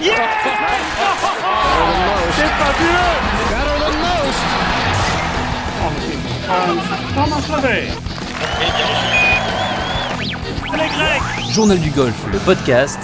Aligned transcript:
C'est 0.00 0.06
fabuleux 2.56 2.98
Journal 11.50 11.80
du 11.80 11.90
golf, 11.90 12.14
le 12.32 12.38
podcast 12.38 13.00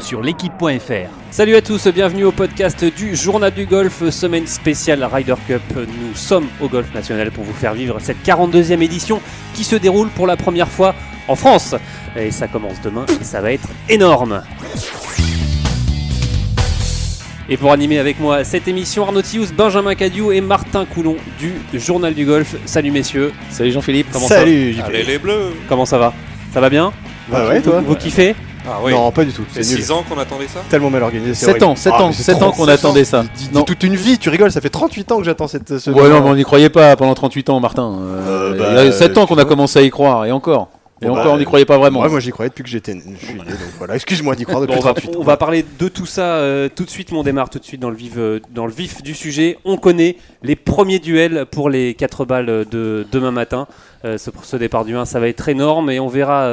sur 0.00 0.22
l'équipe.fr. 0.22 1.10
Salut 1.32 1.56
à 1.56 1.60
tous, 1.60 1.88
bienvenue 1.88 2.22
au 2.22 2.30
podcast 2.30 2.84
du 2.84 3.16
Journal 3.16 3.52
du 3.52 3.66
golf, 3.66 4.08
semaine 4.10 4.46
spéciale 4.46 5.02
Ryder 5.02 5.34
Cup. 5.48 5.62
Nous 5.74 6.14
sommes 6.14 6.46
au 6.60 6.68
Golf 6.68 6.94
National 6.94 7.32
pour 7.32 7.42
vous 7.42 7.52
faire 7.52 7.74
vivre 7.74 7.98
cette 7.98 8.24
42e 8.24 8.80
édition 8.80 9.20
qui 9.54 9.64
se 9.64 9.74
déroule 9.74 10.10
pour 10.10 10.28
la 10.28 10.36
première 10.36 10.68
fois 10.68 10.94
en 11.26 11.34
France. 11.34 11.74
Et 12.16 12.30
ça 12.30 12.46
commence 12.46 12.80
demain 12.80 13.06
et 13.20 13.24
ça 13.24 13.40
va 13.40 13.50
être 13.50 13.68
énorme. 13.88 14.40
Et 17.48 17.56
pour 17.58 17.72
animer 17.72 17.98
avec 17.98 18.18
moi 18.20 18.42
cette 18.42 18.68
émission, 18.68 19.04
Arnaud 19.04 19.20
Thius, 19.20 19.52
Benjamin 19.52 19.94
Cadieu 19.94 20.32
et 20.34 20.40
Martin 20.40 20.86
Coulon 20.86 21.16
du 21.38 21.52
Journal 21.78 22.14
du 22.14 22.24
Golf. 22.24 22.56
Salut 22.64 22.90
messieurs. 22.90 23.32
Salut 23.50 23.70
Jean-Philippe, 23.70 24.06
comment 24.12 24.26
Salut, 24.28 24.72
ça 24.74 24.80
JP. 24.80 24.86
Allez 24.88 25.02
les 25.02 25.18
bleus 25.18 25.38
va 25.48 25.50
Comment 25.68 25.84
ça 25.84 25.98
va? 25.98 26.14
Ça 26.54 26.60
va 26.60 26.70
bien? 26.70 26.92
Bah 27.28 27.46
ouais, 27.48 27.60
toi 27.60 27.82
Vous 27.86 27.96
kiffez? 27.96 28.34
Ah 28.66 28.78
oui 28.82 28.92
Non, 28.92 29.10
pas 29.10 29.24
du 29.26 29.32
tout. 29.32 29.44
C'est 29.52 29.62
C'est 29.62 29.74
nul. 29.74 29.84
6 29.84 29.90
ans 29.90 30.02
qu'on 30.08 30.18
attendait 30.18 30.46
ça? 30.46 30.60
Tellement 30.70 30.88
mal 30.88 31.02
organisé. 31.02 31.34
c'est 31.34 31.44
7 31.52 31.62
ans, 31.62 31.66
horrible. 31.72 31.80
7 31.80 31.92
Ah, 31.94 32.02
ans, 32.02 32.06
mais 32.08 32.12
c'est 32.14 32.22
7 32.22 32.36
trop- 32.38 32.44
ans 32.46 32.52
qu'on 32.52 32.68
attendait 32.68 33.04
ça. 33.04 33.22
Dis- 33.36 33.48
dis 33.48 33.54
Non. 33.54 33.62
toute 33.62 33.82
une 33.82 33.94
vie, 33.94 34.16
tu 34.18 34.30
rigoles, 34.30 34.50
ça 34.50 34.62
fait 34.62 34.70
38 34.70 35.12
ans 35.12 35.18
que 35.18 35.24
j'attends 35.24 35.48
cette. 35.48 35.76
Ce 35.78 35.90
Ouais, 35.90 36.08
non, 36.08 36.22
mais 36.22 36.30
on 36.30 36.34
n'y 36.34 36.44
croyait 36.44 36.70
pas 36.70 36.96
pendant 36.96 37.12
38 37.12 37.50
ans, 37.50 37.60
Martin. 37.60 37.92
Euh, 38.00 38.54
Euh, 38.54 38.58
bah, 38.58 38.64
il 38.70 38.86
y 38.86 38.88
a 38.88 38.92
7 38.92 39.18
ans 39.18 39.26
qu'on 39.26 39.36
a 39.36 39.44
commencé 39.44 39.78
à 39.80 39.82
y 39.82 39.90
croire, 39.90 40.24
et 40.24 40.32
encore. 40.32 40.70
Et 41.02 41.08
encore, 41.08 41.24
bah, 41.24 41.30
on 41.32 41.38
n'y 41.38 41.44
croyait 41.44 41.64
pas 41.64 41.76
vraiment. 41.76 42.00
Ouais, 42.00 42.08
moi 42.08 42.20
j'y 42.20 42.30
croyais 42.30 42.50
depuis 42.50 42.62
que 42.62 42.68
j'étais. 42.68 42.92
Je 42.92 43.26
suis 43.26 43.34
né, 43.34 43.40
donc 43.40 43.58
voilà. 43.78 43.96
Excuse-moi 43.96 44.36
d'y 44.36 44.44
croire 44.44 44.60
depuis 44.60 44.76
Bon, 44.76 44.80
on, 44.80 44.84
va, 44.84 44.92
38 44.92 45.08
ans. 45.08 45.20
on 45.20 45.24
va 45.24 45.36
parler 45.36 45.64
de 45.78 45.88
tout 45.88 46.06
ça 46.06 46.36
euh, 46.36 46.68
tout 46.74 46.84
de 46.84 46.90
suite, 46.90 47.10
mais 47.10 47.18
on 47.18 47.24
démarre 47.24 47.50
tout 47.50 47.58
de 47.58 47.64
suite 47.64 47.80
dans 47.80 47.90
le, 47.90 47.96
vif, 47.96 48.12
euh, 48.16 48.40
dans 48.50 48.66
le 48.66 48.72
vif 48.72 49.02
du 49.02 49.12
sujet. 49.12 49.58
On 49.64 49.76
connaît 49.76 50.16
les 50.42 50.54
premiers 50.54 51.00
duels 51.00 51.46
pour 51.50 51.68
les 51.68 51.94
4 51.94 52.24
balles 52.24 52.64
de 52.70 53.06
demain 53.10 53.32
matin. 53.32 53.66
Euh, 54.04 54.18
ce, 54.18 54.30
ce 54.42 54.56
départ 54.56 54.84
du 54.84 54.96
1, 54.96 55.04
ça 55.04 55.18
va 55.18 55.26
être 55.26 55.48
énorme 55.48 55.90
et 55.90 55.98
on 55.98 56.08
verra 56.08 56.48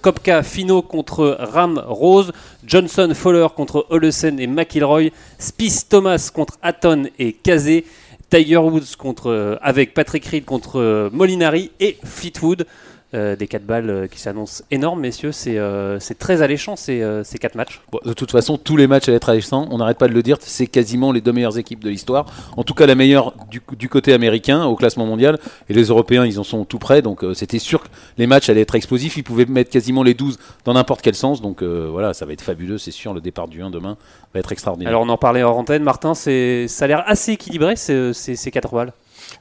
Kopka 0.00 0.42
Fino 0.42 0.82
contre 0.82 1.36
Ram 1.38 1.80
Rose, 1.86 2.32
Johnson 2.66 3.12
Fowler 3.14 3.46
contre 3.54 3.86
Olesen 3.90 4.40
et 4.40 4.48
McIlroy, 4.48 5.10
Spice 5.38 5.88
Thomas 5.88 6.30
contre 6.34 6.58
Hatton 6.60 7.04
et 7.20 7.32
Kazé, 7.32 7.84
Tiger 8.30 8.56
Woods 8.56 8.96
contre, 8.98 9.58
avec 9.62 9.94
Patrick 9.94 10.24
Reed 10.26 10.44
contre 10.44 11.08
Molinari 11.12 11.70
et 11.78 11.98
Fleetwood. 12.02 12.66
Euh, 13.14 13.36
des 13.36 13.46
4 13.46 13.64
balles 13.64 13.90
euh, 13.90 14.06
qui 14.08 14.18
s'annoncent 14.18 14.64
énormes, 14.72 14.98
messieurs. 15.00 15.30
C'est 15.30 15.56
euh, 15.56 15.98
très 16.18 16.42
alléchant 16.42 16.74
ces, 16.74 17.00
ces 17.22 17.38
4 17.38 17.54
matchs. 17.54 17.80
Bon, 17.92 18.00
de 18.04 18.12
toute 18.12 18.32
façon, 18.32 18.58
tous 18.58 18.76
les 18.76 18.86
matchs 18.88 19.06
allaient 19.08 19.18
être 19.18 19.28
alléchants. 19.28 19.68
On 19.70 19.78
n'arrête 19.78 19.98
pas 19.98 20.08
de 20.08 20.12
le 20.14 20.22
dire. 20.22 20.36
C'est 20.40 20.66
quasiment 20.66 21.12
les 21.12 21.20
deux 21.20 21.32
meilleures 21.32 21.56
équipes 21.56 21.84
de 21.84 21.90
l'histoire. 21.90 22.26
En 22.56 22.64
tout 22.64 22.74
cas, 22.74 22.86
la 22.86 22.94
meilleure 22.96 23.32
du, 23.50 23.62
du 23.78 23.88
côté 23.88 24.12
américain 24.12 24.64
au 24.64 24.74
classement 24.74 25.06
mondial. 25.06 25.38
Et 25.68 25.74
les 25.74 25.84
Européens, 25.84 26.26
ils 26.26 26.40
en 26.40 26.44
sont 26.44 26.64
tout 26.64 26.78
près. 26.78 27.02
Donc, 27.02 27.24
c'était 27.34 27.60
sûr 27.60 27.84
que 27.84 27.88
les 28.18 28.26
matchs 28.26 28.48
allaient 28.48 28.62
être 28.62 28.74
explosifs. 28.74 29.16
Ils 29.16 29.22
pouvaient 29.22 29.46
mettre 29.46 29.70
quasiment 29.70 30.02
les 30.02 30.14
12 30.14 30.38
dans 30.64 30.74
n'importe 30.74 31.02
quel 31.02 31.14
sens. 31.14 31.40
Donc, 31.40 31.62
voilà, 31.62 32.14
ça 32.14 32.26
va 32.26 32.32
être 32.32 32.42
fabuleux. 32.42 32.78
C'est 32.78 32.90
sûr. 32.90 33.14
Le 33.14 33.20
départ 33.20 33.46
du 33.46 33.62
1 33.62 33.70
demain 33.70 33.96
va 34.32 34.40
être 34.40 34.50
extraordinaire. 34.50 34.88
Alors 34.88 35.02
on 35.02 35.08
en 35.08 35.16
parlait 35.18 35.42
hors 35.42 35.56
antenne, 35.56 35.84
Martin, 35.84 36.14
c'est- 36.14 36.66
ça 36.68 36.86
a 36.86 36.88
l'air 36.88 37.04
assez 37.06 37.32
équilibré 37.32 37.76
ces, 37.76 38.12
ces, 38.12 38.34
ces 38.34 38.50
4 38.50 38.74
balles. 38.74 38.92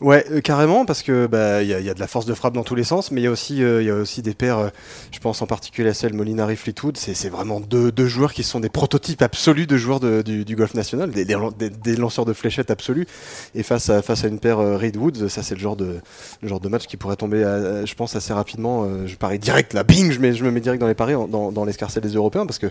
Ouais, 0.01 0.25
euh, 0.31 0.41
carrément, 0.41 0.85
parce 0.85 1.01
que 1.03 1.27
bah 1.27 1.61
il 1.61 1.69
y, 1.69 1.73
a- 1.73 1.93
de 1.93 1.99
la 1.99 2.07
force 2.07 2.25
de 2.25 2.33
frappe 2.33 2.53
dans 2.53 2.63
tous 2.63 2.75
les 2.75 2.83
sens, 2.83 3.11
mais 3.11 3.21
il 3.21 3.23
y 3.23 3.27
a 3.27 3.31
aussi 3.31 3.63
euh, 3.63 3.81
il 3.81 3.89
a 3.89 3.95
aussi 3.95 4.21
des 4.21 4.33
paires. 4.33 4.57
euh, 4.57 4.69
je 5.11 5.19
pense 5.19 5.41
en 5.41 5.47
particulier 5.47 5.89
à 5.89 5.93
celle 5.93 6.13
Molinari 6.13 6.55
Fleetwood. 6.55 6.97
C'est 6.97 7.29
vraiment 7.29 7.59
deux, 7.59 7.91
deux 7.91 8.07
joueurs 8.07 8.33
qui 8.33 8.43
sont 8.43 8.59
des 8.59 8.69
prototypes 8.69 9.21
absolus 9.21 9.67
de 9.67 9.77
joueurs 9.77 9.99
du, 9.99 10.55
golf 10.55 10.73
national, 10.73 11.11
des, 11.11 11.95
lanceurs 11.95 12.25
de 12.25 12.33
fléchettes 12.33 12.71
absolus. 12.71 13.07
Et 13.55 13.63
face 13.63 13.89
à 13.89 14.01
face 14.01 14.23
à 14.25 14.27
une 14.27 14.39
paire 14.39 14.59
euh, 14.59 14.77
Reed 14.77 14.97
Woods, 14.97 15.29
ça 15.29 15.43
c'est 15.43 15.55
le 15.55 15.61
genre 15.61 15.75
de 15.75 15.99
genre 16.41 16.59
de 16.59 16.69
match 16.69 16.87
qui 16.87 16.97
pourrait 16.97 17.15
tomber, 17.15 17.41
je 17.85 17.93
pense 17.95 18.15
assez 18.15 18.33
rapidement. 18.33 18.83
euh, 18.85 19.07
je 19.07 19.15
parie 19.15 19.39
direct 19.39 19.73
là, 19.73 19.83
bing, 19.83 20.11
je, 20.11 20.19
mets, 20.19 20.33
je 20.33 20.43
me 20.43 20.51
mets 20.51 20.59
direct 20.59 20.81
dans 20.81 20.87
les 20.87 20.93
paris 20.95 21.13
dans, 21.13 21.51
dans 21.51 21.65
l'escarcelle 21.65 22.03
des 22.03 22.13
Européens 22.13 22.45
parce 22.45 22.59
que 22.59 22.67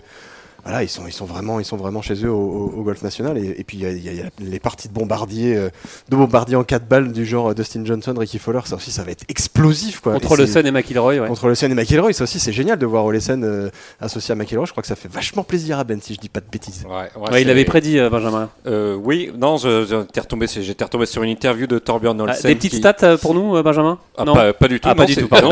voilà, 0.63 0.83
ils 0.83 0.89
sont, 0.89 1.03
ils 1.07 1.11
sont 1.13 1.25
vraiment, 1.25 1.59
ils 1.59 1.65
sont 1.65 1.77
vraiment 1.77 2.01
chez 2.01 2.15
eux 2.25 2.31
au, 2.31 2.35
au- 2.37 2.73
au 2.79 2.83
golf 2.83 3.01
national. 3.01 3.37
Et, 3.37 3.55
et 3.59 3.63
puis 3.63 3.77
il 3.77 3.83
y 3.83 3.85
a, 3.85 3.91
y 3.91 4.17
y 4.17 4.23
les 4.39 4.59
parties 4.59 4.87
de 4.87 4.93
bombardier, 4.93 5.55
euh, 5.55 5.69
de 6.09 6.15
bombardier 6.15 6.55
en 6.55 6.63
4 6.63 6.87
balles 6.87 7.11
du 7.11 7.25
genre 7.25 7.53
Dustin 7.53 7.83
Johnson, 7.85 8.13
Ricky 8.17 8.39
Fowler, 8.39 8.61
ça 8.65 8.75
aussi, 8.75 8.91
ça 8.91 9.03
va 9.03 9.11
être 9.11 9.25
explosif 9.29 9.99
quoi. 9.99 10.13
Contre 10.13 10.37
le 10.37 10.47
Sun 10.47 10.65
et 10.65 10.71
McIlroy, 10.71 11.19
ouais. 11.19 11.27
Contre 11.27 11.47
le 11.47 11.55
Sen 11.55 11.71
et 11.71 11.75
McIlroy, 11.75 12.13
ça 12.13 12.23
aussi, 12.23 12.39
c'est 12.39 12.53
génial 12.53 12.79
de 12.79 12.85
voir 12.85 13.05
Olesen 13.05 13.43
euh, 13.43 13.69
associé 13.99 14.31
à 14.31 14.35
McIlroy. 14.35 14.65
Je 14.65 14.71
crois 14.71 14.81
que 14.81 14.87
ça 14.87 14.95
fait 14.95 15.11
vachement 15.11 15.43
plaisir 15.43 15.79
à 15.79 15.83
Ben, 15.83 15.99
si 16.01 16.13
je 16.13 16.19
dis 16.19 16.29
pas 16.29 16.39
de 16.39 16.45
bêtises. 16.51 16.85
Ouais, 16.87 16.91
ouais, 16.93 17.31
Ouais, 17.31 17.41
il 17.41 17.45
c'est- 17.45 17.51
avait 17.51 17.65
prédit, 17.65 17.99
euh, 17.99 18.09
Benjamin. 18.09 18.49
Euh, 18.67 18.95
oui, 18.95 19.31
non, 19.37 19.57
j'étais 19.57 20.19
retombé, 20.21 20.47
sur- 20.47 20.61
j'étais 20.61 20.83
retombé 20.83 21.05
sur 21.05 21.23
une 21.23 21.29
interview 21.29 21.67
de 21.67 21.77
Torbjörn 21.79 22.19
Ah, 22.21 22.23
Olsen. 22.23 22.49
des 22.49 22.55
petites 22.55 22.71
qui- 22.71 22.77
stats 22.77 23.17
pour 23.17 23.33
nous, 23.33 23.55
euh, 23.57 23.63
Benjamin? 23.63 23.99
Ah, 24.17 24.23
Non. 24.25 24.33
pas, 24.33 24.53
pas 24.53 24.67
du 24.67 24.79
tout. 24.79 24.87
Ah, 24.89 24.95
pas 24.95 25.03
non, 25.03 25.07
du 25.07 25.15
tout, 25.17 25.27
pardon. 25.27 25.51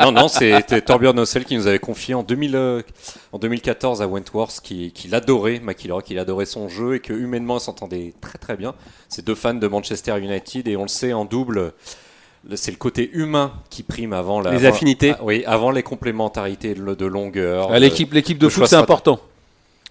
non, 0.00 0.12
non, 0.12 0.28
c'était 0.28 0.80
Torbjörn 0.80 1.18
Olsen 1.18 1.44
qui 1.44 1.56
nous 1.56 1.66
avait 1.66 1.78
confié 1.78 2.14
en, 2.14 2.22
2000, 2.22 2.56
euh, 2.56 2.82
en 3.32 3.38
2014 3.38 4.02
à 4.02 4.06
Wentworth 4.08 4.47
qu'il 4.60 4.92
qu'il 4.92 5.14
adorait 5.14 5.60
McIlroy, 5.60 6.02
qu'il 6.02 6.18
adorait 6.18 6.46
son 6.46 6.68
jeu 6.68 6.94
et 6.96 7.00
que 7.00 7.12
humainement 7.12 7.58
il 7.58 7.60
s'entendait 7.60 8.12
très 8.20 8.38
très 8.38 8.56
bien. 8.56 8.74
C'est 9.08 9.24
deux 9.24 9.34
fans 9.34 9.54
de 9.54 9.66
Manchester 9.68 10.18
United 10.18 10.66
et 10.68 10.76
on 10.76 10.82
le 10.82 10.88
sait 10.88 11.12
en 11.12 11.24
double. 11.24 11.72
le- 12.48 12.56
C'est 12.56 12.70
le 12.70 12.76
côté 12.76 13.10
humain 13.12 13.52
qui 13.68 13.82
prime 13.82 14.12
avant 14.12 14.40
la, 14.40 14.52
Les 14.52 14.64
avant- 14.64 14.74
affinités. 14.74 15.12
ah, 15.18 15.20
oui, 15.24 15.42
avant 15.46 15.70
les 15.72 15.82
complémentarités 15.82 16.74
de, 16.74 16.94
de 16.94 17.06
longueur. 17.06 17.68
Ah, 17.72 17.78
l'équipe, 17.78 18.12
l'équipe 18.12 18.38
de 18.38 18.46
de 18.46 18.50
foot, 18.50 18.66
c'est 18.66 18.76
important. 18.76 19.18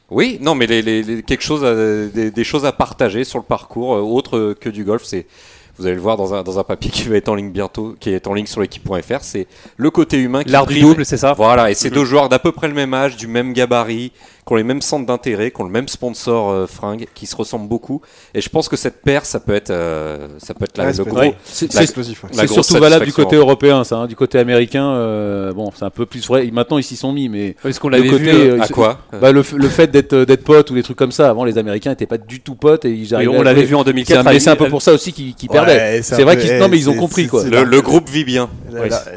Oui, 0.10 0.38
non, 0.42 0.56
mais 0.56 0.66
les, 0.68 0.82
les- 0.82 1.04
les- 1.04 1.24
quelque 1.24 1.44
chose 1.44 1.66
à- 1.66 1.76
des, 1.76 2.32
des 2.32 2.44
choses 2.46 2.66
à 2.66 2.72
partager 2.72 3.26
sur 3.26 3.38
le 3.40 3.44
parcours, 3.44 3.96
euh, 3.96 4.00
autre 4.02 4.56
que 4.60 4.70
du 4.70 4.84
golf, 4.86 5.04
c'est 5.04 5.26
vous 5.78 5.86
allez 5.86 5.96
le 5.96 6.02
voir 6.02 6.18
dans 6.18 6.34
un, 6.34 6.42
dans 6.42 6.58
un 6.58 6.64
papier 6.64 6.90
qui 6.90 7.04
va 7.04 7.18
être 7.18 7.30
en 7.30 7.36
ligne 7.36 7.52
bientôt, 7.52 7.96
qui 8.00 8.10
est 8.10 8.26
en 8.26 8.34
ligne 8.34 8.48
sur 8.48 8.62
l'équipe.fr, 8.62 9.20
c'est 9.22 9.46
le 9.76 9.92
côté 9.92 10.18
humain 10.18 10.44
qui 10.44 10.50
L'art 10.50 10.66
du 10.66 10.80
double, 10.80 11.06
c'est 11.06 11.18
ça 11.18 11.34
Voilà, 11.34 11.70
et 11.70 11.76
c'est 11.76 11.90
Mhm. 11.90 11.96
deux 11.96 12.06
joueurs 12.06 12.30
d'à 12.30 12.40
peu 12.40 12.52
près 12.52 12.68
le 12.70 12.74
même 12.74 12.94
âge, 12.96 13.16
du 13.18 13.28
même 13.28 13.54
gabarit, 13.54 14.12
qui 14.48 14.54
ont 14.54 14.56
les 14.56 14.64
mêmes 14.64 14.82
centres 14.82 15.06
d'intérêt, 15.06 15.52
qui 15.52 15.60
ont 15.62 15.66
le 15.66 15.70
même 15.72 15.90
sponsor 15.90 16.50
euh, 16.52 16.66
fringue, 16.68 17.06
qui 17.14 17.26
se 17.26 17.36
ressemblent 17.36 17.68
beaucoup. 17.68 18.02
Et 18.34 18.40
je 18.42 18.48
pense 18.50 18.70
que 18.70 18.78
cette 18.78 19.02
paire, 19.02 19.26
ça 19.26 19.40
peut 19.42 19.54
être, 19.54 19.70
euh, 19.72 20.28
ça 20.38 20.54
peut 20.54 20.64
être 20.64 20.78
la- 20.78 20.86
Ouais, 20.86 20.94
le 20.98 21.04
gros. 21.04 21.34
C'est, 21.44 21.76
ouais. 21.76 22.48
surtout 22.48 22.78
valable 22.80 23.06
du 23.06 23.14
côté 23.14 23.36
européen, 23.36 23.84
ça. 23.84 23.98
hein. 23.98 24.08
Du 24.08 24.16
côté 24.16 24.40
américain, 24.40 24.86
euh, 24.90 25.52
bon, 25.54 25.72
c'est 25.76 25.84
un 25.86 25.90
peu 25.90 26.06
plus 26.06 26.26
vrai. 26.28 26.50
Maintenant, 26.52 26.78
ils 26.78 26.84
s'y 26.84 26.96
sont 26.96 27.12
mis, 27.12 27.28
mais 27.30 27.56
Parce 27.62 27.78
qu'on 27.80 27.90
l'avait 27.90 28.08
vu. 28.10 28.28
euh, 28.30 28.62
À 28.62 28.68
quoi 28.70 29.00
bah, 29.22 29.32
le, 29.32 29.44
le 29.56 29.68
fait 29.70 29.88
d'être, 29.88 30.16
d'être 30.16 30.44
pote 30.44 30.72
ou 30.72 30.76
des 30.76 30.84
trucs 30.84 30.98
comme 30.98 31.12
ça, 31.12 31.30
avant, 31.30 31.44
les 31.44 31.58
Américains 31.58 31.90
n'étaient 31.90 32.06
pas 32.06 32.18
du 32.18 32.40
tout 32.40 32.56
potes 32.56 32.86
et 32.86 32.92
ils 32.92 33.14
arrivaient 33.14 33.36
on 33.38 33.42
l'avait 33.42 33.64
vu 33.64 33.76
en 33.76 33.80
C'est 33.80 33.86
2004. 33.88 34.20
un, 34.28 34.32
mais 34.32 34.40
c'est 34.40 34.50
un 34.50 34.56
peu 34.56 34.70
pour 34.70 34.82
ça 34.82 34.94
aussi 34.94 35.12
qu'ils, 35.14 35.36
qu'ils 35.36 35.50
Ouais, 35.50 35.56
perdaient. 35.56 36.02
c'est 36.02 36.24
vrai 36.24 36.38
qu'ils, 36.38 36.52
eh, 36.52 36.60
non, 36.60 36.70
mais 36.70 36.78
ils 36.78 36.90
ont 36.90 36.96
compris 36.96 37.28
quoi. 37.28 37.44
le, 37.44 37.82
groupe 37.82 38.10
vit 38.10 38.24
bien. 38.24 38.50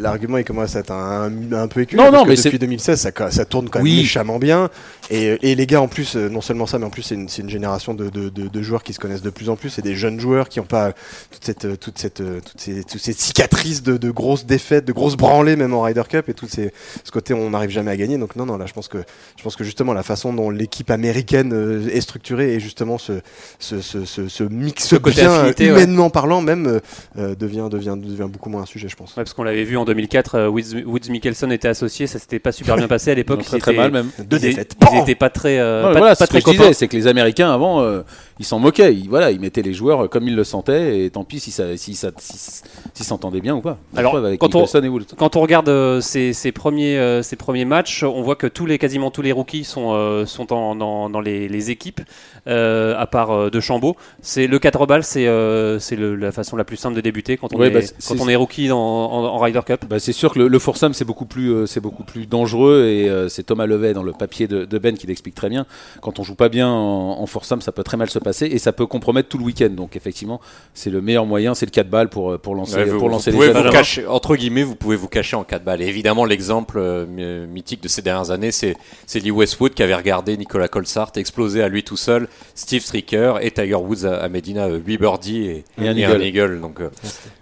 L'argument 0.01 0.39
il 0.39 0.45
commence 0.45 0.75
à 0.77 0.81
être 0.81 0.91
un, 0.93 1.31
un 1.53 1.69
peu 1.69 1.83
éculé. 1.83 2.03
Non, 2.03 2.11
non, 2.11 2.25
mais 2.25 2.35
depuis 2.37 2.51
c'est- 2.51 2.59
2016, 2.59 2.99
ça, 3.01 3.11
ça 3.31 3.45
tourne 3.45 3.69
quand 3.69 3.79
même 3.81 3.85
Oui. 3.85 3.99
méchamment 3.99 4.39
bien. 4.39 4.71
Et, 5.11 5.20
et 5.43 5.55
les 5.55 5.67
gars, 5.67 5.81
en 5.81 5.89
plus, 5.89 6.17
euh, 6.17 6.29
non 6.29 6.41
seulement 6.41 6.67
ça, 6.67 6.79
mais 6.79 6.85
en 6.85 6.91
plus, 6.91 7.03
c'est 7.03 7.15
une, 7.15 7.29
c'est 7.29 7.43
une 7.43 7.51
génération 7.51 7.95
de, 7.95 8.09
de, 8.11 8.29
de- 8.29 8.49
de 8.49 8.63
joueurs 8.63 8.83
qui 8.83 8.93
se 8.93 8.99
connaissent 8.99 9.23
de 9.23 9.31
plus 9.31 9.49
en 9.49 9.57
plus. 9.57 9.79
Et 9.79 9.83
des 9.83 9.95
jeunes 9.95 10.21
joueurs 10.21 10.49
qui 10.49 10.59
n'ont 10.61 10.67
pas 10.67 10.93
toute 11.31 11.45
cette, 11.45 11.65
euh, 11.65 11.77
toute 11.77 11.99
cette, 11.99 12.21
euh, 12.21 12.41
toutes 12.45 12.61
ces, 12.61 12.85
toutes 12.85 13.01
ces 13.01 13.13
cicatrices 13.13 13.83
de, 13.83 13.97
de 13.97 14.11
grosses 14.11 14.47
défaites, 14.47 14.85
de 14.85 14.93
grosses 14.93 15.17
branlées, 15.17 15.57
même 15.57 15.75
en 15.75 15.83
Ryder 15.83 16.03
Cup. 16.09 16.29
Et 16.29 16.35
tout 16.35 16.47
ces, 16.49 16.73
ce 17.05 17.11
côté, 17.11 17.35
on 17.35 17.51
n'arrive 17.51 17.71
jamais 17.71 17.91
à 17.91 17.97
gagner. 17.97 18.19
Donc, 18.19 18.37
non, 18.37 18.47
non, 18.47 18.57
là, 18.57 18.67
je 18.67 18.73
pense 18.73 18.89
que, 18.89 18.99
je 19.37 19.43
pense 19.43 19.57
que 19.57 19.65
justement, 19.65 19.93
la 19.93 20.03
façon 20.03 20.33
dont 20.33 20.51
l'équipe 20.51 20.91
américaine 20.91 21.89
est 21.93 22.01
structurée 22.01 22.55
et 22.55 22.61
justement 22.61 22.99
ce, 22.99 23.21
ce, 23.59 23.81
ce, 23.81 24.05
ce, 24.05 24.29
ce 24.29 24.45
mix 24.45 24.87
Ce 24.87 24.97
côté 24.97 25.23
bien, 25.23 25.33
affinité, 25.33 25.65
ouais. 25.65 25.71
humainement 25.83 26.11
parlant, 26.11 26.41
même, 26.43 26.81
euh, 27.19 27.35
devient, 27.35 27.69
devient, 27.71 27.97
devient 27.97 28.29
beaucoup 28.31 28.51
moins 28.51 28.63
un 28.63 28.67
sujet, 28.67 28.89
je 28.89 28.97
pense. 28.97 29.11
Ouais, 29.11 29.25
parce 29.25 29.35
qu'on 29.35 29.43
l'avait 29.45 29.65
vu 29.65 29.77
en 29.77 29.85
2004, 29.85 30.35
euh, 30.35 30.49
Woods, 30.49 30.83
Woods 30.87 31.09
Mickelson 31.11 31.51
était 31.51 31.69
associé, 31.69 32.07
ça 32.07 32.19
s'était 32.19 32.39
pas 32.39 32.53
super 32.53 32.77
bien 32.77 32.89
passé 32.89 33.11
à 33.11 33.15
l'époque. 33.15 33.43
très 33.45 33.59
très 33.59 33.73
mal 33.73 33.91
même. 33.91 34.11
Deux 34.19 34.39
défaites. 34.39 34.75
Ils 34.93 34.99
Pan 35.15 35.17
étaient 35.17 35.19
pas 35.19 35.31
très, 35.31 35.59
euh, 35.59 35.83
pas, 35.93 35.99
voilà, 35.99 36.09
pas 36.09 36.15
c'est 36.15 36.25
ce 36.27 36.31
très 36.31 36.43
que 36.43 36.53
je 36.53 36.57
disais, 36.57 36.73
c'est 36.73 36.89
que 36.89 36.97
les 36.97 37.07
Américains 37.07 37.53
avant, 37.53 37.81
euh, 37.83 38.03
ils 38.41 38.45
s'en 38.45 38.59
moquaient. 38.59 38.93
Ils, 38.95 39.09
voilà, 39.09 39.31
ils 39.31 39.39
mettaient 39.39 39.63
les 39.63 39.73
joueurs 39.75 40.09
comme 40.11 40.27
ils 40.27 40.35
le 40.35 40.43
sentaient, 40.45 41.05
et 41.05 41.11
tant 41.11 41.23
pis 41.23 41.39
si 41.39 41.53
ça, 41.53 41.77
si 41.77 41.95
ça, 41.95 42.11
si- 42.19 43.05
s'entendaient 43.05 43.41
bien 43.41 43.55
ou 43.55 43.61
pas. 43.61 43.79
La 43.95 44.01
Alors, 44.01 44.17
avec 44.17 44.41
quand 44.41 44.55
on- 44.55 44.61
Mickelson 44.63 44.83
et 44.83 44.89
Woods. 44.89 45.05
Quand 45.17 45.37
on 45.37 45.41
regarde 45.41 45.69
euh, 45.69 46.01
ces, 46.01 46.33
ces 46.33 46.51
premiers, 46.53 46.99
euh, 46.99 47.23
ces 47.23 47.37
premiers 47.37 47.65
matchs, 47.65 48.03
on 48.03 48.23
voit 48.23 48.37
que 48.37 48.47
tous 48.47 48.67
les, 48.67 48.79
quasiment 48.79 49.11
tous 49.11 49.23
les 49.23 49.33
rookies 49.33 49.65
sont, 49.65 49.93
euh, 49.93 50.27
sont 50.27 50.53
en- 50.53 50.75
dans, 50.75 51.09
dans 51.11 51.21
les, 51.21 51.49
les 51.49 51.71
équipes, 51.71 52.01
à 52.47 53.07
part 53.07 53.51
de 53.51 53.61
Chambaud. 53.61 53.97
C'est 54.23 54.47
le 54.47 54.59
4 54.59 54.87
balles, 54.87 55.05
c'est 55.05 55.27
la 55.27 56.33
façon 56.33 56.57
la 56.57 56.65
plus 56.65 56.77
simple 56.77 56.97
de 56.97 57.01
débuter 57.01 57.37
quand 57.37 57.55
on 57.55 57.59
Ouais, 57.59 57.67
est, 57.69 57.71
bah, 57.71 57.81
quand 58.09 58.21
on 58.21 58.29
est 58.29 58.37
rookie 58.37 58.71
en, 58.73 58.79
en- 58.79 59.25
en 59.27 59.39
Ryder 59.39 59.61
Cup. 59.67 59.85
Bah, 59.89 59.99
c'est 59.99 60.13
sûr 60.13 60.33
que 60.33 60.39
le, 60.39 60.49
le 60.49 60.59
foursome 60.59 60.95
c'est 60.95 61.05
beaucoup 61.05 61.27
plus 61.27 61.67
c'est 61.67 61.81
beaucoup 61.81 62.05
plus 62.05 62.27
dangereux 62.27 62.87
et 62.87 63.11
c'est 63.29 63.45
Thomas 63.45 63.67
Levet 63.67 63.93
dans 63.93 64.03
le 64.03 64.13
papier 64.13 64.49
de, 64.49 64.65
de 64.65 64.79
Ben 64.79 64.97
qui 64.97 65.07
l'explique 65.07 65.35
très 65.35 65.49
bien. 65.51 65.67
Quand 66.01 66.19
on 66.19 66.23
joue 66.23 66.35
pas 66.35 66.49
bien 66.49 66.69
en, 66.71 67.21
en 67.21 67.27
foursome, 67.27 67.61
ça 67.61 67.73
peut 67.73 67.83
très 67.85 67.97
mal 67.97 68.09
se 68.09 68.19
passer 68.19 68.30
et 68.43 68.59
ça 68.59 68.73
peut 68.73 68.87
compromettre 68.87 69.29
tout 69.29 69.39
le 69.39 69.45
week-end. 69.45 69.71
Donc 69.71 69.97
effectivement, 69.97 70.41
c'est 70.75 70.91
le 70.91 71.01
meilleur 71.01 71.27
moyen, 71.27 71.55
c'est 71.55 71.67
le 71.67 71.71
4 71.71 71.89
balles 71.89 72.09
pour 72.09 72.33
euh, 72.33 72.39
pour 72.39 72.55
lancer 72.55 72.77
Ouais, 72.77 72.85
vous, 72.85 72.99
pour 72.99 73.09
lancer 73.09 73.31
vous 73.31 73.43
les 73.43 73.49
pouvez 73.51 73.63
vous 73.65 73.71
cacher, 73.71 74.07
entre 74.07 74.37
guillemets, 74.37 74.63
vous 74.63 74.77
pouvez 74.77 74.97
vous 74.97 75.09
cacher 75.09 75.37
en 75.37 75.45
4 75.45 75.63
balles. 75.65 75.83
Et 75.83 75.87
évidemment, 75.87 76.25
l'exemple 76.25 76.79
euh, 76.79 77.07
my- 77.07 77.47
mythique 77.53 77.83
de 77.83 77.89
ces 77.89 78.03
dernières 78.03 78.31
années, 78.31 78.51
c'est 78.53 78.75
c'est 79.07 79.21
Lee 79.21 79.31
Westwood 79.31 79.75
qui 79.75 79.83
avait 79.83 79.95
regardé 79.95 80.37
Nicolas 80.37 80.69
Colsart 80.69 81.13
exploser 81.17 81.63
à 81.63 81.69
lui 81.69 81.83
tout 81.83 81.97
seul, 81.97 82.29
Steve 82.55 82.83
Stricker 82.83 83.35
et 83.43 83.51
Tiger 83.51 83.75
Woods 83.75 84.05
à, 84.05 84.17
à 84.17 84.29
Medina, 84.29 84.69
8 84.69 84.99
birdies 84.99 85.45
et, 85.45 85.65
Et 85.83 85.89
un 85.89 85.97
eagle. 86.21 86.61
Donc, 86.61 86.81
euh, 86.81 86.91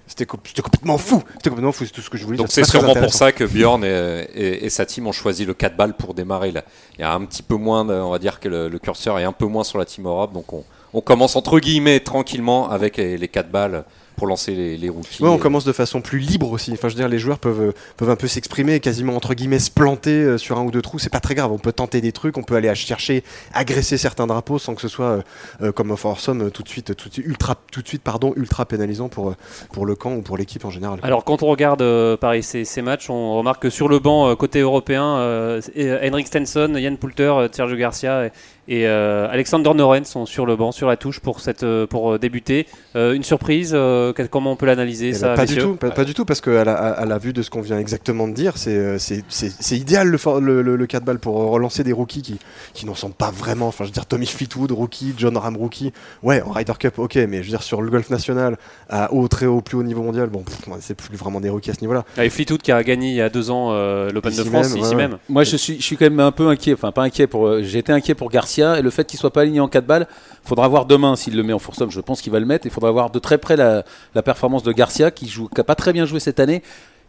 C'était 0.06 0.25
co- 0.26 0.38
c'était 0.43 0.62
complètement 0.62 0.96
fou. 0.99 1.23
C'était 1.35 1.50
complètement 1.50 1.73
fou, 1.73 1.85
c'est 1.85 1.93
tout 1.93 2.00
ce 2.00 2.08
que 2.11 2.17
je 2.17 2.25
voulais 2.25 2.38
donc 2.38 2.46
dire. 2.49 2.55
c'est 2.55 2.64
sûrement 2.64 2.94
pour 2.94 3.12
ça 3.12 3.31
que 3.31 3.44
Bjorn 3.44 3.85
et, 3.85 4.26
et- 4.35 4.64
et 4.64 4.70
sa 4.70 4.87
team 4.87 5.06
ont 5.06 5.12
choisi 5.12 5.44
le 5.44 5.52
4 5.55 5.76
balles 5.76 5.94
pour 5.94 6.14
démarrer. 6.14 6.50
Là. 6.50 6.64
Il 6.99 7.02
y 7.02 7.05
a 7.05 7.12
un 7.12 7.25
petit 7.26 7.43
peu 7.43 7.56
moins, 7.56 7.87
on 7.88 8.11
va 8.11 8.19
dire 8.19 8.40
que 8.40 8.49
le, 8.49 8.69
le 8.69 8.79
curseur 8.79 9.19
est 9.19 9.25
un 9.25 9.32
peu 9.32 9.46
moins 9.46 9.64
sur 9.64 9.79
la 9.79 9.85
team 9.85 10.06
Europe. 10.06 10.32
Donc 10.32 10.50
on, 10.52 10.64
on 10.94 11.00
commence 11.00 11.37
entre 11.37 11.58
guillemets 11.61 12.00
tranquillement 12.00 12.69
avec 12.70 12.96
les, 12.96 13.19
les 13.19 13.29
4 13.29 13.50
balles 13.50 13.85
pour 14.17 14.26
lancer 14.26 14.52
les, 14.52 14.76
les 14.76 14.88
rookies. 14.88 15.23
Ouais, 15.23 15.29
on 15.29 15.37
Et- 15.37 15.38
commence 15.38 15.64
de 15.64 15.73
façon 15.73 16.00
plus 16.00 16.19
libre 16.19 16.50
aussi. 16.50 16.73
Enfin, 16.73 16.88
je 16.88 16.94
veux 16.94 16.99
dire, 16.99 17.08
les 17.08 17.20
joueurs 17.20 17.38
peuvent, 17.38 17.73
peuvent 17.96 18.11
un 18.11 18.17
peu 18.17 18.26
s'exprimer, 18.26 18.81
quasiment 18.81 19.14
entre 19.14 19.32
guillemets 19.32 19.61
se 19.61 19.70
planter 19.70 20.11
euh, 20.11 20.38
sur 20.38 20.58
un 20.58 20.64
ou 20.64 20.73
deux 20.73 20.82
trous. 20.82 20.99
C'est 20.99 21.08
pas 21.08 21.20
très 21.20 21.37
grave. 21.37 21.52
On 21.52 21.58
peut 21.58 21.73
tenter 21.73 22.00
des 22.00 22.11
trucs, 22.11 22.37
on 22.37 22.43
peut 22.43 22.56
aller 22.56 22.75
chercher, 22.75 23.23
agresser 23.55 23.96
certains 23.96 24.26
drapeaux 24.26 24.58
sans 24.58 24.75
que 24.75 24.81
ce 24.81 24.88
soit 24.88 25.05
euh, 25.06 25.23
euh, 25.62 25.73
comme 25.73 25.93
euh, 25.93 26.50
tout 26.50 26.64
de 26.64 26.69
suite, 26.69 26.96
tout 26.96 27.08
de 27.08 27.14
suite 27.14 27.26
ultra, 27.26 27.55
tout 27.70 27.81
de 27.81 27.87
suite, 27.87 28.02
pardon, 28.02 28.32
ultra 28.35 28.67
pénalisant 28.67 29.08
pour 29.08 29.35
pour 29.73 29.87
le 29.87 29.94
camp 29.94 30.14
ou 30.14 30.23
pour 30.23 30.37
l'équipe 30.37 30.64
en 30.64 30.70
général. 30.70 30.99
Alors 31.05 31.23
quand 31.25 31.44
on 31.44 31.46
regarde 31.46 31.82
euh, 31.82 32.17
pareil 32.17 32.43
ces, 32.43 32.64
ces 32.64 32.82
matchs, 32.82 33.11
on 33.11 33.38
remarque 33.38 33.62
que 33.62 33.70
sur 33.70 33.88
le 33.88 34.00
banc 34.00 34.29
euh, 34.29 34.35
côté 34.35 34.58
européen, 34.58 35.61
Henrik 35.76 36.26
Stenson, 36.26 36.75
Yann 36.76 36.96
Poulter, 36.96 37.23
euh, 37.23 37.49
Sergio 37.52 37.76
Garcia 37.76 38.31
et, 38.69 38.81
et, 38.82 38.87
euh, 38.87 39.29
Alexander 39.31 39.73
Noren 39.75 40.05
sont 40.05 40.26
sur 40.26 40.47
le 40.47 40.56
banc, 40.56 40.73
sur 40.73 40.87
la 40.88 40.97
touche 40.97 41.20
pour 41.20 41.41
cette 41.41 41.62
euh, 41.62 41.87
pour 41.87 42.12
euh, 42.12 42.19
débuter. 42.19 42.67
Euh, 42.97 43.12
une 43.15 43.23
surprise, 43.25 43.73
euh, 43.75 44.12
comment 44.31 44.53
on 44.53 44.56
peut 44.56 44.67
l'analyser 44.67 45.09
Eh 45.09 45.15
ça 45.15 45.29
ben, 45.31 45.35
pas 45.37 45.47
du 45.47 45.56
tout, 45.56 45.75
pas, 45.76 45.91
pas 45.91 46.05
du 46.05 46.15
tout, 46.15 46.25
parce 46.25 46.41
qu'à 46.41 46.65
la, 46.65 46.75
à- 46.75 46.91
à 46.93 47.05
la 47.06 47.19
vue 47.19 47.32
de 47.32 47.43
ce 47.43 47.50
qu'on 47.50 47.61
vient 47.61 47.79
exactement 47.79 48.29
de 48.29 48.35
dire, 48.35 48.56
c'est 48.56 48.99
c'est- 48.99 49.25
c'est- 49.29 49.53
c'est 49.61 49.76
idéal 49.76 50.09
le, 50.09 50.19
for- 50.19 50.41
le, 50.41 50.62
le, 50.62 50.76
le 50.76 50.87
4 50.87 51.05
balles 51.05 51.19
pour 51.19 51.35
relancer 51.37 51.82
des 51.85 51.93
rookies 51.93 52.23
qui, 52.23 52.38
qui 52.75 52.87
n'en 52.87 52.94
sont 52.94 53.11
pas 53.11 53.31
vraiment. 53.31 53.69
Enfin, 53.69 53.85
je 53.85 53.88
veux 53.88 53.94
dire, 53.94 54.06
Tommy 54.06 54.26
Fleetwood, 54.26 54.71
rookie, 54.73 55.14
John 55.17 55.37
Ram, 55.37 55.56
rookie. 55.56 55.93
Ouais, 56.23 56.43
en 56.43 56.50
Ryder 56.50 56.73
Cup, 56.79 56.99
ok, 56.99 57.17
mais 57.29 57.38
je 57.38 57.43
veux 57.44 57.49
dire, 57.50 57.62
sur 57.62 57.82
le 57.82 57.91
golf 57.91 58.11
national, 58.11 58.56
à 58.88 59.12
haut, 59.12 59.29
très 59.29 59.47
haut, 59.47 59.61
plus 59.61 59.76
haut 59.76 59.82
niveau 59.82 60.03
mondial, 60.03 60.29
bon, 60.29 60.44
c'est 60.81 60.94
plus 60.97 61.17
vraiment 61.17 61.41
des 61.41 61.49
rookies 61.49 61.71
à 61.71 61.75
ce 61.75 61.81
niveau-là. 61.81 62.05
Avec 62.17 62.32
Fleetwood 62.32 62.62
qui 62.62 62.73
a 62.73 62.82
gagné 62.82 63.09
il 63.09 63.14
y 63.14 63.21
a 63.23 63.29
deux 63.29 63.50
ans 63.50 63.69
euh, 63.73 64.11
l'Open 64.11 64.35
de 64.35 64.43
France, 64.44 64.71
même, 64.75 64.79
ici 64.82 64.91
ouais, 64.91 64.94
même. 64.97 65.19
Moi, 65.29 65.44
je 65.44 65.56
suis, 65.56 65.76
je 65.79 65.82
suis 65.82 65.97
quand 65.97 66.05
même 66.06 66.21
un 66.21 66.32
peu 66.32 66.49
inquiet. 66.49 66.75
Enfin, 66.75 66.93
pas 66.93 67.03
inquiet 67.03 67.26
pour. 67.26 67.62
J'étais 67.62 67.93
inquiet 67.93 68.14
pour 68.14 68.31
Garcia 68.31 68.57
et 68.58 68.82
le 68.82 68.90
fait 68.90 69.05
qu'il 69.05 69.19
soit 69.19 69.32
pas 69.32 69.43
aligné 69.43 69.60
en 69.60 69.69
4 69.69 69.87
balles. 69.87 70.06
Faudra 70.44 70.69
voir 70.69 70.87
demain 70.87 71.16
s'il 71.16 71.37
le 71.37 71.43
met 71.43 71.52
en 71.52 71.58
foursome. 71.58 71.90
Je 71.90 72.00
pense 72.00 72.20
qu'il 72.20 72.32
va 72.32 72.40
le 72.40 72.46
mettre. 72.46 72.66
Il 72.66 72.72
faudra 72.72 72.90
voir 72.90 73.10
de 73.10 73.19
très 73.19 73.38
près 73.38 73.56
la, 73.56 73.84
la 74.14 74.22
performance 74.22 74.62
de 74.62 74.72
Garcia 74.72 75.10
qui 75.10 75.28
joue, 75.28 75.49
qui 75.49 75.60
a 75.60 75.64
pas 75.64 75.75
très 75.75 75.93
bien 75.93 76.05
joué 76.05 76.20
cette 76.20 76.40
année. 76.40 76.62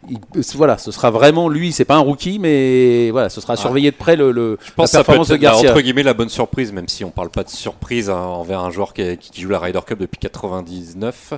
Il- 0.10 0.18
euh, 0.38 0.42
voilà, 0.56 0.78
ce 0.78 0.92
sera 0.92 1.12
vraiment 1.12 1.50
lui. 1.50 1.74
C'est 1.74 1.84
pas 1.84 1.96
un 1.96 2.00
rookie, 2.00 2.40
mais 2.40 3.12
voilà, 3.12 3.28
ce 3.30 3.42
sera 3.42 3.58
surveillé 3.58 3.92
de 3.92 3.96
près 3.98 4.16
le, 4.16 4.32
le 4.32 4.58
Je 4.66 4.72
pense 4.72 4.92
que 4.92 4.98
la 4.98 5.00
ça 5.00 5.00
peut 5.00 5.06
performance 5.08 5.30
être 5.32 5.38
de 5.38 5.44
la- 5.44 5.52
Garcia. 5.52 5.72
entre 5.72 5.82
guillemets 5.82 6.04
la 6.04 6.14
bonne 6.14 6.30
surprise, 6.30 6.72
même 6.72 6.88
si 6.88 7.04
on 7.04 7.10
parle 7.12 7.30
pas 7.30 7.44
de 7.44 7.50
surprise 7.50 8.10
hein, 8.10 8.16
envers 8.18 8.62
un 8.62 8.72
joueur 8.72 8.94
qui, 8.94 9.18
qui 9.18 9.42
joue 9.42 9.50
la 9.50 9.60
Ryder 9.60 9.82
Cup 9.86 10.00
depuis 10.00 10.18
99. 10.18 11.34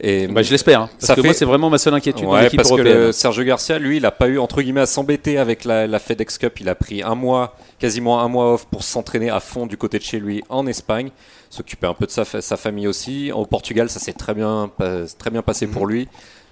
Et 0.00 0.26
Bah, 0.28 0.42
je 0.42 0.50
l'espère. 0.50 0.82
hein, 0.82 0.90
parce 0.92 1.06
Ça 1.06 1.14
que 1.14 1.22
fait- 1.22 1.28
moi, 1.28 1.34
c'est 1.34 1.44
vraiment 1.46 1.70
ma 1.70 1.78
seule 1.78 1.94
inquiétude 1.94 2.26
Ouais, 2.26 2.50
parce 2.50 2.70
que 2.70 2.80
le 2.80 3.12
Sergio 3.12 3.42
Garcia, 3.44 3.78
lui, 3.78 3.96
il 3.96 4.06
a 4.06 4.10
pas 4.10 4.28
eu 4.28 4.38
entre 4.38 4.60
guillemets 4.60 4.82
à 4.82 4.86
s'embêter 4.86 5.38
avec 5.38 5.64
la, 5.64 5.86
la 5.86 5.98
FedEx 5.98 6.38
Cup. 6.38 6.60
Il 6.60 6.68
a 6.68 6.74
pris 6.74 7.02
un 7.02 7.14
mois, 7.14 7.56
quasiment 7.78 8.20
un 8.20 8.28
mois 8.28 8.52
off 8.54 8.66
pour 8.66 8.82
s'entraîner 8.82 9.30
à 9.30 9.40
fond 9.40 9.66
du 9.66 9.76
côté 9.78 9.98
de 9.98 10.04
chez 10.04 10.20
lui 10.20 10.42
en 10.50 10.66
Espagne, 10.66 11.10
s'occuper 11.50 11.86
un 11.86 11.94
peu 11.94 12.04
de 12.06 12.10
sa, 12.10 12.24
fa- 12.26 12.42
sa 12.42 12.56
famille 12.58 12.86
aussi. 12.86 13.32
Au 13.32 13.46
Portugal, 13.46 13.88
ça 13.88 13.98
s'est 13.98 14.12
très 14.12 14.34
bien, 14.34 14.70
très 15.18 15.30
bien 15.30 15.42
passé 15.42 15.66
pour 15.66 15.86
lui. 15.86 16.06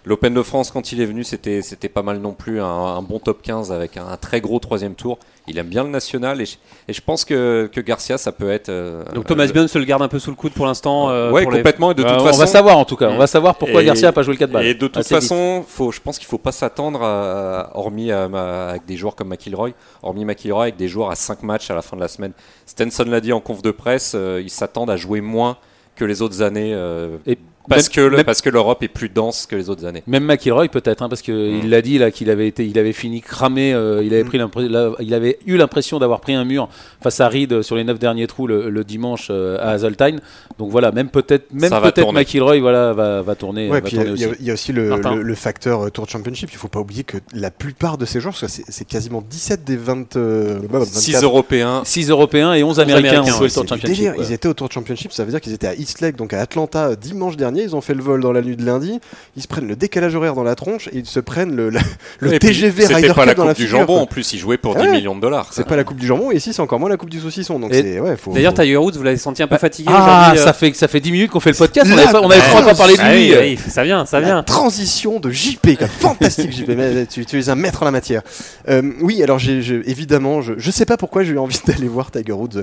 L'Open 0.08 0.32
de 0.34 0.42
France, 0.42 0.70
quand 0.70 0.92
il 0.92 1.00
est 1.00 1.04
venu, 1.04 1.24
c'était 1.24 1.62
c'était 1.62 1.88
pas 1.88 2.02
mal 2.02 2.18
non 2.18 2.32
plus, 2.32 2.60
un, 2.60 2.64
un 2.64 3.02
bon 3.02 3.18
top 3.18 3.42
15 3.42 3.72
avec 3.72 3.96
un, 3.96 4.16
très 4.16 4.40
gros 4.40 4.60
troisième 4.60 4.94
tour. 4.94 5.18
Il 5.48 5.58
aime 5.58 5.66
bien 5.66 5.82
le 5.82 5.90
national 5.90 6.40
et 6.40 6.46
je, 6.46 6.56
et 6.86 6.92
je 6.92 7.00
pense 7.00 7.24
que, 7.24 7.68
que 7.72 7.80
Garcia, 7.80 8.16
ça 8.16 8.30
peut 8.30 8.50
être. 8.50 8.68
euh, 8.68 9.02
Donc 9.14 9.26
Thomas 9.26 9.46
euh, 9.48 9.52
Bjorn 9.52 9.66
se 9.66 9.78
le 9.78 9.84
garde 9.84 10.02
un 10.02 10.08
peu 10.08 10.20
sous 10.20 10.30
le 10.30 10.36
coude 10.36 10.52
pour 10.52 10.64
l'instant. 10.66 11.10
euh, 11.10 11.36
les- 11.36 11.44
complètement. 11.44 11.90
Et 11.90 11.94
de 11.94 12.04
Bah, 12.04 12.12
toute 12.12 12.20
on 12.22 12.24
façon, 12.26 12.38
va 12.38 12.46
savoir 12.46 12.78
en 12.78 12.84
tout 12.84 12.94
cas. 12.94 13.08
On 13.10 13.18
va 13.18 13.26
savoir 13.26 13.56
pourquoi 13.56 13.82
Et- 13.82 13.86
Garcia 13.86 14.08
a 14.08 14.12
pas 14.12 14.22
joué 14.22 14.34
le 14.34 14.38
4 14.38 14.50
balles. 14.52 14.64
Et 14.66 14.74
de 14.74 14.86
toute 14.86 14.96
vite. 14.98 15.08
façon, 15.08 15.64
faut, 15.66 15.90
je 15.90 16.00
pense 16.00 16.18
qu'il 16.18 16.28
faut 16.28 16.38
pas 16.38 16.52
s'attendre, 16.52 17.02
à, 17.02 17.70
hormis 17.74 18.12
à 18.12 18.24
avec 18.70 18.86
des 18.86 18.96
joueurs 18.96 19.16
comme 19.16 19.28
McIlroy, 19.28 19.70
hormis 20.04 20.24
McIlroy 20.24 20.62
avec 20.62 20.76
des 20.76 20.86
joueurs 20.86 21.10
à 21.10 21.16
5 21.16 21.42
matchs 21.42 21.68
à 21.70 21.74
la 21.74 21.82
fin 21.82 21.96
de 21.96 22.00
la 22.02 22.08
semaine. 22.08 22.32
Stenson 22.64 23.04
l'a 23.08 23.20
dit 23.20 23.32
en 23.32 23.40
conf 23.40 23.60
de 23.60 23.72
presse, 23.72 24.12
euh, 24.14 24.40
ils 24.40 24.50
s'attendent 24.50 24.90
à 24.90 24.96
jouer 24.96 25.20
moins 25.20 25.56
que 25.96 26.04
les 26.04 26.22
autres 26.22 26.42
années, 26.42 26.72
euh, 26.74 27.16
Et 27.26 27.38
parce, 27.68 27.88
que 27.88 28.00
le- 28.00 28.16
même- 28.18 28.24
parce 28.26 28.40
que 28.42 28.50
l'Europe 28.50 28.82
est 28.82 28.88
plus 28.88 29.08
dense 29.08 29.46
que 29.46 29.56
les 29.56 29.68
autres 29.70 29.84
années. 29.84 30.02
Même 30.06 30.24
McIlroy 30.24 30.68
peut-être, 30.68 31.02
hein, 31.02 31.08
parce 31.08 31.22
qu'il 31.22 31.34
Mm. 31.34 31.60
il 31.64 31.70
l'a 31.70 31.82
dit 31.82 31.98
là 31.98 32.10
qu'il 32.10 32.30
avait 32.30 32.48
été, 32.48 32.66
il 32.66 32.78
avait 32.78 32.92
fini 32.92 33.20
cramé, 33.20 33.72
euh, 33.74 34.02
il 34.04 34.12
avait 34.14 34.24
Mm. 34.24 34.48
pris 34.50 34.68
la- 34.68 34.92
il 35.00 35.14
avait 35.14 35.38
eu 35.46 35.56
l'impression 35.56 35.98
d'avoir 35.98 36.20
pris 36.20 36.34
un 36.34 36.44
mur 36.44 36.68
face 37.02 37.20
à 37.20 37.28
Reed 37.28 37.62
sur 37.62 37.76
les 37.76 37.84
neuf 37.84 37.98
derniers 37.98 38.26
trous 38.26 38.46
le, 38.46 38.70
le 38.70 38.84
dimanche 38.84 39.28
euh, 39.30 39.58
à 39.60 39.70
Hazeltine. 39.72 40.20
Donc 40.58 40.70
voilà, 40.70 40.92
même 40.92 41.08
peut-être, 41.08 41.52
même 41.52 41.70
peut-être. 41.70 42.12
McIlroy 42.12 42.60
voilà 42.60 42.92
va, 42.92 43.22
va 43.22 43.34
tourner, 43.34 43.68
Ouais, 43.68 43.80
va 43.80 43.86
puis 43.88 43.96
il 43.96 43.98
y 43.98 44.00
a- 44.00 44.04
tourner 44.04 44.18
il 44.18 44.22
y, 44.22 44.24
a- 44.24 44.28
aussi. 44.30 44.36
il 44.40 44.46
y 44.46 44.50
a 44.50 44.52
aussi 44.54 44.72
le, 44.72 44.88
Martin. 44.88 45.14
le- 45.16 45.22
le 45.22 45.34
facteur 45.34 45.86
euh, 45.86 45.90
Tour 45.90 46.08
Championship. 46.08 46.48
Il 46.52 46.58
faut 46.58 46.68
pas 46.68 46.80
oublier 46.80 47.04
que 47.04 47.18
la 47.34 47.50
plupart 47.50 47.98
de 47.98 48.04
ces 48.06 48.20
joueurs, 48.20 48.34
parce 48.38 48.52
que 48.52 48.62
c'est 48.64 48.64
c'est 48.68 48.84
quasiment 48.86 49.22
17 49.28 49.64
des 49.64 49.76
20, 49.76 50.16
euh, 50.16 50.58
bah, 50.70 50.78
24, 50.80 50.86
6 50.86 51.22
Européens, 51.22 51.82
6 51.84 52.10
Européens 52.10 52.54
et 52.54 52.62
11 52.62 52.80
Américains 52.80 53.08
Américains, 53.08 53.22
ont 53.22 53.36
joué 53.36 53.40
ouais, 53.42 53.46
le 53.48 53.52
Tour 53.54 53.68
Championship. 53.68 53.96
délire. 53.96 54.12
ouais. 54.18 54.24
Ils 54.28 54.32
étaient 54.32 54.48
au 54.48 54.54
Tour 54.54 54.70
Championship, 54.70 55.12
ça 55.12 55.24
veut 55.24 55.30
dire 55.30 55.40
qu'ils 55.40 55.52
étaient 55.52 55.66
à 55.68 55.74
East 55.74 56.00
Lake, 56.00 56.16
donc 56.16 56.32
à 56.32 56.40
Atlanta, 56.40 56.88
euh, 56.90 56.96
dimanche 56.96 57.36
dernier. 57.36 57.55
Ils 57.62 57.76
ont 57.76 57.80
fait 57.80 57.94
le 57.94 58.02
vol 58.02 58.20
dans 58.20 58.32
la 58.32 58.42
nuit 58.42 58.56
de 58.56 58.64
lundi. 58.64 59.00
Ils 59.36 59.42
se 59.42 59.48
prennent 59.48 59.68
le 59.68 59.76
décalage 59.76 60.14
horaire 60.14 60.34
dans 60.34 60.42
la 60.44 60.54
tronche 60.54 60.88
et 60.88 60.98
ils 60.98 61.06
se 61.06 61.20
prennent 61.20 61.54
le, 61.54 61.70
la- 61.70 61.80
le 62.20 62.34
Et 62.34 62.38
TGV 62.38 62.86
Ryder 62.86 63.00
C'était 63.02 63.14
pas 63.14 63.24
la 63.26 63.34
Coupe 63.34 63.44
la 63.46 63.54
du 63.54 63.62
figure. 63.62 63.78
jambon 63.80 63.94
quoi. 63.94 64.02
en 64.02 64.06
plus, 64.06 64.32
ils 64.32 64.38
jouaient 64.38 64.56
pour 64.58 64.74
Ah 64.76 64.80
10 64.82 64.86
ouais. 64.86 64.92
millions 64.92 65.14
de 65.16 65.20
dollars. 65.20 65.48
C'est 65.52 65.66
pas 65.66 65.76
la 65.76 65.84
coupe 65.84 65.98
du 65.98 66.06
jambon 66.06 66.32
et 66.32 66.36
ici 66.36 66.52
c'est 66.52 66.62
encore 66.62 66.80
moins 66.80 66.88
la 66.88 66.96
coupe 66.96 67.10
du 67.10 67.20
saucisson. 67.20 67.58
Donc 67.58 67.70
ouais, 67.70 68.16
faut. 68.16 68.32
D'ailleurs, 68.32 68.54
faut- 68.54 68.62
Tiger 68.62 68.76
Woods, 68.76 68.92
vous 68.96 69.02
l'avez 69.02 69.16
senti 69.16 69.42
un 69.42 69.46
peu 69.48 69.58
fatigué 69.58 69.90
Ah, 69.92 70.02
aujourd'hui. 70.30 70.40
euh 70.40 70.44
ça 70.44 70.52
fait 70.52 70.72
ça 70.74 70.88
fait 70.88 71.00
10 71.00 71.12
minutes 71.12 71.30
qu'on 71.30 71.40
fait 71.40 71.50
le 71.50 71.56
podcast. 71.56 71.90
On 71.92 71.96
avait 71.98 72.12
pas, 72.12 72.20
on 72.22 72.30
avait 72.30 72.40
trois 72.40 72.62
pas 72.62 72.74
parlé 72.74 72.94
de 72.94 73.00
Ah 73.02 73.14
lui. 73.14 73.32
oui, 73.32 73.38
oui, 73.40 73.70
ça 73.70 73.84
vient, 73.84 74.04
ça 74.06 74.20
La 74.20 74.26
vient. 74.26 74.42
transition 74.42 75.20
de 75.20 75.30
JP, 75.30 75.76
quoi. 75.78 75.86
fantastique 75.88 76.52
JP, 76.52 76.68
mais 76.76 77.06
tu, 77.06 77.24
tu 77.26 77.38
es 77.38 77.48
un 77.48 77.54
maître 77.54 77.82
en 77.82 77.84
la 77.84 77.90
matière. 77.90 78.22
Euh, 78.68 78.82
oui, 79.00 79.22
alors 79.22 79.38
j'ai 79.38 79.58
évidemment, 79.88 80.40
je, 80.42 80.54
je 80.56 80.70
sais 80.70 80.86
pas 80.86 80.96
pourquoi 80.96 81.22
j'ai 81.24 81.32
eu 81.32 81.38
envie 81.38 81.60
d'aller 81.66 81.88
voir 81.88 82.10
Tiger 82.10 82.32
Woods. 82.32 82.56
euh, 82.58 82.62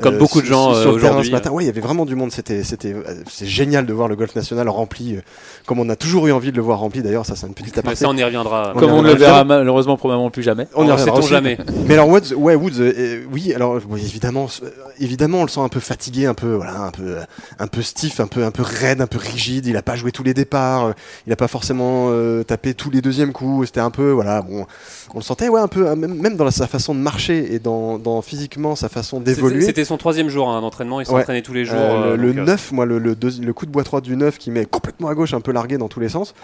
Comme 0.00 0.18
beaucoup 0.18 0.40
de 0.40 0.46
gens, 0.46 0.74
sur, 0.74 0.90
euh, 0.90 0.94
le 0.94 1.00
terrain 1.00 1.10
aujourd'hui. 1.12 1.28
ce 1.30 1.32
matin. 1.32 1.50
Ouais, 1.50 1.64
il 1.64 1.66
y 1.66 1.70
avait 1.70 1.80
vraiment 1.80 2.04
du 2.06 2.14
monde. 2.14 2.32
C'était, 2.32 2.62
c'était, 2.64 2.92
euh, 2.92 3.02
c'est 3.30 3.46
génial 3.46 3.86
de 3.86 3.92
voir 3.92 4.08
le 4.08 4.16
golf 4.16 4.31
national 4.36 4.68
rempli, 4.68 5.16
euh, 5.16 5.20
comme 5.66 5.78
on 5.80 5.88
a 5.88 5.96
toujours 5.96 6.26
eu 6.26 6.32
envie 6.32 6.50
de 6.52 6.56
le 6.56 6.62
voir 6.62 6.78
rempli. 6.78 7.02
D'ailleurs, 7.02 7.26
ça 7.26 7.36
c'est 7.36 7.46
une 7.46 7.54
petite 7.54 7.74
Mais 7.76 7.80
aparté. 7.80 7.98
ça, 8.00 8.08
on 8.08 8.16
y 8.16 8.24
reviendra. 8.24 8.72
Comme 8.78 8.90
On 8.90 8.98
on 8.98 9.02
ne 9.02 9.10
y 9.10 9.12
le 9.12 9.18
verra 9.18 9.44
malheureusement 9.44 9.96
probablement 9.96 10.30
plus 10.30 10.42
jamais. 10.42 10.66
On 10.74 10.82
y 10.82 10.86
Alors, 10.86 10.98
reviendra 10.98 11.20
aussi. 11.20 11.28
jamais. 11.30 11.58
Mais 11.86 11.94
alors 11.94 12.08
Woods, 12.08 12.32
ouais, 12.36 12.54
Woods, 12.54 12.80
euh, 12.80 12.92
euh, 12.96 13.22
oui, 13.32 13.52
alors 13.54 13.78
oui, 13.88 14.00
évidemment, 14.04 14.46
euh, 14.62 14.68
évidemment, 14.98 15.38
on 15.38 15.42
le 15.44 15.48
sent 15.48 15.60
un 15.60 15.68
peu 15.68 15.80
fatigué, 15.80 16.26
un 16.26 16.34
peu, 16.34 16.54
voilà, 16.54 16.80
un 16.80 16.90
peu, 16.90 17.16
un 17.58 17.66
peu 17.66 17.82
stiff, 17.82 18.20
un 18.20 18.26
peu, 18.26 18.44
un 18.44 18.50
peu 18.50 18.62
raide, 18.62 19.00
un 19.00 19.06
peu 19.06 19.18
rigide. 19.18 19.66
Il 19.66 19.76
a 19.76 19.82
pas 19.82 19.96
joué 19.96 20.12
tous 20.12 20.22
les 20.22 20.34
départs, 20.34 20.86
euh, 20.86 20.92
il 21.26 21.32
a 21.32 21.36
pas 21.36 21.48
forcément 21.48 22.06
euh, 22.10 22.42
tapé 22.42 22.74
tous 22.74 22.90
les 22.90 23.00
deuxièmes 23.00 23.32
coups. 23.32 23.66
C'était 23.66 23.80
un 23.80 23.90
peu, 23.90 24.10
voilà, 24.10 24.42
bon, 24.42 24.66
on 25.14 25.18
le 25.18 25.22
sentait, 25.24 25.48
ouais, 25.48 25.60
un 25.60 25.68
peu, 25.68 25.94
même 25.94 26.36
dans 26.36 26.44
la- 26.44 26.50
sa 26.50 26.66
façon 26.66 26.94
de 26.94 27.00
marcher 27.00 27.54
et 27.54 27.58
dans, 27.58 27.98
dans 27.98 28.20
physiquement 28.22 28.76
sa 28.76 28.88
façon 28.88 29.20
d'évoluer. 29.20 29.62
C'était 29.62 29.84
son 29.84 29.96
troisième 29.96 30.28
jour 30.28 30.48
hein, 30.48 30.60
d'entraînement. 30.60 31.00
Il 31.00 31.08
Ouais. 31.08 31.20
s'entraînait 31.20 31.42
tous 31.42 31.52
les 31.54 31.64
jours. 31.64 31.76
Euh, 31.78 32.16
le, 32.16 32.28
euh, 32.30 32.44
9, 32.44 32.72
moi, 32.72 32.86
le, 32.86 32.98
le, 32.98 33.14
deuxi- 33.14 33.42
le 33.42 33.52
coup 33.52 33.66
de 33.66 33.70
bois 33.70 33.84
3 33.84 34.00
du 34.00 34.16
9 34.16 34.21
qui 34.30 34.50
met 34.50 34.66
complètement 34.66 35.08
à 35.08 35.14
gauche, 35.14 35.34
un 35.34 35.40
peu 35.40 35.52
largué 35.52 35.78
dans 35.78 35.88
tous 35.88 36.00
les 36.00 36.08
sens. 36.08 36.34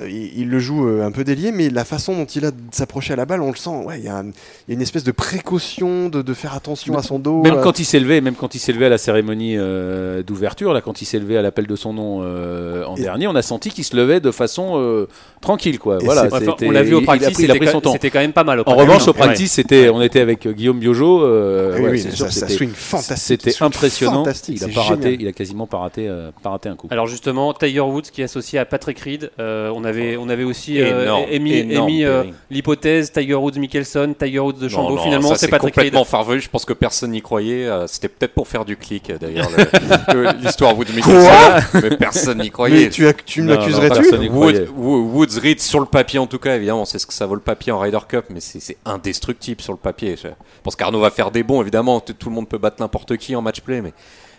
Euh, 0.00 0.08
il, 0.08 0.40
il 0.40 0.48
le 0.50 0.58
joue 0.58 0.88
euh, 0.88 1.04
un 1.06 1.10
peu 1.12 1.24
délié, 1.24 1.52
mais 1.52 1.70
la 1.70 1.84
façon 1.84 2.14
dont 2.16 2.24
il 2.24 2.44
a 2.44 2.50
de 2.50 2.56
s'approcher 2.72 3.12
à 3.12 3.16
la 3.16 3.26
balle, 3.26 3.40
on 3.42 3.50
le 3.50 3.56
sent. 3.56 3.70
Ouais, 3.84 3.98
il 3.98 4.04
y, 4.04 4.08
a 4.08 4.16
un- 4.16 4.24
il 4.26 4.68
y 4.68 4.72
a 4.72 4.74
une 4.74 4.82
espèce 4.82 5.04
de 5.04 5.12
précaution, 5.12 6.08
de, 6.08 6.22
de 6.22 6.34
faire 6.34 6.54
attention 6.54 6.96
à 6.96 7.02
son 7.02 7.18
dos. 7.18 7.42
Même 7.42 7.54
euh, 7.54 7.62
quand 7.62 7.78
il 7.78 7.84
s'est 7.84 8.00
levé, 8.00 8.20
même 8.20 8.34
quand 8.34 8.54
il 8.54 8.58
s'est 8.58 8.72
levé 8.72 8.86
à 8.86 8.88
la 8.88 8.98
cérémonie 8.98 9.54
euh, 9.56 10.22
d'ouverture, 10.22 10.72
là, 10.72 10.80
quand 10.80 11.02
il 11.02 11.04
s'est 11.04 11.18
levé 11.18 11.36
à 11.36 11.42
l'appel 11.42 11.66
de 11.66 11.76
son 11.76 11.92
nom 11.92 12.20
euh, 12.22 12.84
en 12.84 12.96
Et- 12.96 13.02
dernier, 13.02 13.26
on 13.26 13.34
a 13.34 13.42
senti 13.42 13.70
qu'il 13.70 13.84
se 13.84 13.96
levait 13.96 14.20
de 14.20 14.30
façon 14.30 14.74
euh, 14.78 15.06
tranquile, 15.40 15.78
quoi. 15.78 15.98
Voilà, 16.02 16.28
on 16.62 16.70
l'a 16.70 16.82
vu 16.82 16.94
au 16.94 17.00
il- 17.00 17.02
il 17.02 17.04
a 17.04 17.06
practice, 17.06 17.32
pris- 17.34 17.42
il 17.44 17.50
a 17.50 17.54
c'était 17.54 17.58
pris 17.58 17.66
son 17.66 17.72
quand- 17.74 17.80
temps. 17.82 17.92
c'était 17.92 18.10
quand 18.10 18.20
même 18.20 18.32
pas 18.32 18.44
mal. 18.44 18.60
Au 18.60 18.62
En 18.66 18.74
revanche, 18.74 19.02
au 19.06 19.12
Ouais. 19.12 19.18
practice, 19.18 19.52
c'était, 19.52 19.88
on 19.88 20.00
était 20.02 20.20
avec 20.20 20.46
Guillaume 20.48 20.78
Biojo. 20.78 21.22
euh, 21.24 21.74
oui, 21.76 21.82
ouais, 21.84 21.90
oui, 21.90 22.00
c'est 22.00 22.10
ça, 22.10 22.16
sûr, 22.16 22.26
ça 22.32 22.40
c'était- 22.40 22.54
swing 22.54 22.70
fantastique. 22.74 23.40
C'était 23.42 23.62
impressionnant. 23.62 24.24
fantastique, 24.24 24.56
Il 24.58 24.64
a 24.64 24.66
c'est 24.68 24.72
pas 24.72 24.82
raté, 24.82 25.02
génial. 25.02 25.22
il 25.22 25.28
a 25.28 25.32
quasiment 25.32 25.66
pas 25.66 25.78
raté, 25.78 26.08
euh, 26.08 26.30
pas 26.42 26.50
raté 26.50 26.68
un 26.68 26.76
coup. 26.76 26.88
Alors 26.90 27.06
justement, 27.06 27.52
Tiger 27.54 27.80
Woods 27.80 28.02
qui 28.12 28.20
est 28.22 28.24
associé 28.24 28.58
à 28.58 28.64
Patrick 28.64 28.98
Reed. 29.00 29.30
Euh, 29.38 29.70
on 29.74 29.83
On 29.84 29.86
avait, 29.86 30.16
on 30.16 30.28
avait 30.30 30.44
aussi 30.44 30.80
euh, 30.80 31.02
Énorme, 31.02 31.24
émis, 31.30 32.04
euh, 32.04 32.22
pairing. 32.22 32.34
l'hypothèse 32.50 33.12
Tiger 33.12 33.34
Woods, 33.34 33.58
Mickelson, 33.58 34.14
Tiger 34.18 34.38
Woods 34.38 34.54
de 34.54 34.68
Chambaud. 34.68 34.90
Non, 34.90 34.96
non, 34.96 35.02
Finalement, 35.02 35.28
ça, 35.28 35.36
c'est 35.36 35.46
Reed. 35.52 35.60
complètement 35.60 36.04
farfelu. 36.04 36.40
Je 36.40 36.48
pense 36.48 36.64
que 36.64 36.72
personne 36.72 37.10
n'y 37.10 37.20
croyait. 37.20 37.66
Euh, 37.66 37.86
C'était 37.86 38.08
peut-être 38.08 38.32
pour 38.32 38.48
faire 38.48 38.64
du 38.64 38.76
clic, 38.78 39.10
euh, 39.10 39.18
d'ailleurs, 39.20 39.48
le- 39.50 40.14
le- 40.22 40.30
l'histoire 40.42 40.76
Woods 40.76 40.86
Mickelson. 40.94 41.28
Mais 41.82 41.96
personne 41.98 42.38
n'y 42.38 42.44
Mais 42.44 42.50
croyait. 42.50 42.88
tu, 42.88 43.06
as- 43.06 43.12
tu 43.12 43.42
me 43.42 43.54
l'accuserais-tu 43.54 43.94
personne 44.00 44.20
n'y 44.20 44.28
croyait. 44.30 44.60
Wood, 44.60 44.68
Wo- 44.76 45.02
Woods 45.02 45.38
Reed 45.42 45.60
sur 45.60 45.80
le 45.80 45.86
papier 45.86 46.18
en 46.18 46.26
tout 46.26 46.38
cas 46.38 46.56
évidemment 46.56 46.84
c'est 46.86 46.98
ce 46.98 47.06
que 47.06 47.12
ça 47.12 47.26
vaut 47.26 47.34
le 47.34 47.40
papier 47.42 47.72
en 47.72 47.78
Ryder 47.78 47.98
Cup 48.08 48.24
mais 48.30 48.40
c'est 48.40 48.76
indestructible 48.84 49.60
sur 49.60 49.72
le 49.72 49.78
papier 49.78 50.16
je 50.20 50.28
pense 50.62 50.76
qu'Arnaud 50.76 51.00
va 51.00 51.10
faire 51.10 51.30
des 51.30 51.42
bons 51.42 51.60
évidemment 51.60 52.00
tout 52.00 52.12
tout 52.14 52.28
le 52.28 52.34
monde 52.34 52.48
peut 52.48 52.58
battre 52.58 52.76
n'importe 52.80 53.16
qui 53.16 53.36
en 53.36 53.42
match 53.42 53.60
play 53.60 53.80
mais 53.82 53.92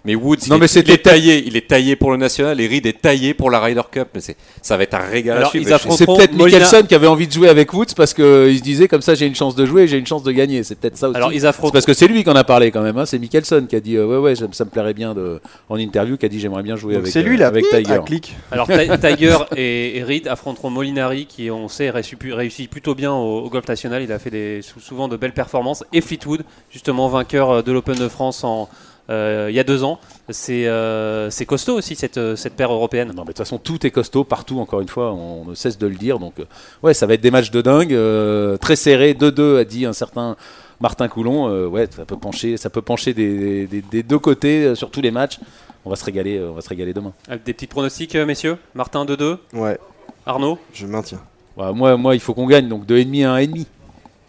mais 0.05 0.15
Woods 0.15 0.37
Non, 0.49 0.55
il, 0.55 0.59
mais 0.59 0.65
est, 0.65 0.75
il 0.75 0.91
est 0.91 1.03
taillé 1.03 1.43
il 1.47 1.57
est 1.57 1.67
taillé 1.67 1.95
pour 1.95 2.11
le 2.11 2.17
national 2.17 2.61
et 2.61 2.67
Reed 2.67 2.85
est 2.85 3.01
taillé 3.01 3.33
pour 3.33 3.49
la 3.49 3.59
Ryder 3.59 3.81
Cup 3.91 4.09
mais 4.13 4.21
c'est 4.21 4.37
ça 4.61 4.77
va 4.77 4.83
être 4.83 4.93
un 4.93 4.99
régal 4.99 5.37
Alors, 5.37 5.47
à 5.49 5.51
suivre 5.51 5.79
C'est 5.97 6.05
peut-être 6.05 6.33
Mickelson 6.33 6.83
qui 6.87 6.95
avait 6.95 7.07
envie 7.07 7.27
de 7.27 7.33
jouer 7.33 7.49
avec 7.49 7.73
Woods 7.73 7.93
parce 7.95 8.13
qu'il 8.13 8.57
se 8.57 8.61
disait 8.61 8.87
comme 8.87 9.01
ça 9.01 9.15
j'ai 9.15 9.25
une 9.25 9.35
chance 9.35 9.55
de 9.55 9.65
jouer 9.65 9.83
et 9.83 9.87
j'ai 9.87 9.97
une 9.97 10.07
chance 10.07 10.23
de 10.23 10.31
gagner. 10.31 10.63
C'est 10.63 10.75
peut-être 10.75 10.97
ça 10.97 11.09
aussi. 11.09 11.17
Alors, 11.17 11.33
ils 11.33 11.41
C'est 11.41 11.47
affrontent. 11.47 11.71
parce 11.71 11.85
que 11.85 11.93
c'est 11.93 12.07
lui 12.07 12.23
qui 12.23 12.29
en 12.29 12.35
a 12.35 12.43
parlé 12.43 12.71
quand 12.71 12.81
même. 12.81 12.97
hein. 12.97 13.05
C'est 13.05 13.17
Mickelson 13.19 13.65
qui 13.69 13.75
a 13.75 13.79
dit 13.79 13.95
euh, 13.95 14.05
ouais 14.05 14.17
ouais 14.17 14.35
ça 14.35 14.63
me 14.65 14.69
plairait 14.69 14.93
bien 14.93 15.13
de 15.13 15.39
en 15.69 15.77
interview 15.77 16.17
qui 16.17 16.25
a 16.25 16.29
dit 16.29 16.39
j'aimerais 16.39 16.63
bien 16.63 16.75
jouer 16.75 16.93
Donc 16.93 17.01
avec 17.03 17.13
C'est 17.13 17.23
lui 17.23 17.35
euh, 17.35 17.39
là, 17.39 17.47
avec 17.47 17.65
Tiger. 17.69 17.99
clic. 18.05 18.35
Alors 18.51 18.67
Ti- 18.67 18.73
Tiger 19.01 19.37
et, 19.55 19.97
et 19.97 20.03
Reed 20.03 20.27
affronteront 20.27 20.69
Molinari 20.69 21.25
qui 21.25 21.49
on 21.51 21.67
sait 21.67 21.89
réussit, 21.89 22.69
plutôt 22.69 22.95
bien 22.95 23.11
au, 23.11 23.39
au 23.41 23.49
golf 23.49 23.67
national. 23.67 24.03
Il 24.03 24.11
a 24.11 24.19
fait 24.19 24.29
des, 24.29 24.61
souvent 24.61 25.07
de 25.07 25.17
belles 25.17 25.33
performances. 25.33 25.83
Et 25.93 26.01
Fleetwood, 26.01 26.43
justement 26.71 27.07
vainqueur 27.07 27.49
euh, 27.49 27.61
de 27.61 27.71
l'Open 27.71 27.95
de 27.95 28.07
France 28.07 28.43
en, 28.43 28.63
euh, 28.63 28.65
il 29.09 29.53
y 29.55 29.59
a 29.59 29.63
deux 29.63 29.83
ans. 29.83 29.99
C'est 30.29 30.67
euh, 30.67 31.29
c'est 31.29 31.45
costaud 31.45 31.75
aussi 31.77 31.95
cette, 31.95 32.17
euh, 32.17 32.35
cette 32.35 32.55
paire 32.55 32.71
européenne. 32.73 33.09
Non, 33.09 33.21
mais 33.21 33.27
de 33.27 33.27
toute 33.27 33.37
façon, 33.39 33.57
tout 33.59 33.85
est 33.85 33.91
costaud 33.91 34.23
partout, 34.23 34.59
encore 34.59 34.81
une 34.81 34.87
fois, 34.87 35.13
on 35.13 35.45
ne 35.45 35.53
cesse 35.55 35.77
de 35.77 35.85
le 35.87 35.95
dire. 35.95 36.17
Donc, 36.19 36.39
euh, 36.39 36.45
ouais, 36.83 36.93
ça 36.93 37.05
va 37.05 37.13
être 37.13 37.21
des 37.21 37.31
matchs 37.31 37.51
de 37.51 37.61
dingue, 37.61 37.93
euh, 37.93 38.57
très 38.57 38.75
serrés, 38.75 39.13
2-2, 39.13 39.59
a 39.59 39.63
dit 39.65 39.85
un 39.85 39.93
certain 39.93 40.35
Martin 40.79 41.07
Coulon. 41.07 41.47
Euh, 41.49 41.67
ouais, 41.67 41.87
ça 41.95 42.05
peut 42.05 42.17
pencher, 42.17 42.57
ça 42.57 42.69
peut 42.69 42.81
pencher 42.81 43.13
des, 43.13 43.67
des- 43.67 43.81
des 43.83 44.01
deux 44.03 44.19
côtés 44.19 44.63
euh, 44.65 44.75
sur 44.75 44.89
tous 44.89 45.01
les 45.01 45.11
matchs. 45.11 45.39
On 45.85 45.89
va 45.91 45.95
se 45.95 46.03
régaler, 46.05 46.37
euh, 46.37 46.49
on 46.49 46.53
va 46.53 46.61
se 46.61 46.69
régaler 46.69 46.93
demain. 46.93 47.13
Euh, 47.29 47.37
Des 47.45 47.53
petits 47.53 47.67
pronostics, 47.67 48.15
euh, 48.15 48.25
messieurs? 48.25 48.57
Martin 48.73 49.05
2-2, 49.05 49.37
Ouais, 49.53 49.77
Arnaud? 50.25 50.57
Je 50.73 50.87
maintiens. 50.87 51.21
Ouais, 51.55 51.71
moi, 51.71 51.95
moi, 51.95 52.15
il 52.15 52.19
faut 52.19 52.33
qu'on 52.33 52.47
gagne, 52.47 52.67
donc 52.67 52.85
2,5 52.87 53.23
à 53.25 53.35
1,5. 53.39 53.65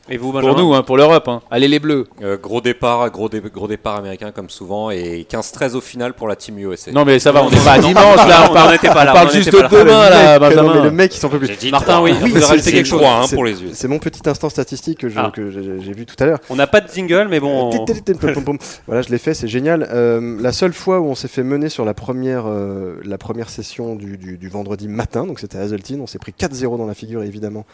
Et 0.09 0.17
vous, 0.17 0.33
Benjamin 0.33 0.53
Pour 0.55 0.63
nous, 0.63 0.75
hein, 0.75 0.83
pour 0.83 0.97
l'Europe. 0.97 1.29
hein. 1.29 1.43
Allez 1.51 1.69
les 1.69 1.79
Bleus. 1.79 2.07
euh, 2.23 2.37
gros 2.37 2.61
départ 2.61 3.11
gros, 3.11 3.29
dé- 3.29 3.41
gros 3.53 3.67
départ 3.69 3.97
américain 3.97 4.31
comme 4.33 4.51
souvent 4.51 4.91
et 4.91 5.27
15-13 5.29 5.75
au 5.75 5.81
final 5.81 6.15
pour 6.15 6.29
la 6.29 6.37
team 6.37 6.59
USA 6.59 6.93
Non, 6.93 7.05
mais 7.05 7.19
ça 7.19 7.33
va, 7.33 7.43
on 7.43 7.51
n'est 7.51 7.57
pas 7.59 7.73
à 7.73 7.79
dimanche, 7.79 8.17
là, 8.17 8.47
on 8.51 8.55
parle, 8.55 8.75
était 8.75 8.89
pas 8.89 9.05
là, 9.05 9.13
on 9.13 9.15
parle 9.15 9.29
on 9.29 9.33
juste 9.33 9.53
de 9.53 9.59
demain, 9.69 10.11
là, 10.11 10.39
Le 10.39 10.47
mec, 10.49 10.57
non, 10.57 10.75
mais 10.75 10.83
le 10.83 10.91
mec, 10.91 11.15
il 11.15 11.19
s'en 11.19 11.29
peut 11.29 11.39
plus. 11.39 11.57
dit 11.57 11.71
Martin, 11.71 12.01
oui, 12.03 12.13
Oui, 12.23 12.33
rajouter 12.41 12.73
quelque 12.73 12.87
chose 12.87 13.01
3-1 13.01 13.27
c'est- 13.27 13.35
pour 13.35 13.45
les 13.45 13.63
US 13.63 13.71
C'est 13.75 13.89
mon 13.89 13.99
petit 13.99 14.29
instant 14.29 14.49
statistique 14.49 14.99
que 15.01 15.07
Ah. 15.17 15.31
j'ai 15.37 15.93
vu 15.93 16.07
tout 16.07 16.17
à 16.21 16.27
l'heure. 16.27 16.39
On 16.51 16.57
n'a 16.57 16.67
pas 16.67 16.81
de 16.81 16.89
jingle, 16.93 17.27
mais 17.31 17.41
bon. 17.41 17.71
on- 17.73 17.87
Voilà, 18.87 19.03
je 19.03 19.09
l'ai 19.11 19.19
fait, 19.19 19.35
c'est 19.35 19.49
génial. 19.49 19.89
Euh, 19.93 20.37
la 20.41 20.53
seule 20.53 20.73
fois 20.73 21.01
où 21.01 21.07
on 21.07 21.15
s'est 21.15 21.29
fait 21.29 21.43
mener 21.43 21.69
sur 21.69 21.85
la 21.85 21.95
première, 21.95 22.45
euh, 22.47 22.97
la 23.05 23.19
première 23.19 23.51
session 23.51 23.95
du, 23.95 24.17
du- 24.17 24.39
du 24.39 24.49
vendredi 24.49 24.89
matin, 24.89 25.27
donc 25.27 25.41
c'était 25.41 25.59
à 25.59 25.63
Hazeltine, 25.63 26.01
on 26.01 26.07
s'est 26.07 26.19
pris 26.19 26.33
4-0 26.33 26.77
dans 26.79 26.87
la 26.87 26.95
figure 26.95 27.23
et 27.23 27.27
évidemment 27.27 27.65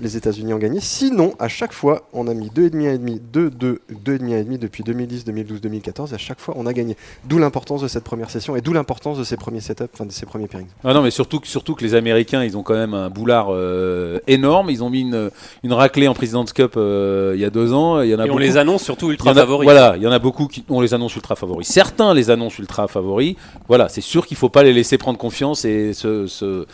les 0.00 0.16
États-Unis 0.16 0.52
ont 0.54 0.58
gagné. 0.58 0.80
Sinon, 0.80 1.34
à 1.38 1.48
chaque 1.48 1.72
fois, 1.76 2.02
on 2.12 2.26
a 2.26 2.34
mis 2.34 2.48
2,5 2.48 2.88
à 2.94 2.96
demi, 2.98 3.20
2, 3.32 3.50
2, 3.50 3.80
2,5 4.04 4.40
à 4.40 4.42
demi 4.44 4.58
depuis 4.58 4.82
2010, 4.82 5.24
2012, 5.24 5.60
2014 5.60 6.12
et 6.12 6.14
à 6.14 6.18
chaque 6.18 6.40
fois 6.40 6.54
on 6.56 6.66
a 6.66 6.72
gagné. 6.72 6.96
D'où 7.24 7.38
l'importance 7.38 7.82
de 7.82 7.88
cette 7.88 8.04
première 8.04 8.30
session 8.30 8.56
et 8.56 8.60
d'où 8.60 8.72
l'importance 8.72 9.18
de 9.18 9.24
ces 9.24 9.36
premiers 9.36 9.60
setups, 9.60 9.84
enfin 9.92 10.06
de 10.06 10.12
ces 10.12 10.26
premiers 10.26 10.48
pairings. 10.48 10.66
Ah 10.84 10.94
non, 10.94 11.02
mais 11.02 11.10
surtout, 11.10 11.38
que- 11.40 11.46
surtout 11.46 11.74
que 11.74 11.84
les 11.84 11.94
Américains, 11.94 12.42
ils 12.42 12.56
ont 12.56 12.62
quand 12.62 12.74
même 12.74 12.94
un 12.94 13.10
boulard 13.10 13.48
euh, 13.50 14.18
énorme. 14.26 14.70
Ils 14.70 14.82
ont 14.82 14.90
mis 14.90 15.02
une, 15.02 15.30
une 15.62 15.72
raclée 15.72 16.08
en 16.08 16.14
President's 16.14 16.52
Cup 16.52 16.74
euh, 16.76 17.32
il 17.34 17.40
y 17.40 17.44
a 17.44 17.50
deux 17.50 17.72
ans. 17.72 18.00
Il 18.00 18.08
y 18.08 18.14
en 18.14 18.18
a 18.18 18.22
Et 18.22 18.24
on 18.24 18.32
beaucoup- 18.32 18.38
les 18.38 18.56
annonce 18.56 18.82
surtout 18.82 19.10
ultra 19.10 19.30
a- 19.30 19.34
favoris. 19.34 19.66
Voilà, 19.66 19.96
il 19.96 20.02
y 20.02 20.06
en 20.06 20.12
a 20.12 20.18
beaucoup 20.18 20.46
qui 20.48 20.64
on 20.68 20.80
les 20.80 20.94
annonce 20.94 21.14
ultra 21.14 21.36
favoris. 21.36 21.68
Certains 21.68 22.14
les 22.14 22.30
annoncent 22.30 22.56
ultra 22.58 22.88
favoris. 22.88 23.36
Voilà, 23.68 23.88
c'est 23.88 24.00
sûr 24.00 24.26
qu'il 24.26 24.36
faut 24.36 24.48
pas 24.48 24.62
les 24.62 24.72
laisser 24.72 24.96
prendre 24.98 25.18
confiance 25.18 25.64
et 25.64 25.92
se, 25.92 26.26
se- 26.26 26.66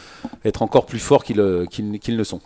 être 0.44 0.62
encore 0.62 0.87
plus 0.87 0.99
forts 1.00 1.25
qu'ils 1.25 1.42
qu'ils- 1.71 1.99
qu'ils 1.99 2.16
ne 2.16 2.25
sont. 2.25 2.40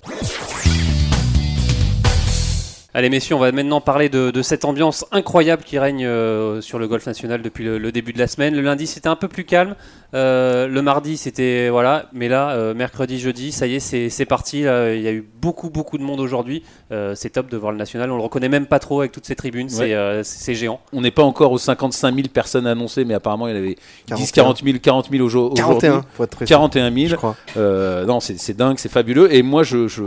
Allez 2.96 3.10
messieurs, 3.10 3.34
on 3.36 3.38
va 3.40 3.52
maintenant 3.52 3.82
parler 3.82 4.08
de, 4.08 4.30
de 4.30 4.40
cette 4.40 4.64
ambiance 4.64 5.04
incroyable 5.12 5.62
qui 5.64 5.78
règne 5.78 6.06
euh, 6.06 6.62
sur 6.62 6.78
le 6.78 6.88
golf 6.88 7.04
national 7.06 7.42
depuis 7.42 7.62
le, 7.62 7.76
le 7.76 7.92
début 7.92 8.14
de 8.14 8.18
la 8.18 8.26
semaine. 8.26 8.54
Le 8.54 8.62
lundi 8.62 8.86
c'était 8.86 9.08
un 9.08 9.16
peu 9.16 9.28
plus 9.28 9.44
calme, 9.44 9.74
Euh, 10.14 10.66
le 10.66 10.80
mardi 10.82 11.18
c'était 11.18 11.68
voilà, 11.68 12.06
mais 12.14 12.28
là 12.28 12.50
euh, 12.52 12.72
mercredi, 12.72 13.18
jeudi, 13.18 13.52
ça 13.52 13.66
y 13.66 13.74
est, 13.74 13.80
c'est 14.08 14.24
parti. 14.24 14.62
là. 14.62 14.94
Il 14.94 15.02
y 15.02 15.08
a 15.08 15.12
eu 15.12 15.28
beaucoup 15.42 15.68
beaucoup 15.68 15.98
de 15.98 16.02
monde 16.04 16.20
aujourd'hui. 16.20 16.62
Euh, 16.90 17.14
c'est 17.14 17.28
top 17.28 17.50
de 17.50 17.56
voir 17.58 17.70
le 17.72 17.76
national. 17.76 18.10
On 18.10 18.16
le 18.16 18.22
reconnaît 18.22 18.48
même 18.48 18.66
pas 18.66 18.78
trop 18.78 19.00
avec 19.00 19.12
toutes 19.12 19.26
ces 19.26 19.36
tribunes. 19.36 19.68
C'est 19.68 19.92
euh, 19.92 20.22
c'est 20.22 20.54
géant. 20.54 20.80
On 20.94 21.02
n'est 21.02 21.10
pas 21.10 21.24
encore 21.24 21.52
aux 21.52 21.58
55 21.58 22.14
000 22.14 22.28
personnes 22.32 22.66
annoncées, 22.66 23.04
mais 23.04 23.12
apparemment 23.14 23.46
il 23.46 23.50
y 23.50 23.54
en 23.54 23.58
avait 23.58 23.76
10, 24.06 24.32
41. 24.32 24.42
40 24.44 24.62
000, 24.64 24.78
40 24.80 25.08
000 25.10 25.22
aujo- 25.28 25.52
aujourd'hui. 25.52 25.80
41 25.90 26.04
pour 26.14 26.24
être 26.24 26.36
précis. 26.36 26.48
41 26.50 26.90
je 26.90 27.06
000. 27.08 27.16
crois. 27.18 27.36
Euh, 27.58 28.06
non, 28.06 28.20
c'est 28.20 28.38
c'est 28.38 28.56
dingue, 28.56 28.78
c'est 28.78 28.88
fabuleux. 28.90 29.34
Et 29.34 29.42
moi, 29.42 29.64
je, 29.64 29.86
je, 29.88 30.04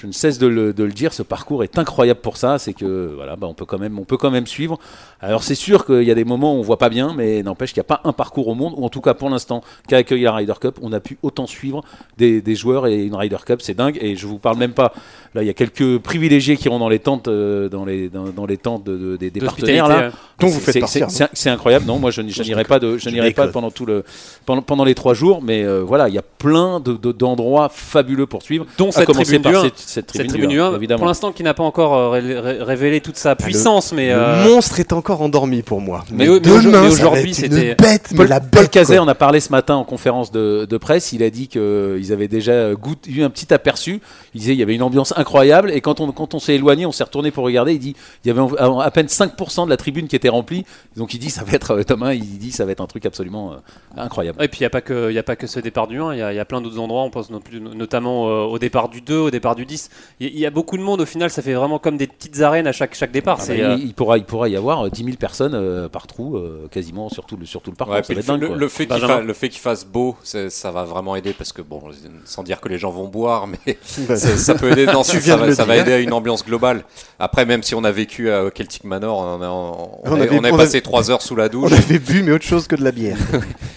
je 0.00 0.06
ne 0.06 0.12
cesse 0.12 0.38
de 0.38 0.46
le, 0.46 0.72
de 0.72 0.84
le 0.84 0.92
dire, 0.92 1.12
ce 1.12 1.22
parcours 1.22 1.64
est 1.64 1.78
incroyable 1.78 2.20
pour 2.20 2.36
ça. 2.36 2.58
C'est 2.58 2.72
que 2.72 3.12
voilà, 3.14 3.36
bah, 3.36 3.46
on 3.48 3.54
peut 3.54 3.64
quand 3.64 3.78
même, 3.78 3.98
on 3.98 4.04
peut 4.04 4.16
quand 4.16 4.30
même 4.30 4.46
suivre. 4.46 4.78
Alors 5.20 5.42
c'est 5.42 5.54
sûr 5.54 5.86
qu'il 5.86 6.02
y 6.02 6.10
a 6.10 6.14
des 6.14 6.24
moments 6.24 6.54
où 6.54 6.58
on 6.58 6.62
voit 6.62 6.78
pas 6.78 6.88
bien, 6.90 7.14
mais 7.16 7.42
n'empêche 7.42 7.72
qu'il 7.72 7.80
n'y 7.80 7.86
a 7.86 7.96
pas 7.96 8.00
un 8.04 8.12
parcours 8.12 8.48
au 8.48 8.54
monde, 8.54 8.74
ou 8.76 8.84
en 8.84 8.88
tout 8.88 9.00
cas 9.00 9.14
pour 9.14 9.30
l'instant, 9.30 9.62
qu'a 9.88 9.96
accueilli 9.98 10.22
la 10.24 10.32
Ryder 10.34 10.52
Cup, 10.60 10.78
on 10.82 10.92
a 10.92 11.00
pu 11.00 11.18
autant 11.22 11.46
suivre 11.46 11.82
des, 12.18 12.40
des 12.42 12.54
joueurs 12.54 12.86
et 12.86 13.04
une 13.04 13.14
Ryder 13.14 13.36
Cup, 13.46 13.60
c'est 13.62 13.74
dingue. 13.74 13.98
Et 14.00 14.16
je 14.16 14.26
vous 14.26 14.38
parle 14.38 14.58
même 14.58 14.72
pas. 14.72 14.92
Là, 15.34 15.42
il 15.42 15.46
y 15.46 15.50
a 15.50 15.54
quelques 15.54 15.98
privilégiés 15.98 16.56
qui 16.56 16.66
iront 16.66 16.78
dans 16.78 16.88
les 16.88 16.98
tentes, 16.98 17.28
euh, 17.28 17.68
dans 17.68 17.84
les 17.84 18.08
dans, 18.08 18.24
dans 18.24 18.46
les 18.46 18.56
tentes 18.56 18.84
de- 18.84 19.16
de- 19.16 19.28
des, 19.28 19.30
partenaires 19.40 19.88
là. 19.88 19.98
euh. 20.04 20.10
Donc 20.40 20.50
vous 20.50 20.60
C'est- 20.60 20.72
faites 20.72 20.80
partir. 20.80 21.10
c'est- 21.10 21.28
C'est 21.32 21.50
incroyable. 21.50 21.86
Non, 21.86 21.98
moi 21.98 22.10
je 22.10 22.20
n'irai 22.22 22.64
pas 22.64 22.78
de, 22.78 22.98
je 22.98 23.08
n'irai 23.10 23.32
pas 23.32 23.48
pendant 23.48 23.70
tout 23.70 23.86
le 23.86 24.04
pendant, 24.44 24.62
pendant 24.62 24.84
les 24.84 24.94
trois 24.94 25.14
jours, 25.14 25.42
mais 25.42 25.62
euh, 25.64 25.82
voilà, 25.82 26.08
il 26.08 26.14
y 26.14 26.18
a 26.18 26.22
plein 26.22 26.80
de- 26.80 26.92
de- 26.94 27.12
d'endroits 27.12 27.68
fabuleux 27.70 28.26
pour 28.26 28.42
suivre. 28.42 28.66
Dont 28.78 28.90
cette 28.90 29.08
tribune 29.10 29.42
par 29.42 29.52
du 29.52 29.58
1. 29.58 29.62
cette, 29.62 29.78
cette 29.86 30.10
Cette 30.10 30.28
tribune, 30.28 30.48
du 30.50 30.56
du 30.56 30.60
1, 30.60 30.74
1, 30.74 30.96
pour 30.96 31.06
l'instant 31.06 31.32
qui 31.32 31.42
n'a 31.42 31.54
pas 31.54 31.62
encore 31.62 31.94
euh, 31.94 32.10
ré- 32.10 32.38
ré- 32.40 32.62
révélé 32.62 33.00
toute 33.00 33.16
sa 33.16 33.36
puissance, 33.36 33.92
mais 33.92 34.08
Le 34.08 34.14
euh, 34.18 34.44
monstre 34.44 34.80
est 34.80 34.92
encore 34.92 35.22
endormi 35.22 35.62
pour 35.62 35.80
moi. 35.80 36.04
mais 36.10 36.26
mais 36.26 36.40
mais 36.40 36.78
aujourd'hui, 36.88 37.34
c'était- 37.34 37.74
bête, 37.76 38.08
mais 38.10 38.16
Paul, 38.18 38.28
la 38.28 38.40
Paul 38.40 38.62
bête, 38.62 38.70
Cazet 38.70 38.96
quoi. 38.96 39.04
en 39.04 39.08
a 39.08 39.14
parlé 39.14 39.40
ce 39.40 39.50
matin 39.50 39.76
en 39.76 39.84
conférence 39.84 40.30
de, 40.32 40.66
de 40.68 40.76
presse. 40.76 41.12
Il 41.12 41.22
a 41.22 41.30
dit 41.30 41.48
qu'ils 41.48 42.12
avaient 42.12 42.28
déjà 42.28 42.74
goût- 42.74 42.94
eu 43.08 43.22
un 43.22 43.30
petit 43.30 43.52
aperçu. 43.54 44.00
Il 44.34 44.40
disait 44.40 44.52
il 44.54 44.58
y 44.58 44.62
avait 44.62 44.74
une 44.74 44.82
ambiance 44.82 45.14
incroyable. 45.16 45.70
Et 45.70 45.80
quand 45.80 46.00
on, 46.00 46.10
quand 46.12 46.34
on 46.34 46.38
s'est 46.38 46.54
éloigné, 46.56 46.84
on 46.86 46.92
s'est 46.92 47.04
retourné 47.04 47.30
pour 47.30 47.44
regarder. 47.44 47.72
Il 47.74 47.78
dit 47.78 47.94
il 48.24 48.28
y 48.28 48.30
avait 48.30 48.42
à 48.82 48.90
peine 48.90 49.06
5% 49.06 49.64
de 49.66 49.70
la 49.70 49.76
tribune 49.76 50.08
qui 50.08 50.16
était 50.16 50.28
remplie. 50.28 50.64
Donc 50.96 51.14
il 51.14 51.18
dit 51.18 51.30
ça 51.30 51.44
va 51.44 51.52
être 51.52 51.70
euh, 51.72 51.82
Thomas. 51.84 52.12
Il 52.14 52.38
dit 52.38 52.50
ça 52.52 52.64
va 52.64 52.72
être 52.72 52.80
un 52.80 52.86
truc 52.86 53.06
absolument 53.06 53.52
euh, 53.52 53.56
incroyable. 53.96 54.42
Et 54.42 54.48
puis 54.48 54.58
il 54.60 54.62
n'y 54.62 54.66
a, 54.66 54.70
pas 54.70 54.80
que- 54.80 55.10
il 55.10 55.14
y 55.14 55.18
a 55.18 55.22
pas 55.22 55.36
que 55.36 55.46
ce 55.46 55.60
départ 55.60 55.86
du 55.86 56.00
1, 56.00 56.12
il 56.14 56.18
y 56.18 56.22
a, 56.22 56.32
il 56.32 56.36
y 56.36 56.40
a 56.40 56.44
plein 56.44 56.60
d'autres 56.60 56.78
endroits, 56.80 57.02
on 57.02 57.10
pense 57.10 57.30
non 57.30 57.40
plus- 57.40 57.60
notamment 57.60 58.28
euh, 58.28 58.42
au 58.44 58.58
départ 58.58 58.88
du 58.88 59.00
2, 59.00 59.16
au 59.16 59.30
départ 59.30 59.54
du 59.54 59.65
10. 59.66 59.90
Il 60.20 60.28
y, 60.28 60.30
il 60.30 60.38
y 60.38 60.46
a 60.46 60.50
beaucoup 60.50 60.76
de 60.78 60.82
monde 60.82 61.00
au 61.00 61.06
final, 61.06 61.28
ça 61.30 61.42
fait 61.42 61.52
vraiment 61.54 61.78
comme 61.78 61.96
des 61.96 62.06
petites 62.06 62.40
arènes 62.40 62.66
à 62.66 62.72
chaque, 62.72 62.94
chaque 62.94 63.12
départ. 63.12 63.38
Ah 63.40 63.44
c'est, 63.44 63.58
bah, 63.58 63.70
euh, 63.72 63.76
il, 63.78 63.86
il 63.88 63.94
pourra, 63.94 64.16
il 64.18 64.24
pourra 64.24 64.48
y 64.48 64.56
avoir 64.56 64.86
euh, 64.86 64.90
10 64.90 65.04
000 65.04 65.16
personnes 65.16 65.54
euh, 65.54 65.88
par 65.88 66.06
trou, 66.06 66.36
euh, 66.36 66.68
quasiment 66.70 67.08
sur 67.08 67.26
tout 67.26 67.36
le, 67.36 67.44
sur 67.46 67.60
tout 67.62 67.70
le 67.70 67.76
parcours. 67.76 67.96
Ouais, 67.96 68.02
ça 68.02 68.14
puis 68.14 68.14
va 68.14 68.20
le, 68.20 68.22
être 68.22 68.26
dingue, 68.28 68.40
le- 68.42 68.46
quoi. 68.48 68.56
le 68.56 68.68
fait 68.68 68.86
qu'il 68.86 68.94
Benjamin. 68.94 69.16
fa- 69.16 69.20
le 69.22 69.32
fait 69.34 69.48
qu'il 69.48 69.60
fasse 69.60 69.84
beau, 69.84 70.16
ça 70.22 70.70
va 70.70 70.84
vraiment 70.84 71.16
aider 71.16 71.32
parce 71.32 71.52
que 71.52 71.62
bon, 71.62 71.82
sans 72.24 72.42
dire 72.42 72.60
que 72.60 72.68
les 72.68 72.78
gens 72.78 72.90
vont 72.90 73.08
boire, 73.08 73.46
mais 73.46 73.76
ça, 74.16 74.54
peut 74.54 74.70
aider. 74.72 74.86
Non, 74.86 75.02
ça, 75.02 75.18
va, 75.36 75.46
va 75.64 75.76
aider 75.76 75.92
à 75.92 75.98
une 75.98 76.12
ambiance 76.12 76.44
globale. 76.44 76.84
Après, 77.18 77.44
même 77.44 77.62
si 77.62 77.74
on 77.74 77.84
a 77.84 77.90
vécu 77.92 78.30
à 78.30 78.50
Celtic 78.54 78.84
Manor, 78.84 79.18
on 79.18 79.42
a, 79.42 79.48
on, 79.48 80.00
On 80.04 80.20
a- 80.20 80.22
avait- 80.24 80.38
on 80.38 80.44
a 80.44 80.52
on 80.52 80.56
passé 80.56 80.76
avait- 80.76 80.80
trois 80.82 81.10
heures 81.10 81.22
sous 81.22 81.36
la 81.36 81.48
douche. 81.50 81.70
On 81.72 81.76
avait 81.76 81.98
bu, 81.98 82.22
mais 82.22 82.32
autre 82.32 82.44
chose 82.44 82.66
que 82.66 82.76
de 82.76 82.84
la 82.84 82.92
bière. 82.92 83.18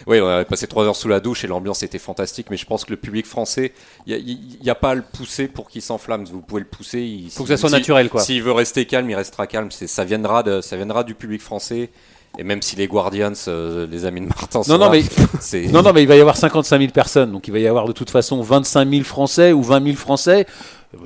Oui, 0.07 0.19
on 0.21 0.27
avait 0.27 0.45
passé 0.45 0.65
trois 0.65 0.85
heures 0.85 0.95
sous 0.95 1.07
la 1.07 1.19
douche 1.19 1.43
et 1.43 1.47
l'ambiance 1.47 1.83
était 1.83 1.99
fantastique. 1.99 2.47
Mais 2.49 2.57
je 2.57 2.65
pense 2.65 2.83
que 2.83 2.89
le 2.89 2.97
public 2.97 3.27
français, 3.27 3.73
il 4.07 4.39
n'y 4.63 4.69
a, 4.69 4.73
pas 4.73 4.91
à 4.91 4.95
le 4.95 5.03
pousser 5.03 5.47
pour 5.47 5.69
qu'il 5.69 5.78
s'enflamme. 5.81 6.25
Vous 6.25 6.41
pouvez 6.41 6.61
le 6.61 6.67
pousser. 6.67 6.99
Il 7.01 7.29
faut 7.31 7.43
que 7.43 7.49
ça 7.49 7.57
soit 7.57 7.69
si- 7.69 7.75
naturel, 7.75 8.09
quoi. 8.09 8.21
S'il 8.21 8.43
veut 8.43 8.51
rester 8.51 8.85
calme, 8.85 9.09
il 9.09 9.15
restera 9.15 9.47
calme. 9.47 9.69
Ça 9.71 10.03
viendra, 10.05 10.43
de, 10.43 10.61
ça 10.61 10.75
viendra 10.75 11.03
du 11.03 11.15
public 11.15 11.41
français. 11.41 11.89
Et 12.37 12.43
même 12.43 12.61
si 12.61 12.75
les 12.75 12.87
Guardians, 12.87 13.33
euh, 13.47 13.87
les 13.89 14.05
amis 14.05 14.21
de 14.21 14.27
Martin, 14.27 14.61
sont 14.61 14.71
Non, 14.71 14.77
non, 14.77 14.91
là, 14.91 14.99
mais 15.51 15.67
Non, 15.71 15.81
non, 15.81 15.91
mais 15.93 16.03
il 16.03 16.07
va 16.07 16.15
y 16.15 16.21
avoir 16.21 16.37
55 16.37 16.77
000 16.79 16.91
personnes, 16.91 17.31
donc 17.31 17.47
il 17.47 17.51
va 17.51 17.57
y 17.59 17.65
avoir 17.67 17.85
de 17.87 17.91
toute 17.91 18.11
façon 18.11 18.39
25 18.41 18.87
000 18.87 19.03
Français 19.03 19.51
ou 19.51 19.63
20 19.63 19.83
000 19.83 19.95
Français. 19.95 20.45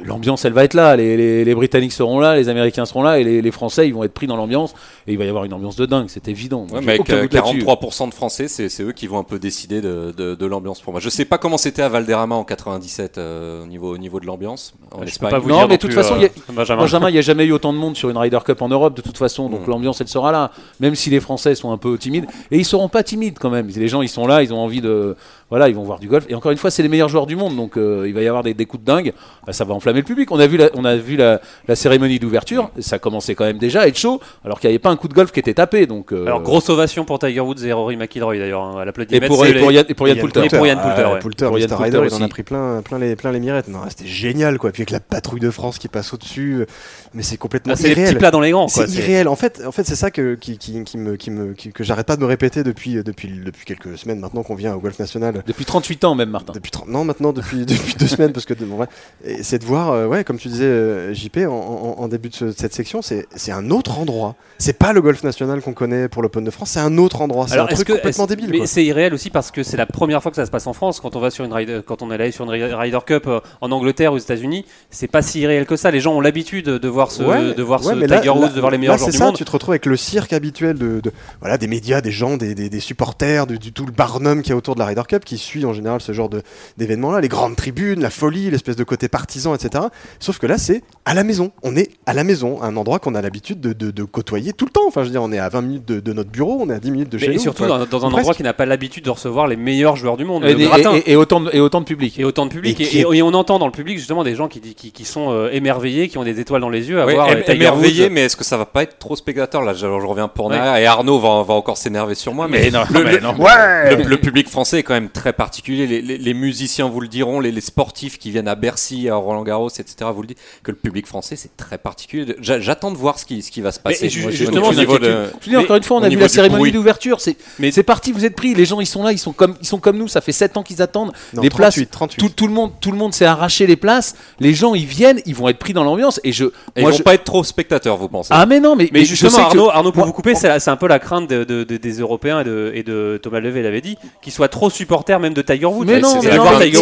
L'ambiance, 0.06 0.46
elle 0.46 0.54
va 0.54 0.64
être 0.64 0.76
là. 0.76 0.96
Les, 0.96 1.18
les- 1.18 1.44
les 1.44 1.56
Britanniques 1.56 1.92
seront 1.92 2.20
là, 2.22 2.38
les 2.38 2.48
Américains 2.48 2.86
seront 2.86 3.02
là, 3.04 3.20
et 3.20 3.24
les, 3.26 3.42
les 3.42 3.52
Français, 3.52 3.86
ils 3.86 3.94
vont 3.94 4.06
être 4.06 4.14
pris 4.14 4.28
dans 4.28 4.38
l'ambiance. 4.38 4.74
Et 5.08 5.12
il 5.12 5.18
va 5.18 5.26
y 5.26 5.28
avoir 5.28 5.44
une 5.44 5.54
ambiance 5.54 5.76
de 5.76 5.86
dingue, 5.86 6.06
c'est 6.08 6.30
évident. 6.30 6.66
Ouais, 6.72 6.80
mais 6.82 6.92
avec 6.94 7.02
aucun 7.02 7.16
euh, 7.16 7.22
doute 7.24 7.34
là-dessus. 7.34 7.64
43% 7.64 8.08
de 8.10 8.14
Français, 8.14 8.48
c'est 8.48 8.70
c'est 8.70 8.84
eux 8.84 8.94
qui 8.94 9.08
vont 9.08 9.20
un 9.20 9.24
peu 9.26 9.40
décider 9.40 9.82
de, 9.82 10.14
de- 10.16 10.36
de 10.36 10.46
l'ambiance 10.46 10.80
pour 10.80 10.94
moi. 10.94 11.02
Je 11.02 11.10
sais 11.10 11.26
pas 11.26 11.38
comment 11.38 11.58
c'était 11.58 11.82
à 11.82 11.90
Valderrama 11.90 12.36
en 12.36 12.46
97 12.46 13.18
euh, 13.18 13.64
au, 13.64 13.68
niveau, 13.68 13.94
au 13.94 13.98
niveau 13.98 14.22
de 14.22 14.26
l'ambiance 14.26 14.74
en 14.92 15.00
je 15.00 15.02
peux 15.02 15.08
Espagne. 15.10 15.32
pas 15.32 15.40
vous 15.40 15.50
Non, 15.50 15.56
dire 15.58 15.68
mais 15.68 15.74
non 15.74 15.76
de 15.76 15.82
toute 15.82 15.94
façon, 15.94 16.14
euh, 16.14 16.18
il 16.20 16.24
y 16.24 16.26
a- 16.28 16.54
Benjamin. 16.54 16.82
Benjamin, 16.84 17.10
il 17.10 17.14
n'y 17.14 17.20
a 17.20 17.22
jamais 17.22 17.44
eu 17.46 17.52
autant 17.52 17.74
de 17.74 17.78
monde 17.78 17.98
sur 17.98 18.10
une 18.10 18.18
Ryder 18.18 18.40
Cup 18.46 18.62
en 18.62 18.70
Europe 18.70 18.96
de 18.96 19.02
toute 19.02 19.18
façon, 19.18 19.50
donc 19.50 19.68
Mm. 19.68 19.72
l'ambiance 19.72 20.00
elle 20.00 20.08
sera 20.08 20.32
là, 20.32 20.52
même 20.80 20.96
si 20.96 21.10
les 21.10 21.20
Français 21.20 21.56
sont 21.56 21.74
un 21.74 21.78
peu 21.78 21.98
timides. 21.98 22.26
Et 22.52 22.58
ils 22.58 22.66
seront 22.66 22.88
pas 22.88 23.04
timides 23.04 23.38
quand 23.38 23.50
même. 23.50 23.68
Les 23.68 23.90
gens 23.90 24.02
ils 24.02 24.08
sont 24.08 24.28
là, 24.28 24.44
ils 24.44 24.54
ont 24.54 24.60
envie 24.60 24.80
de, 24.80 25.18
Voilà, 25.54 25.70
ils 25.70 25.76
vont 25.76 25.84
voir 25.84 26.00
du 26.00 26.08
golf. 26.08 26.26
Et 26.30 26.34
encore 26.34 26.52
une 26.52 26.58
fois, 26.58 26.72
c'est 26.72 26.82
les 26.82 26.90
meilleurs 26.90 27.10
joueurs 27.10 27.28
du 27.28 27.36
monde, 27.36 27.56
donc 27.56 27.78
euh, 27.78 28.06
il 28.08 28.14
va 28.16 28.24
y 28.24 28.28
avoir 28.28 28.42
des, 28.42 28.56
des 28.56 28.66
coups 28.66 28.82
de 28.82 28.88
dingue. 28.88 29.14
Bah, 29.46 29.54
ça 29.54 29.66
va 29.66 29.76
enflammer 29.76 30.00
le 30.00 30.04
public. 30.06 30.32
On 30.32 30.40
a 30.40 30.48
vu 30.48 30.58
la, 30.58 30.72
on 30.74 30.84
a 30.84 30.96
vu 30.96 31.16
la, 31.16 31.42
la 31.68 31.76
cérémonie 31.76 32.18
d'ouverture. 32.18 32.72
Ça 32.80 32.98
commençait 32.98 33.36
quand 33.36 33.46
même 33.46 33.60
déjà 33.60 33.82
à 33.82 33.88
être 33.88 33.98
chaud, 34.00 34.20
alors 34.44 34.60
qu'il 34.60 34.68
n'y 34.70 34.74
avait 34.74 34.80
pas 34.80 34.90
un 34.90 34.96
coup 34.96 35.08
de 35.08 35.14
golf 35.14 35.32
qui 35.32 35.40
était 35.40 35.54
tapé. 35.54 35.86
Donc, 35.86 36.12
euh, 36.12 36.26
Alors, 36.26 36.42
grosse 36.42 36.70
ovation 36.70 37.06
pour 37.06 37.20
Tiger 37.20 37.42
Woods 37.42 37.64
et 37.66 37.72
Rory 37.72 37.98
McIlroy 37.98 38.40
d'ailleurs, 38.40 38.64
hein, 38.64 38.80
à 38.80 38.82
et 38.82 38.86
l'applaudimètre. 38.86 39.28
pour, 39.28 39.46
c'est 39.46 39.52
et 39.52 39.60
pour 39.60 39.70
les- 39.70 39.76
Yann, 39.76 39.86
et 39.90 39.94
pour 39.94 40.08
Yann 40.08 40.18
Poulter. 40.18 40.46
Et 40.46 40.50
pour 40.50 40.66
Yann 40.66 40.80
Ah, 40.82 40.88
Poulter, 40.90 41.10
ouais. 41.14 41.20
Poulter, 41.20 41.46
Pour 41.46 41.60
Yann 41.60 41.70
Mr. 41.70 41.76
Poulter 41.76 41.98
Ryder, 42.00 42.16
il 42.16 42.22
en 42.24 42.26
a 42.26 42.28
pris 42.30 42.44
plein, 42.44 42.82
plein, 42.82 42.98
les, 42.98 43.16
plein 43.16 43.32
les 43.32 43.40
mirettes. 43.40 43.68
Non, 43.68 43.80
c'était 43.90 44.08
génial, 44.08 44.58
quoi. 44.58 44.72
Puis 44.72 44.82
avec 44.82 44.90
la 44.90 45.00
patrouille 45.00 45.40
de 45.40 45.52
France 45.52 45.78
qui 45.78 45.88
passe 45.88 46.14
au-dessus, 46.14 46.62
euh, 46.62 46.66
mais 47.14 47.22
c'est 47.22 47.38
complètement 47.38 47.74
Ah, 47.74 47.76
c'est 47.76 47.90
les 47.90 47.94
petits 47.94 48.02
irréel. 48.02 48.18
plats 48.18 48.32
dans 48.32 48.40
les 48.40 48.50
grands. 48.50 48.68
C'est 48.68 48.88
C'est- 48.88 48.98
irréel. 48.98 49.28
En 49.28 49.36
fait, 49.36 49.62
en 49.68 49.72
fait, 49.72 49.84
c'est 49.84 49.96
ça 49.96 50.10
que, 50.10 50.34
qui, 50.34 50.58
qui, 50.58 50.84
qui 50.84 50.98
me, 50.98 51.16
qui 51.16 51.30
me, 51.30 51.54
qui- 51.54 51.72
que 51.72 51.84
j'arrête 51.84 52.08
pas 52.08 52.16
de 52.16 52.22
me 52.22 52.26
répéter 52.26 52.64
depuis, 52.64 52.98
euh, 52.98 53.04
depuis, 53.04 53.40
depuis 53.46 53.66
quelques 53.66 53.98
semaines 54.00 54.20
maintenant 54.20 54.42
qu'on 54.42 54.56
vient 54.56 54.74
au 54.74 54.80
golf 54.80 54.98
national. 54.98 55.43
Depuis 55.48 55.66
38 55.66 56.04
ans 56.06 56.16
même, 56.16 56.30
Martin. 56.30 56.54
Depuis 56.54 56.72
30 56.72 56.88
non, 56.88 57.04
maintenant 57.06 57.34
depuis, 57.34 57.66
depuis 57.66 57.96
deux 57.96 58.08
semaines, 58.08 58.32
parce 58.34 58.46
que 58.46 58.54
bon, 58.54 58.78
ouais. 58.78 58.88
Et 59.26 59.44
c'est 59.44 59.60
de 59.60 59.66
voir, 59.66 59.92
euh, 59.92 60.08
ouais, 60.08 60.24
comme 60.24 60.38
tu 60.38 60.48
disais, 60.48 60.64
euh, 60.66 61.14
JP, 61.14 61.38
en, 61.48 61.52
en- 61.52 61.96
en 62.04 62.08
début 62.08 62.30
de, 62.30 62.36
ce- 62.36 62.46
de 62.46 62.52
cette 62.58 62.74
section, 62.74 63.02
c'est 63.02 63.28
c'est 63.36 63.52
un 63.52 63.70
autre 63.72 64.00
endroit. 64.00 64.36
C'est 64.58 64.78
pas 64.78 64.94
le 64.94 65.02
golf 65.02 65.24
national 65.24 65.62
qu'on 65.62 65.74
connaît 65.74 66.08
pour 66.08 66.22
l'Open 66.22 66.44
de 66.44 66.52
France, 66.52 66.72
c'est 66.72 66.80
un 66.80 66.98
autre 66.98 67.22
endroit. 67.22 67.48
C'est 67.48 67.58
un 67.58 67.68
est-ce 67.68 67.76
truc 67.76 67.88
que 67.88 67.94
complètement 67.94 68.24
est-ce- 68.26 68.36
débile. 68.36 68.50
Mais 68.52 68.58
quoi. 68.60 68.68
c'est 68.68 68.86
irréel 68.86 69.14
aussi 69.14 69.30
parce 69.30 69.52
que 69.52 69.64
c'est 69.64 69.78
la 69.78 69.86
première 69.86 70.22
fois 70.22 70.32
que 70.32 70.36
ça 70.38 70.46
se 70.46 70.52
passe 70.52 70.68
en 70.68 70.74
France. 70.74 71.00
Quand 71.00 71.16
on 71.16 71.20
va 71.20 71.30
sur 71.32 71.44
une 71.46 71.82
quand 71.82 72.02
on 72.02 72.12
est 72.12 72.16
allé 72.16 72.32
sur 72.32 72.46
une 72.46 72.52
Ryder 72.52 73.00
Cup 73.06 73.24
euh, 73.28 73.40
en 73.62 73.72
Angleterre, 73.72 74.14
aux 74.14 74.18
États-Unis, 74.18 74.66
c'est 74.90 75.08
pas 75.08 75.22
si 75.22 75.42
irréel 75.42 75.66
que 75.66 75.76
ça. 75.76 75.92
Les 75.92 76.00
gens 76.00 76.14
ont 76.14 76.22
l'habitude 76.22 76.66
de 76.66 76.88
voir 76.88 77.12
ce, 77.12 77.24
Ouais, 77.24 77.54
de 77.54 77.64
voir 77.64 77.84
ce 77.84 77.94
là- 77.94 78.20
Tiger 78.20 78.30
Woods, 78.32 78.54
de 78.54 78.60
voir 78.60 78.72
les 78.72 78.78
meilleurs 78.78 78.94
là, 78.94 78.98
joueurs 78.98 79.08
c'est 79.08 79.12
du 79.12 79.18
ça, 79.18 79.26
monde. 79.26 79.36
tu 79.36 79.46
te 79.46 79.52
retrouves 79.52 79.72
avec 79.74 79.86
le 79.86 79.98
cirque 79.98 80.34
habituel 80.34 80.78
de, 80.78 81.00
de- 81.02 81.12
voilà, 81.42 81.58
des 81.58 81.68
médias, 81.68 82.02
des 82.02 82.12
gens, 82.12 82.38
des, 82.38 82.56
des- 82.56 82.70
des 82.70 82.80
supporters, 82.80 83.48
du, 83.48 83.60
du 83.60 83.72
tout 83.74 83.86
le 83.86 83.92
barnum 83.92 84.42
qui 84.42 84.52
est 84.52 84.56
autour 84.56 84.76
de 84.76 84.80
la 84.80 84.86
Ryder 84.86 85.02
Cup, 85.08 85.23
qui 85.24 85.38
suit 85.38 85.66
en 85.66 85.74
général 85.74 86.02
ce 86.02 86.12
genre 86.12 86.30
de- 86.30 86.42
d'événements-là, 86.78 87.22
les 87.22 87.28
grandes 87.28 87.56
tribunes, 87.56 88.02
la 88.02 88.10
folie, 88.10 88.50
l'espèce 88.50 88.76
de 88.76 88.84
côté 88.84 89.08
partisan, 89.08 89.54
etc. 89.56 89.86
Sauf 90.20 90.38
que 90.40 90.48
là, 90.48 90.58
c'est 90.58 90.84
à 91.06 91.14
la 91.14 91.24
maison. 91.24 91.52
On 91.64 91.76
est 91.76 91.90
à 92.06 92.14
la 92.14 92.24
maison, 92.24 92.62
un 92.62 92.76
endroit 92.78 93.00
qu'on 93.00 93.16
a 93.16 93.22
l'habitude 93.22 93.60
de, 93.60 93.74
de- 93.74 93.92
de 93.92 94.04
côtoyer 94.04 94.54
tout 94.54 94.66
le 94.66 94.72
temps. 94.72 94.82
Enfin, 94.88 95.02
je 95.02 95.08
veux 95.08 95.12
dire, 95.12 95.24
on 95.24 95.32
est 95.32 95.40
à 95.40 95.50
20 95.50 95.62
minutes 95.62 95.88
de, 95.88 96.00
de 96.00 96.14
notre 96.14 96.30
bureau, 96.30 96.58
on 96.62 96.70
est 96.70 96.74
à 96.76 96.80
10 96.80 96.92
minutes 96.92 97.10
de 97.10 97.18
chez 97.18 97.28
Mais 97.30 97.36
nous. 97.36 97.40
surtout 97.42 97.66
quoi. 97.66 97.80
dans, 97.80 97.86
dans 97.86 97.98
un 98.06 98.10
Presque. 98.10 98.16
endroit 98.20 98.34
qui 98.34 98.44
n'a 98.44 98.54
pas 98.54 98.66
l'habitude 98.66 99.04
de 99.06 99.10
recevoir 99.10 99.48
les 99.48 99.56
meilleurs 99.56 99.96
joueurs 99.96 100.18
du 100.18 100.26
monde. 100.26 100.44
Et, 100.46 100.52
et- 100.52 100.64
et- 100.64 101.12
et 101.12 101.16
autant 101.16 101.40
de, 101.42 101.50
et 101.54 101.60
autant 101.60 101.80
de 101.82 101.86
public. 101.86 102.20
Et 102.20 102.24
autant 102.24 102.46
de 102.46 102.52
public. 102.52 102.80
Et 102.80 102.84
Et, 102.84 102.88
qui 102.88 102.98
et- 103.00 103.02
et 103.18 103.22
on 103.22 103.34
entend 103.34 103.60
dans 103.60 103.66
le 103.68 103.72
public 103.72 103.98
justement 103.98 104.24
des 104.24 104.36
gens 104.36 104.48
qui, 104.48 104.60
qui, 104.62 104.92
qui 104.92 105.06
sont 105.06 105.32
euh, 105.32 105.50
émerveillés, 105.52 106.08
qui 106.10 106.18
ont 106.18 106.24
des 106.24 106.40
étoiles 106.40 106.62
dans 106.62 106.70
les 106.70 106.90
yeux 106.90 107.02
à 107.02 107.06
Ouais, 107.06 107.18
euh, 107.18 107.42
Tiger 107.42 107.54
émerveillé, 107.56 108.04
Woods. 108.06 108.12
mais 108.14 108.22
est-ce 108.22 108.36
que 108.36 108.44
ça 108.44 108.58
va 108.58 108.66
pas 108.66 108.84
être 108.84 108.98
trop 109.00 109.16
spectateur 109.16 109.62
Là, 109.64 109.74
je, 109.74 109.80
je 109.80 109.86
reviens 110.06 110.28
pour 110.28 110.48
Ouais. 110.48 110.82
et 110.84 110.86
Arnaud 110.86 111.20
va, 111.20 111.44
va 111.44 111.54
encore 111.54 111.78
s'énerver 111.78 112.16
sur 112.16 112.34
moi. 112.34 112.48
Mais, 112.50 112.64
Mais 112.64 112.72
non, 112.72 112.84
le, 112.94 113.04
mais 113.04 113.12
le- 113.14 113.20
non. 113.22 113.34
le- 113.38 114.04
le 114.04 114.18
public 114.18 114.50
français 114.50 114.80
est 114.80 114.84
quand 114.84 114.94
même 114.94 115.10
très 115.14 115.34
particulier. 115.34 115.88
Les, 115.88 116.02
les- 116.02 116.18
les 116.18 116.34
musiciens 116.34 116.88
vous 116.90 117.00
le 117.00 117.08
diront, 117.08 117.40
les, 117.40 117.52
les 117.52 117.62
sportifs 117.62 118.18
qui 118.20 118.32
viennent 118.32 118.48
à 118.48 118.56
Bercy, 118.56 119.08
à 119.10 119.16
Roland 119.16 119.44
Garros, 119.44 119.70
etc. 119.70 120.10
vous 120.14 120.22
le 120.22 120.28
disent 120.30 120.38
que 120.64 120.72
le 120.72 120.78
public 120.78 121.08
français 121.08 121.36
c'est 121.36 121.56
très 121.56 121.78
particulier. 121.78 122.36
J'a- 122.42 122.60
J'attends 122.60 122.92
de 122.92 122.98
voir 122.98 123.20
ce 123.20 123.26
qui, 123.26 123.42
ce 123.42 123.52
qui 123.52 123.62
va 123.62 123.72
se 123.72 123.80
passer. 123.80 124.06
Moi, 124.22 124.32
je- 124.32 124.38
justement, 124.38 124.68
au 124.68 124.74
c'est 124.74 124.80
niveau 124.80 124.98
que 124.98 125.04
de- 125.04 125.26
Je 125.42 125.50
dis 125.50 125.58
encore 125.58 125.76
une 125.78 125.84
fois, 125.84 125.98
on 125.98 126.04
a 126.04 126.10
vu 126.10 126.18
la 126.18 126.28
cérémonie 126.30 126.72
d'ouverture. 126.72 127.22
C'est 127.22 127.38
Mais- 127.60 127.72
c'est 127.72 127.84
parti, 127.84 128.12
vous 128.12 128.26
êtes 128.26 128.36
pris. 128.36 128.54
Les 128.56 128.66
gens, 128.66 128.80
ils 128.82 128.86
sont 128.86 129.04
là, 129.04 129.12
ils 129.12 129.18
sont 129.20 129.34
comme, 129.34 129.56
ils 129.62 129.68
sont 129.68 129.80
comme 129.80 129.98
nous. 129.98 130.08
Ça 130.08 130.22
fait 130.22 130.32
7 130.32 130.58
ans 130.58 130.64
qu'ils 130.64 130.82
attendent. 130.82 131.12
Non, 131.34 131.42
les 131.42 131.50
38, 131.50 131.86
places, 131.86 131.90
38. 131.92 132.20
Tout, 132.20 132.30
tout 132.30 132.48
le 132.48 132.54
monde, 132.54 132.72
tout 132.82 132.92
le 132.92 132.98
monde 132.98 133.14
s'est 133.14 133.26
arraché 133.26 133.68
les 133.68 133.76
places. 133.76 134.16
Les 134.40 134.54
gens, 134.54 134.74
ils 134.74 134.86
viennent, 134.86 135.22
ils 135.26 135.36
vont 135.36 135.48
être 135.50 135.60
pris 135.60 135.74
dans 135.74 135.84
l'ambiance. 135.84 136.20
Et 136.24 136.32
je, 136.32 136.46
Et 136.46 136.50
ils 136.78 136.82
moi, 136.82 136.92
vont 136.92 136.98
je- 136.98 137.04
pas 137.04 137.14
être 137.14 137.24
trop 137.24 137.44
spectateurs, 137.44 137.98
vous 137.98 138.10
pensez 138.10 138.30
ah 138.32 138.46
mais 138.46 138.60
non, 138.60 138.76
mais, 138.76 138.90
justement, 139.06 139.50
que- 139.50 139.58
Arnaud, 139.70 139.92
pour 139.92 139.98
moi- 140.00 140.08
vous 140.08 140.14
couper, 140.14 140.34
c'est 140.36 140.68
un 140.70 140.76
peu 140.76 140.88
la 140.88 141.00
crainte 141.00 141.30
de- 141.30 141.44
de- 141.44 141.64
de- 141.64 141.78
des 141.78 142.00
Européens 142.00 142.40
et 142.42 142.44
de, 142.44 142.72
et 142.74 142.84
de 142.84 143.20
Thomas 143.22 143.40
Levé 143.40 143.62
l'avait 143.62 143.82
dit, 143.82 143.98
qu'ils 144.22 144.34
soient 144.34 144.48
trop 144.48 144.70
supporters 145.04 145.20
même 145.20 145.34
de 145.34 145.42
Tiger 145.42 145.66
Woods. 145.66 145.86
Mais 145.86 146.00
non, 146.00 146.22
c'est 146.22 146.30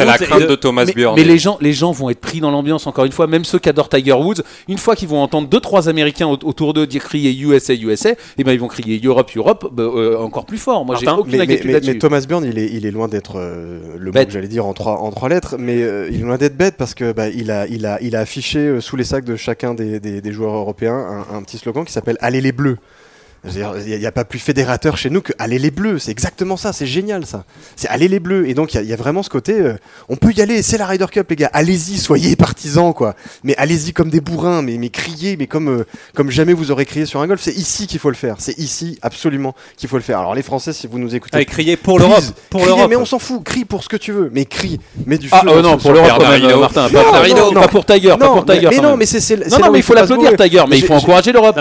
la 0.05 0.17
crainte- 0.17 0.41
de- 0.43 0.47
de 0.47 0.55
Thomas 0.55 0.85
mais, 0.85 0.93
Bjorn. 0.93 1.15
mais 1.15 1.23
les 1.23 1.37
gens, 1.37 1.57
les 1.61 1.73
gens 1.73 1.91
vont 1.91 2.09
être 2.09 2.19
pris 2.19 2.39
dans 2.39 2.51
l'ambiance. 2.51 2.87
Encore 2.87 3.05
une 3.05 3.11
fois, 3.11 3.27
même 3.27 3.43
ceux 3.45 3.59
qui 3.59 3.69
adorent 3.69 3.89
Tiger 3.89 4.13
Woods, 4.13 4.41
une 4.67 4.77
fois 4.77 4.95
qu'ils 4.95 5.07
vont 5.07 5.21
entendre 5.21 5.47
deux 5.47 5.59
trois 5.59 5.89
Américains 5.89 6.27
au- 6.27 6.37
autour 6.43 6.73
d'eux 6.73 6.87
dire 6.87 7.03
crier 7.03 7.31
USA 7.37 7.73
USA, 7.73 8.11
et 8.37 8.43
ben 8.43 8.51
ils 8.53 8.59
vont 8.59 8.67
crier 8.67 8.99
Europe 9.03 9.31
Europe 9.35 9.69
bah, 9.71 9.83
euh, 9.83 10.17
encore 10.19 10.45
plus 10.45 10.57
fort. 10.57 10.85
Moi, 10.85 10.95
j'ai 10.99 11.07
aucune 11.09 11.39
inquiétude 11.41 11.67
mais- 11.67 11.73
là-dessus. 11.73 11.91
mais 11.93 11.99
Thomas 11.99 12.25
Bjorn, 12.27 12.45
il 12.45 12.57
est, 12.57 12.69
il 12.71 12.85
est 12.85 12.91
loin 12.91 13.07
d'être 13.07 13.33
euh, 13.37 13.79
le 13.97 14.05
mot 14.07 14.11
Bête. 14.11 14.27
que 14.27 14.33
j'allais 14.33 14.47
dire 14.47 14.65
en 14.65 14.73
trois, 14.73 14.99
en 14.99 15.11
trois 15.11 15.29
lettres, 15.29 15.55
mais 15.59 15.81
euh, 15.81 16.09
il 16.11 16.19
est 16.21 16.23
loin 16.23 16.37
d'être 16.37 16.57
bête 16.57 16.75
parce 16.77 16.93
que 16.93 17.11
bah, 17.13 17.29
il, 17.29 17.51
a, 17.51 17.67
il, 17.67 17.85
a, 17.85 17.99
il 18.01 18.15
a 18.15 18.19
affiché 18.19 18.59
euh, 18.59 18.81
sous 18.81 18.95
les 18.95 19.03
sacs 19.03 19.25
de 19.25 19.35
chacun 19.35 19.73
des, 19.73 19.99
des- 19.99 20.21
des 20.21 20.31
joueurs 20.31 20.53
européens 20.55 21.25
un, 21.31 21.37
un 21.37 21.41
petit 21.43 21.57
slogan 21.57 21.85
qui 21.85 21.91
s'appelle 21.93 22.17
Allez 22.21 22.41
les 22.41 22.51
Bleus. 22.51 22.77
Il 23.43 23.98
n'y 23.98 24.05
a, 24.05 24.12
pas 24.12 24.24
plus 24.24 24.38
fédérateur 24.38 24.98
chez 24.98 25.10
nous 25.10 25.21
que 25.21 25.33
Allez 25.39 25.57
les 25.57 25.71
Bleus. 25.71 25.98
C'est 26.00 26.12
exactement 26.12 26.57
ça, 26.57 26.74
c'est 26.74 26.86
génial 26.86 27.25
ça. 27.25 27.43
C'est 27.75 27.88
Allez 27.88 28.07
les 28.07 28.19
Bleus. 28.19 28.48
Et 28.48 28.53
donc 28.53 28.74
il 28.74 28.77
y 28.77 28.79
a- 28.79 28.83
il 28.83 28.89
y, 28.89 28.93
a 28.93 28.95
vraiment 28.95 29.24
ce 29.24 29.29
côté, 29.29 29.53
euh, 29.60 29.74
on 30.10 30.15
peut 30.15 30.31
y 30.31 30.41
aller, 30.41 30.62
c'est 30.62 30.77
la 30.77 30.86
Ryder 30.86 31.07
Cup 31.12 31.27
les 31.29 31.36
gars. 31.36 31.50
Allez-y, 31.53 31.98
soyez 31.98 32.36
partisans 32.36 32.93
quoi. 32.93 33.15
Mais 33.43 33.55
allez-y 33.57 33.93
comme 33.93 34.10
des 34.10 34.21
bourrins, 34.21 34.62
mais, 34.62 34.77
mais 34.77 34.89
criez, 34.89 35.38
mais 35.38 35.48
comme, 35.48 35.69
euh, 35.69 35.86
comme 36.13 36.29
jamais 36.29 36.53
vous 36.53 36.69
aurez 36.71 36.86
crié 36.86 37.05
sur 37.07 37.19
un 37.21 37.27
golf. 37.27 37.41
C'est 37.41 37.55
ici 37.55 37.88
qu'il 37.88 38.00
faut 38.00 38.10
le 38.10 38.15
faire. 38.15 38.36
C'est 38.38 38.57
ici 38.60 39.00
absolument 39.01 39.55
qu'il 39.75 39.89
faut 39.89 39.98
le 39.98 40.03
faire. 40.03 40.19
Alors 40.19 40.36
les 40.36 40.43
Français, 40.43 40.71
si 40.74 40.85
vous 40.85 41.00
nous 41.00 41.15
écoutez, 41.15 41.35
Avec 41.35 41.50
crier 41.50 41.77
pour 41.77 41.98
l'Europe. 41.98 42.24
Pour 42.51 42.61
criez, 42.61 42.75
l'Europe. 42.75 42.89
mais 42.92 42.96
on 42.96 43.05
s'en 43.05 43.18
fout, 43.18 43.44
crie 43.44 43.65
pour 43.65 43.83
ce 43.83 43.89
que 43.89 43.98
tu 43.98 44.11
veux, 44.11 44.29
mais 44.31 44.46
crie, 44.46 44.79
mets 45.07 45.18
du 45.18 45.29
feu. 45.29 45.37
Ah 45.42 45.46
dans 45.46 45.55
euh, 45.57 45.61
non, 45.63 45.77
pour 45.77 45.94
l'Europe. 45.94 46.22
Martin. 46.59 46.89
Non, 46.89 47.11
Pas, 47.11 47.27
non, 47.29 47.51
non. 47.51 47.61
pas 47.61 47.68
pour 47.70 47.85
Tiger, 47.85 48.09
pas 48.09 48.18
Non, 48.18 48.33
pour 48.35 48.46
Tiger. 48.46 48.68
mais, 48.70 48.75
mais 48.75 48.81
non, 48.81 48.98
mais 48.98 49.05
c'est 49.07 49.50
Non, 49.50 49.57
non, 49.59 49.72
mais 49.72 49.79
il 49.79 49.83
faut 49.83 49.96
l'applaudir. 49.96 50.35
Tiger, 50.37 50.63
mais 50.70 50.77
il 50.77 50.85
faut 50.85 50.94
encourager 50.94 51.31
l'Europe. 51.31 51.59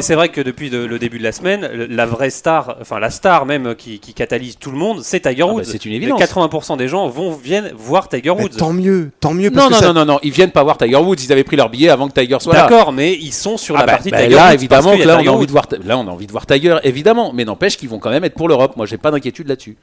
C'est 0.00 0.14
vrai 0.14 0.28
que 0.28 0.40
depuis 0.40 0.70
de- 0.82 0.86
le 0.86 0.98
début 0.98 1.18
de 1.18 1.22
la 1.22 1.32
semaine, 1.32 1.68
le- 1.72 1.86
la 1.86 2.06
vraie 2.06 2.30
star, 2.30 2.76
enfin 2.80 2.98
la 2.98 3.10
star 3.10 3.46
même 3.46 3.74
qui, 3.74 3.98
qui 3.98 4.14
catalyse 4.14 4.56
tout 4.58 4.70
le 4.70 4.76
monde, 4.76 5.00
c'est 5.02 5.20
Tiger 5.20 5.42
Ah 5.42 5.46
bah, 5.46 5.52
Woods. 5.54 5.64
c'est 5.64 5.84
une 5.84 5.92
évidence. 5.92 6.20
80% 6.20 6.76
des 6.76 6.88
gens 6.88 7.08
vont 7.08 7.32
viennent 7.32 7.72
voir 7.76 8.08
Tiger 8.08 8.32
Mais 8.36 8.42
Woods. 8.44 8.56
tant 8.58 8.72
mieux, 8.72 9.10
tant 9.20 9.34
mieux 9.34 9.50
parce 9.50 9.64
Non, 9.64 9.68
que 9.70 9.74
non, 9.74 9.80
ça- 9.88 9.92
non, 9.92 10.04
non, 10.04 10.12
non, 10.14 10.18
ils 10.22 10.30
viennent 10.32 10.50
pas 10.52 10.62
voir 10.62 10.78
Tiger 10.78 10.96
Woods. 10.96 11.16
Ils 11.22 11.32
avaient 11.32 11.44
pris 11.44 11.56
leur 11.56 11.70
billet 11.70 11.88
avant 11.88 12.08
que 12.08 12.18
Tiger 12.20 12.36
soit 12.40 12.54
là. 12.54 12.62
D'accord, 12.68 12.92
mais 12.92 13.14
ils 13.14 13.32
sont 13.32 13.56
sur 13.56 13.76
Ah 13.76 13.80
la 13.80 13.86
bah, 13.86 13.92
partie 13.92 14.10
bah, 14.10 14.18
Tiger 14.22 14.34
là, 14.34 14.44
Woods 14.46 14.54
évidemment, 14.54 14.96
que 14.96 15.02
là, 15.02 15.18
on 15.22 15.26
a 15.26 15.30
envie 15.30 15.46
de 15.46 15.52
voir, 15.52 15.66
là, 15.84 15.98
on 15.98 16.06
a 16.06 16.10
envie 16.10 16.26
de 16.26 16.32
voir 16.32 16.46
Tiger, 16.46 16.76
évidemment. 16.84 17.32
Mais 17.34 17.44
n'empêche 17.44 17.76
qu'ils 17.76 17.88
vont 17.88 17.98
quand 17.98 18.10
même 18.10 18.24
être 18.24 18.34
pour 18.34 18.48
l'Europe. 18.48 18.76
Moi, 18.76 18.86
j'ai 18.86 18.98
pas 18.98 19.10
d'inquiétude 19.10 19.48
là-dessus. 19.48 19.76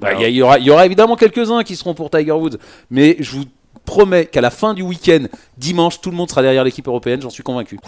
Bah, 0.00 0.12
Il 0.20 0.28
y, 0.34 0.42
aura, 0.42 0.58
il 0.58 0.64
y 0.66 0.70
aura 0.70 0.84
évidemment 0.84 1.16
quelques-uns 1.16 1.62
qui 1.64 1.74
seront 1.74 1.94
pour 1.94 2.10
Tiger 2.10 2.32
Woods, 2.32 2.58
mais 2.90 3.16
je 3.18 3.30
vous 3.30 3.44
promets 3.86 4.26
qu'à 4.26 4.40
la 4.40 4.50
fin 4.50 4.74
du 4.74 4.82
week-end, 4.82 5.24
dimanche, 5.56 6.00
tout 6.00 6.10
le 6.10 6.16
monde 6.16 6.28
sera 6.28 6.42
derrière 6.42 6.64
l'équipe 6.64 6.86
européenne. 6.88 7.22
J'en 7.22 7.30
suis 7.30 7.42
convaincu. 7.42 7.78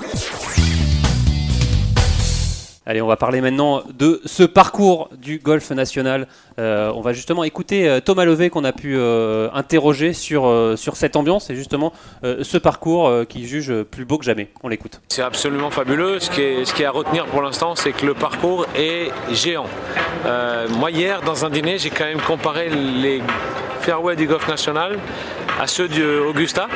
Allez, 2.89 3.03
on 3.03 3.07
va 3.07 3.17
parler 3.17 3.43
maintenant 3.43 3.83
de 3.99 4.19
ce 4.25 4.43
parcours 4.43 5.11
du 5.21 5.41
golf 5.41 5.71
national. 5.73 6.27
Euh, 6.59 6.91
on 6.95 7.03
va 7.03 7.13
justement 7.13 7.45
écouter 7.45 7.87
euh, 7.87 8.01
Thomas 8.01 8.25
Levé 8.25 8.49
qu'on 8.49 8.65
a 8.65 8.73
pu 8.73 8.97
euh, 8.97 9.51
interroger 9.53 10.15
sur, 10.15 10.51
cette 10.95 11.15
ambiance 11.15 11.51
et 11.51 11.55
justement 11.55 11.93
ce 12.23 12.57
parcours 12.57 13.13
qu'il 13.29 13.47
juge 13.47 13.83
plus 13.83 14.07
beau 14.07 14.17
que 14.17 14.25
jamais. 14.25 14.49
On 14.63 14.69
l'écoute. 14.69 15.03
C'est 15.09 15.21
absolument 15.21 15.71
fabuleux. 15.71 16.19
Ce 16.19 16.31
qui 16.31 16.41
est, 16.41 16.65
ce 16.65 16.73
qui 16.73 16.83
est 16.83 16.87
à 16.87 16.91
retenir 16.91 17.27
pour 17.27 17.43
l'instant, 17.43 17.77
c'est 17.77 17.93
que 17.93 18.07
le 18.07 18.15
parcours 18.15 18.65
est 18.75 19.11
géant. 19.33 19.67
Moi, 20.79 20.91
hier, 20.91 21.21
dans 21.21 21.45
un 21.45 21.51
dîner, 21.51 21.77
j'ai 21.77 21.91
quand 21.91 22.07
même 22.07 22.23
comparé 22.23 22.71
les 22.71 23.21
fairways 23.83 24.17
du 24.17 24.27
golf 24.27 24.49
national 24.49 24.99
à 25.61 25.67
ceux 25.67 25.89
du 25.89 26.03
Augusta. 26.03 26.69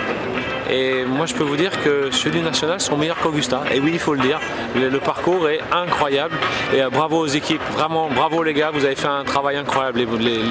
Et 0.72 1.04
moi, 1.04 1.26
je 1.26 1.34
peux 1.34 1.44
vous 1.44 1.56
dire 1.56 1.82
que 1.82 2.10
ceux 2.10 2.30
du 2.30 2.40
national 2.40 2.80
sont 2.80 2.96
meilleurs 2.96 3.18
qu'Augusta. 3.18 3.62
Et 3.70 3.78
oui, 3.78 3.90
il 3.92 3.98
faut 3.98 4.14
le 4.14 4.22
dire. 4.22 4.40
Le, 4.74 4.98
parcours 4.98 5.48
est 5.50 5.60
incroyable. 5.70 6.34
Et 6.74 6.82
euh, 6.82 6.88
bravo 6.88 7.18
aux 7.18 7.26
équipes. 7.26 7.60
Vraiment, 7.72 8.08
bravo 8.08 8.42
les 8.42 8.54
gars. 8.54 8.70
Vous 8.72 8.86
avez 8.86 8.96
fait 8.96 9.08
un 9.08 9.24
travail 9.24 9.56
incroyable. 9.56 10.00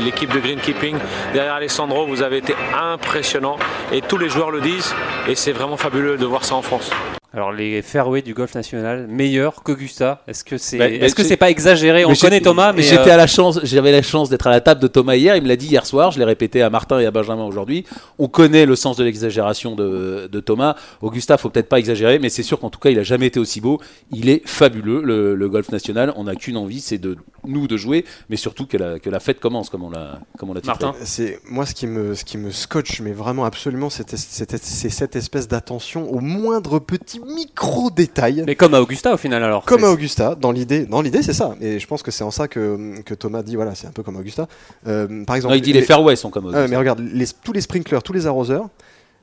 L'équipe 0.05 0.31
de 0.31 0.39
greenkeeping 0.39 0.97
derrière 1.33 1.55
Alessandro, 1.55 2.05
vous 2.05 2.21
avez 2.21 2.37
été 2.37 2.55
impressionnant. 2.79 3.57
Et 3.91 4.01
tous 4.01 4.19
les 4.19 4.29
joueurs 4.29 4.51
le 4.51 4.61
disent. 4.61 4.93
Et 5.27 5.33
c'est 5.33 5.53
vraiment 5.53 5.77
fabuleux 5.77 6.17
de 6.17 6.25
voir 6.25 6.45
ça 6.45 6.53
en 6.55 6.61
France. 6.61 6.91
Alors 7.33 7.53
les 7.53 7.81
fairways 7.81 8.21
du 8.23 8.33
golf 8.33 8.53
national 8.55 9.07
meilleurs 9.07 9.63
qu'Augusta. 9.63 10.21
Est-ce 10.27 10.43
que 10.43 10.57
c'est 10.57 10.77
Bah, 10.77 10.89
est-ce 10.89 11.15
que 11.15 11.23
c'est 11.23 11.37
pas 11.37 11.49
exagéré? 11.49 12.03
On 12.03 12.13
connaît 12.13 12.41
Thomas, 12.41 12.73
mais 12.73 12.81
j'étais 12.81 13.09
euh, 13.09 13.13
à 13.13 13.17
la 13.17 13.27
chance, 13.27 13.61
j'avais 13.63 13.93
la 13.93 14.01
chance 14.01 14.29
d'être 14.29 14.47
à 14.47 14.49
la 14.49 14.59
table 14.59 14.81
de 14.81 14.87
Thomas 14.87 15.15
hier. 15.15 15.37
Il 15.37 15.43
me 15.43 15.47
l'a 15.47 15.55
dit 15.55 15.67
hier 15.67 15.85
soir. 15.85 16.11
Je 16.11 16.19
l'ai 16.19 16.25
répété 16.25 16.61
à 16.61 16.69
Martin 16.69 16.99
et 16.99 17.05
à 17.05 17.11
Benjamin 17.11 17.45
aujourd'hui. 17.45 17.85
On 18.19 18.27
connaît 18.27 18.65
le 18.65 18.75
sens 18.75 18.97
de 18.97 19.05
l'exagération 19.05 19.75
de, 19.75 20.27
de 20.29 20.39
Thomas. 20.41 20.75
Augusta, 21.01 21.37
faut 21.37 21.49
peut-être 21.49 21.69
pas 21.69 21.79
exagérer, 21.79 22.19
mais 22.19 22.27
c'est 22.27 22.43
sûr 22.43 22.59
qu'en 22.59 22.69
tout 22.69 22.79
cas, 22.79 22.89
il 22.89 22.99
a 22.99 23.03
jamais 23.03 23.27
été 23.27 23.39
aussi 23.39 23.61
beau. 23.61 23.79
Il 24.11 24.27
est 24.27 24.41
fabuleux, 24.45 25.01
le, 25.01 25.33
le 25.33 25.49
golf 25.49 25.71
national. 25.71 26.11
On 26.17 26.25
n'a 26.25 26.35
qu'une 26.35 26.57
envie, 26.57 26.81
c'est 26.81 26.97
de 26.97 27.15
nous 27.45 27.67
de 27.67 27.77
jouer, 27.77 28.03
mais 28.29 28.35
surtout 28.35 28.65
que 28.65 28.75
la, 28.75 28.99
que 28.99 29.09
la 29.09 29.21
fête 29.21 29.39
commence, 29.39 29.69
comme 29.69 29.83
on 29.85 29.89
l'a, 29.89 30.19
comme 30.37 30.49
on 30.49 30.53
l'a. 30.53 30.59
Martin. 30.65 30.93
C'est 31.05 31.39
moi 31.49 31.65
ce 31.65 31.73
qui 31.73 31.87
me 31.87 32.13
ce 32.13 32.25
qui 32.25 32.37
me 32.37 32.51
scotche, 32.51 32.99
mais 32.99 33.13
vraiment 33.13 33.45
absolument, 33.45 33.89
c'est 33.89 34.17
cette 34.17 35.15
espèce 35.15 35.47
d'attention 35.47 36.11
au 36.11 36.19
moindre 36.19 36.79
petit 36.79 37.20
micro 37.25 37.89
détail. 37.91 38.43
mais 38.45 38.55
comme 38.55 38.73
à 38.73 38.81
Augusta 38.81 39.13
au 39.13 39.17
final 39.17 39.43
alors. 39.43 39.63
Comme 39.65 39.83
à 39.83 39.89
Augusta, 39.89 40.35
dans 40.35 40.51
l'idée, 40.51 40.85
dans 40.85 41.01
l'idée 41.01 41.21
c'est 41.23 41.33
ça. 41.33 41.55
Et 41.61 41.79
je 41.79 41.87
pense 41.87 42.03
que 42.03 42.11
c'est 42.11 42.23
en 42.23 42.31
ça 42.31 42.47
que, 42.47 43.01
que 43.03 43.13
Thomas 43.13 43.43
dit 43.43 43.55
voilà, 43.55 43.75
c'est 43.75 43.87
un 43.87 43.91
peu 43.91 44.03
comme 44.03 44.15
Augusta. 44.17 44.47
Euh, 44.87 45.23
par 45.25 45.35
exemple, 45.35 45.53
Non, 45.53 45.57
il 45.57 45.61
dit 45.61 45.73
les 45.73 45.81
fairways 45.83 46.15
sont 46.15 46.29
comme 46.29 46.45
Ah, 46.45 46.49
Augusta. 46.49 46.67
mais 46.67 46.77
regarde, 46.77 46.99
les- 46.99 47.25
tous 47.43 47.53
les 47.53 47.61
sprinklers, 47.61 48.03
tous 48.03 48.13
les 48.13 48.27
arroseurs, 48.27 48.67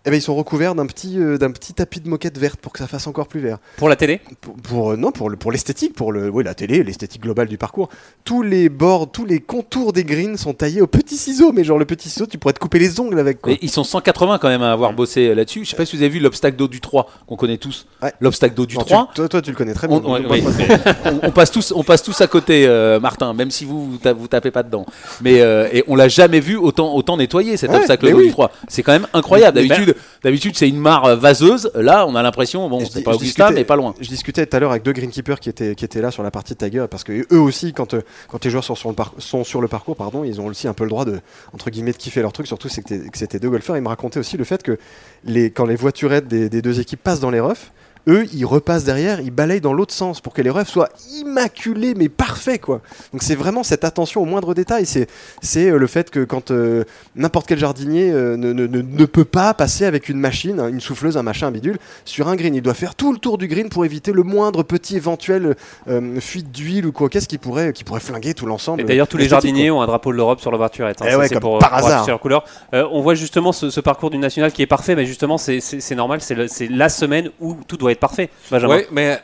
Eh 0.09 0.11
ben, 0.11 0.17
ils 0.17 0.23
sont 0.23 0.35
recouverts 0.35 0.75
d'un 0.75 0.87
petit, 0.87 1.19
euh, 1.21 1.37
d'un 1.37 1.51
petit 1.51 1.75
tapis 1.75 2.01
de 2.01 2.09
moquette 2.09 2.39
verte 2.39 2.59
pour 2.61 2.73
que 2.73 2.79
ça 2.79 2.87
fasse 2.87 3.07
encore 3.07 3.29
plus 3.29 3.41
vert. 3.41 3.59
Pour 3.77 3.91
la 3.91 3.97
télé 3.97 4.21
Pour, 4.41 4.55
pour, 4.55 4.91
euh, 4.93 4.97
non, 4.97 5.13
pour, 5.13 5.29
le, 5.29 5.37
pour 5.37 5.53
l'esthétique, 5.53 5.95
pour 5.95 6.13
le, 6.13 6.31
oui, 6.31 6.45
la 6.45 6.55
télé, 6.55 6.83
l'esthétique 6.83 7.21
globale 7.23 7.47
du 7.47 7.59
parcours. 7.59 7.91
Tous 8.25 8.41
les 8.43 8.71
bords, 8.71 9.11
tous 9.13 9.27
les 9.27 9.39
contours 9.41 9.93
des 9.93 10.05
greens 10.05 10.39
sont 10.39 10.55
taillés 10.55 10.81
au 10.81 10.87
petit 10.87 11.19
ciseau, 11.19 11.53
mais 11.53 11.63
genre 11.63 11.79
le 11.79 11.85
petit 11.85 12.09
ciseau, 12.09 12.25
tu 12.25 12.39
pourrais 12.39 12.55
te 12.55 12.59
couper 12.59 12.79
les 12.79 13.01
ongles 13.01 13.19
avec. 13.19 13.43
Quoi. 13.43 13.53
Ils 13.61 13.71
sont 13.71 13.85
180 13.85 14.39
quand 14.39 14.49
même 14.49 14.63
à 14.63 14.73
avoir 14.73 14.95
bossé 14.95 15.35
là-dessus. 15.35 15.67
Je 15.67 15.71
sais 15.71 15.77
pas 15.77 15.85
si 15.85 15.95
vous 15.95 16.03
avez 16.03 16.11
vu 16.11 16.21
l'obstacle 16.21 16.57
d'eau 16.57 16.69
du 16.69 16.81
3 16.81 17.07
qu'on 17.27 17.37
connaît 17.37 17.59
tous. 17.59 17.87
Ouais. 18.03 18.13
L'obstacle 18.21 18.55
d'eau 18.55 18.65
du 18.65 18.77
Non, 18.77 18.85
3. 18.85 19.09
tu- 19.11 19.15
toi, 19.17 19.29
toi, 19.29 19.43
tu 19.43 19.51
le 19.51 19.57
connais 19.57 19.75
très 19.75 19.89
bien. 19.89 20.01
On, 21.23 21.31
passe 21.31 21.51
tous, 21.51 21.73
on 21.77 21.83
passe 21.85 22.03
tous 22.03 22.19
à 22.23 22.27
côté, 22.27 22.67
euh, 22.67 22.99
Martin, 23.01 23.35
même 23.35 23.51
si 23.51 23.65
vous 23.67 23.91
vous, 23.93 23.97
ta- 23.99 24.13
vous 24.15 24.29
tapez 24.29 24.51
pas 24.51 24.63
dedans. 24.63 24.87
Mais 25.21 25.41
euh, 25.41 25.69
et 25.73 25.85
on 25.89 25.97
l'a 25.97 26.09
jamais 26.09 26.41
vu 26.41 26.57
autant 26.57 26.95
autant 26.95 27.17
nettoyer 27.17 27.57
cet 27.57 27.71
Ouais, 27.71 27.77
obstacle 27.77 28.11
d'eau 28.11 28.17
oui. 28.19 28.27
du 28.27 28.33
3. 28.33 28.51
C'est 28.69 28.83
quand 28.83 28.93
même 28.93 29.07
incroyable. 29.13 29.57
D'habitude, 29.57 29.95
d'habitude 30.23 30.57
c'est 30.57 30.69
une 30.69 30.79
mare 30.79 31.05
euh, 31.05 31.17
vaseuse. 31.17 31.71
Là, 31.75 32.07
on 32.07 32.15
a 32.15 32.23
l'impression, 32.23 32.69
bon, 32.69 32.85
c'est 32.85 33.03
pas 33.03 33.15
Augusta, 33.15 33.51
mais 33.51 33.65
pas 33.65 33.77
loin. 33.77 33.95
Je 34.01 34.09
discutais 34.09 34.47
tout 34.47 34.57
à 34.57 34.61
l'heure 34.61 34.71
avec 34.71 34.83
deux 34.83 34.93
greenkeepers 34.93 35.41
qui 35.41 35.49
étaient, 35.49 35.75
qui 35.75 35.85
étaient 35.85 36.01
là 36.01 36.11
sur 36.11 36.23
la 36.23 36.31
partie 36.31 36.55
de 36.55 36.59
Tiger 36.59 36.87
parce 36.91 37.05
que 37.05 37.27
eux 37.33 37.41
aussi, 37.41 37.73
quand, 37.73 37.95
euh, 37.95 38.03
quand 38.29 38.45
les 38.45 38.51
joueurs 38.51 38.65
sont 38.65 38.75
sur, 38.75 38.89
le 38.89 38.95
par- 38.95 39.13
sont 39.19 39.45
sur 39.45 39.61
le 39.61 39.69
parcours, 39.69 39.97
pardon, 39.97 40.25
ils 40.25 40.41
ont 40.41 40.47
aussi 40.47 40.69
un 40.69 40.75
peu 40.75 40.85
le 40.85 40.91
droit 40.91 41.05
de, 41.05 41.21
entre 41.53 41.71
guillemets, 41.71 41.93
de 41.93 41.97
kiffer 41.97 42.23
leur 42.23 42.33
truc. 42.33 42.47
Surtout, 42.47 42.69
c'est 42.69 42.83
que 42.83 42.95
c'était 43.19 43.39
deux 43.39 43.51
golfeurs. 43.51 43.77
Ils 43.77 43.83
me 43.83 43.89
racontaient 43.89 44.21
aussi 44.21 44.37
le 44.37 44.45
fait 44.45 44.63
que 44.63 44.79
les, 45.25 45.51
quand 45.51 45.67
les 45.67 45.77
voiturettes 45.77 46.29
des, 46.29 46.49
des 46.49 46.63
deux 46.63 46.81
équipes 46.81 47.03
passent 47.03 47.21
dans 47.21 47.31
les 47.31 47.41
roughs, 47.41 47.71
eux, 48.09 48.27
ils 48.33 48.45
repassent 48.47 48.85
derrière, 48.85 49.21
ils 49.21 49.31
balayent 49.31 49.61
dans 49.61 49.73
l'autre 49.75 49.93
sens 49.95 50.21
pour 50.21 50.33
que 50.33 50.43
les 50.43 50.51
refs 50.51 50.69
soient 50.69 50.89
immaculés, 51.21 51.95
mais 51.95 52.09
parfaits, 52.09 52.61
quoi. 52.61 52.81
Donc 53.13 53.23
c'est 53.23 53.35
vraiment 53.35 53.63
cette 53.63 53.85
attention 53.85 54.23
au 54.23 54.25
moindre 54.25 54.55
détail. 54.55 54.87
C'est, 54.87 55.07
c'est 55.43 55.71
euh, 55.71 55.79
le 55.79 55.87
fait 55.87 56.11
que 56.11 56.25
quand 56.25 56.51
euh, 56.51 56.85
n'importe 57.17 57.47
quel 57.47 57.59
jardinier 57.59 58.11
euh, 58.11 58.37
ne, 58.37 58.53
ne- 58.53 58.67
ne- 58.67 58.83
ne 58.83 59.05
peut 59.05 59.25
pas 59.25 59.53
passer 59.55 59.85
avec 59.85 60.09
une 60.09 60.19
machine, 60.19 60.59
une 60.61 60.81
souffleuse, 60.81 61.17
un 61.17 61.23
machin, 61.23 61.49
un 61.49 61.51
bidule, 61.51 61.79
sur 62.05 62.29
un 62.29 62.37
green. 62.37 62.55
Il 62.55 62.63
doit 62.63 62.75
faire 62.75 62.95
tout 62.95 63.13
le 63.13 63.19
tour 63.19 63.39
du 63.39 63.47
green 63.49 63.69
pour 63.69 63.85
éviter 63.85 64.13
le 64.13 64.23
moindre 64.23 64.63
petit 64.63 64.97
éventuel 64.97 65.57
euh, 65.89 66.21
fuite 66.21 66.51
d'huile 66.51 66.87
ou 66.87 66.93
quoi 66.93 67.09
qu'est-ce 67.09 67.29
qui 67.29 67.39
pourrait, 67.39 67.73
qui 67.73 67.85
pourrait 67.85 68.01
flinguer 68.01 68.35
tout 68.35 68.47
l'ensemble. 68.47 68.81
Et 68.81 68.85
d'ailleurs, 68.85 69.09
tous 69.09 69.17
les 69.19 69.29
jardiniers 69.29 69.69
quoi. 69.69 69.79
ont 69.79 69.83
un 69.83 69.87
drapeau 69.87 70.13
de 70.13 70.17
l'Europe 70.17 70.41
sur 70.41 70.51
leur 70.51 70.59
voiturette. 70.59 71.03
hein. 71.03 71.07
Eh 71.09 71.11
Ça, 71.13 71.19
ouais, 71.19 71.29
c'est 71.29 71.35
comme 71.35 71.43
pour, 71.43 71.59
par 71.59 71.71
pour 71.71 71.79
hasard. 71.79 72.07
leur 72.07 72.21
couleur. 72.21 72.45
On 72.73 73.01
voit 73.03 73.15
justement 73.15 73.53
ce, 73.53 73.71
ce 73.71 73.81
parcours 73.81 74.11
du 74.11 74.19
national 74.19 74.53
qui 74.53 74.63
est 74.63 74.67
parfait, 74.67 74.95
mais 74.97 75.05
justement, 75.07 75.39
c'est- 75.39 75.61
c'est 75.61 75.81
c'est 75.81 75.95
normal, 75.95 76.21
c'est 76.21 76.35
le- 76.35 76.49
c'est 76.49 76.67
la 76.69 76.89
semaine 76.89 77.31
où 77.41 77.57
tout 77.67 77.77
doit 77.77 77.93
être 77.93 77.98
parfait. 77.99 78.31
Benjamin. 78.51 78.77
Ouais, 78.77 78.87
mais. 78.91 79.21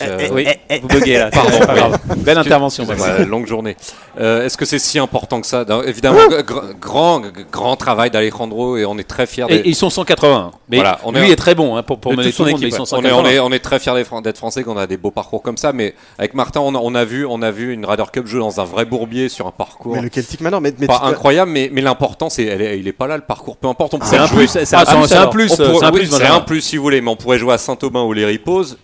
Eh, 0.00 0.04
euh, 0.04 0.28
Oui, 0.32 0.46
vous 0.82 0.88
buguez 0.88 1.18
là. 1.18 1.30
Pardon, 1.30 1.50
c'est 1.52 1.66
pas 1.66 1.74
grave. 1.74 1.98
Belle 2.18 2.38
intervention. 2.38 2.86
Longue 3.26 3.46
journée. 3.46 3.76
Euh, 4.20 4.44
Est-ce 4.44 4.56
que 4.56 4.64
c'est 4.64 4.78
si 4.78 4.98
important 4.98 5.40
que 5.40 5.46
ça 5.46 5.64
Non, 5.68 5.82
Évidemment, 5.82 6.18
gr- 6.28 6.74
grand, 6.80 7.22
grand 7.50 7.76
travail 7.76 8.10
d'Alejandro 8.10 8.76
et 8.76 8.84
on 8.84 8.96
est 8.98 9.08
très 9.08 9.26
fiers. 9.26 9.44
Et, 9.48 9.54
des- 9.54 9.60
et 9.60 9.68
ils 9.68 9.74
sont 9.74 9.90
180. 9.90 10.52
Mais 10.68 10.76
Voilà, 10.76 10.98
on 11.04 11.12
lui 11.12 11.20
est- 11.20 11.32
est 11.32 11.36
très 11.36 11.54
bon 11.54 11.76
hein, 11.76 11.82
pour, 11.82 11.98
pour 11.98 12.12
mener 12.14 12.30
son 12.32 12.44
monde, 12.46 12.60
ils 12.60 12.66
on 12.66 12.68
est, 12.68 12.86
180. 12.86 13.12
on, 13.22 13.26
est, 13.26 13.38
on 13.40 13.52
est 13.52 13.58
très 13.58 13.78
fiers 13.78 13.92
d'être 14.22 14.36
français, 14.38 14.62
qu'on 14.62 14.76
a 14.76 14.86
des 14.86 14.96
beaux 14.96 15.10
parcours 15.10 15.42
comme 15.42 15.56
ça, 15.56 15.72
mais 15.72 15.94
avec 16.18 16.34
Martin, 16.34 16.60
on 16.60 16.74
a, 16.74 16.78
on 16.78 16.94
a 16.94 17.04
vu, 17.04 17.26
on 17.26 17.42
a 17.42 17.50
vu 17.50 17.72
une 17.72 17.84
Ryder 17.84 18.04
Cup 18.12 18.26
jouer 18.26 18.40
dans 18.40 18.60
un 18.60 18.64
vrai 18.64 18.84
bourbier 18.84 19.28
sur 19.28 19.46
un 19.46 19.50
parcours 19.50 19.96
Mais 19.96 20.02
le 20.02 20.10
Celtic 20.12 20.40
Manor, 20.40 20.60
mais, 20.60 20.72
mais 20.78 20.86
pas 20.86 21.00
incroyable, 21.04 21.50
mais, 21.50 21.70
mais 21.72 21.80
l'important, 21.80 22.30
c'est, 22.30 22.44
il 22.78 22.86
est 22.88 22.92
pas 22.92 23.06
là 23.06 23.16
le 23.16 23.22
parcours, 23.24 23.56
peu 23.56 23.68
importe, 23.68 23.94
on 23.94 23.98
C'est 24.04 24.16
un 24.16 24.28
plus. 24.28 24.46
C'est 24.48 24.60
un 24.74 24.84
plus. 24.84 25.06
c'est 25.08 25.14
un 25.16 25.26
plus. 25.26 25.52
on 25.52 25.56
pourrait- 25.56 25.74
c'est 25.78 25.84
un 25.84 25.90
oui, 25.92 25.98
plus, 26.00 26.06
c'est 26.06 26.18
Benjamin. 26.18 26.36
un 26.36 26.40
plus 26.40 26.60
si 26.60 26.76
vous 26.76 26.82
voulez, 26.82 27.00
mais 27.00 27.10
on 27.10 27.16
pourrait 27.16 27.38
jouer 27.38 27.54
à 27.54 27.58
Saint-Aubin 27.58 28.02
ou 28.02 28.12
les 28.12 28.24
Reposes. 28.26 28.78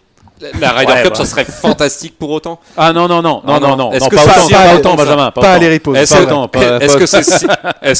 La 0.60 0.72
Ryder 0.72 0.92
Ouais, 0.92 1.02
Cup, 1.02 1.10
bah. 1.12 1.16
ça 1.18 1.26
serait 1.26 1.44
fantastique 1.44 2.14
pour 2.18 2.30
autant. 2.30 2.58
Ah 2.76 2.92
non, 2.92 3.08
non, 3.08 3.20
non, 3.22 3.42
non, 3.46 3.54
Ah, 3.54 3.60
non, 3.60 3.76
non. 3.76 3.92
Est-ce 3.92 4.08
que 4.08 4.16
pas 4.16 4.22
ça- 4.22 4.30
autant, 4.38 4.46
si, 4.46 4.52
pas 4.54 4.74
autant, 4.74 4.94
Benjamin. 4.94 5.30
pas 5.30 5.52
à 5.52 5.58
les 5.58 5.72
repos. 5.74 5.94
Est-ce 5.94 6.14
que, 6.14 6.22
autant, 6.22 6.48
pas- 6.48 6.78
est-ce 6.80 6.92
pas- 6.94 6.98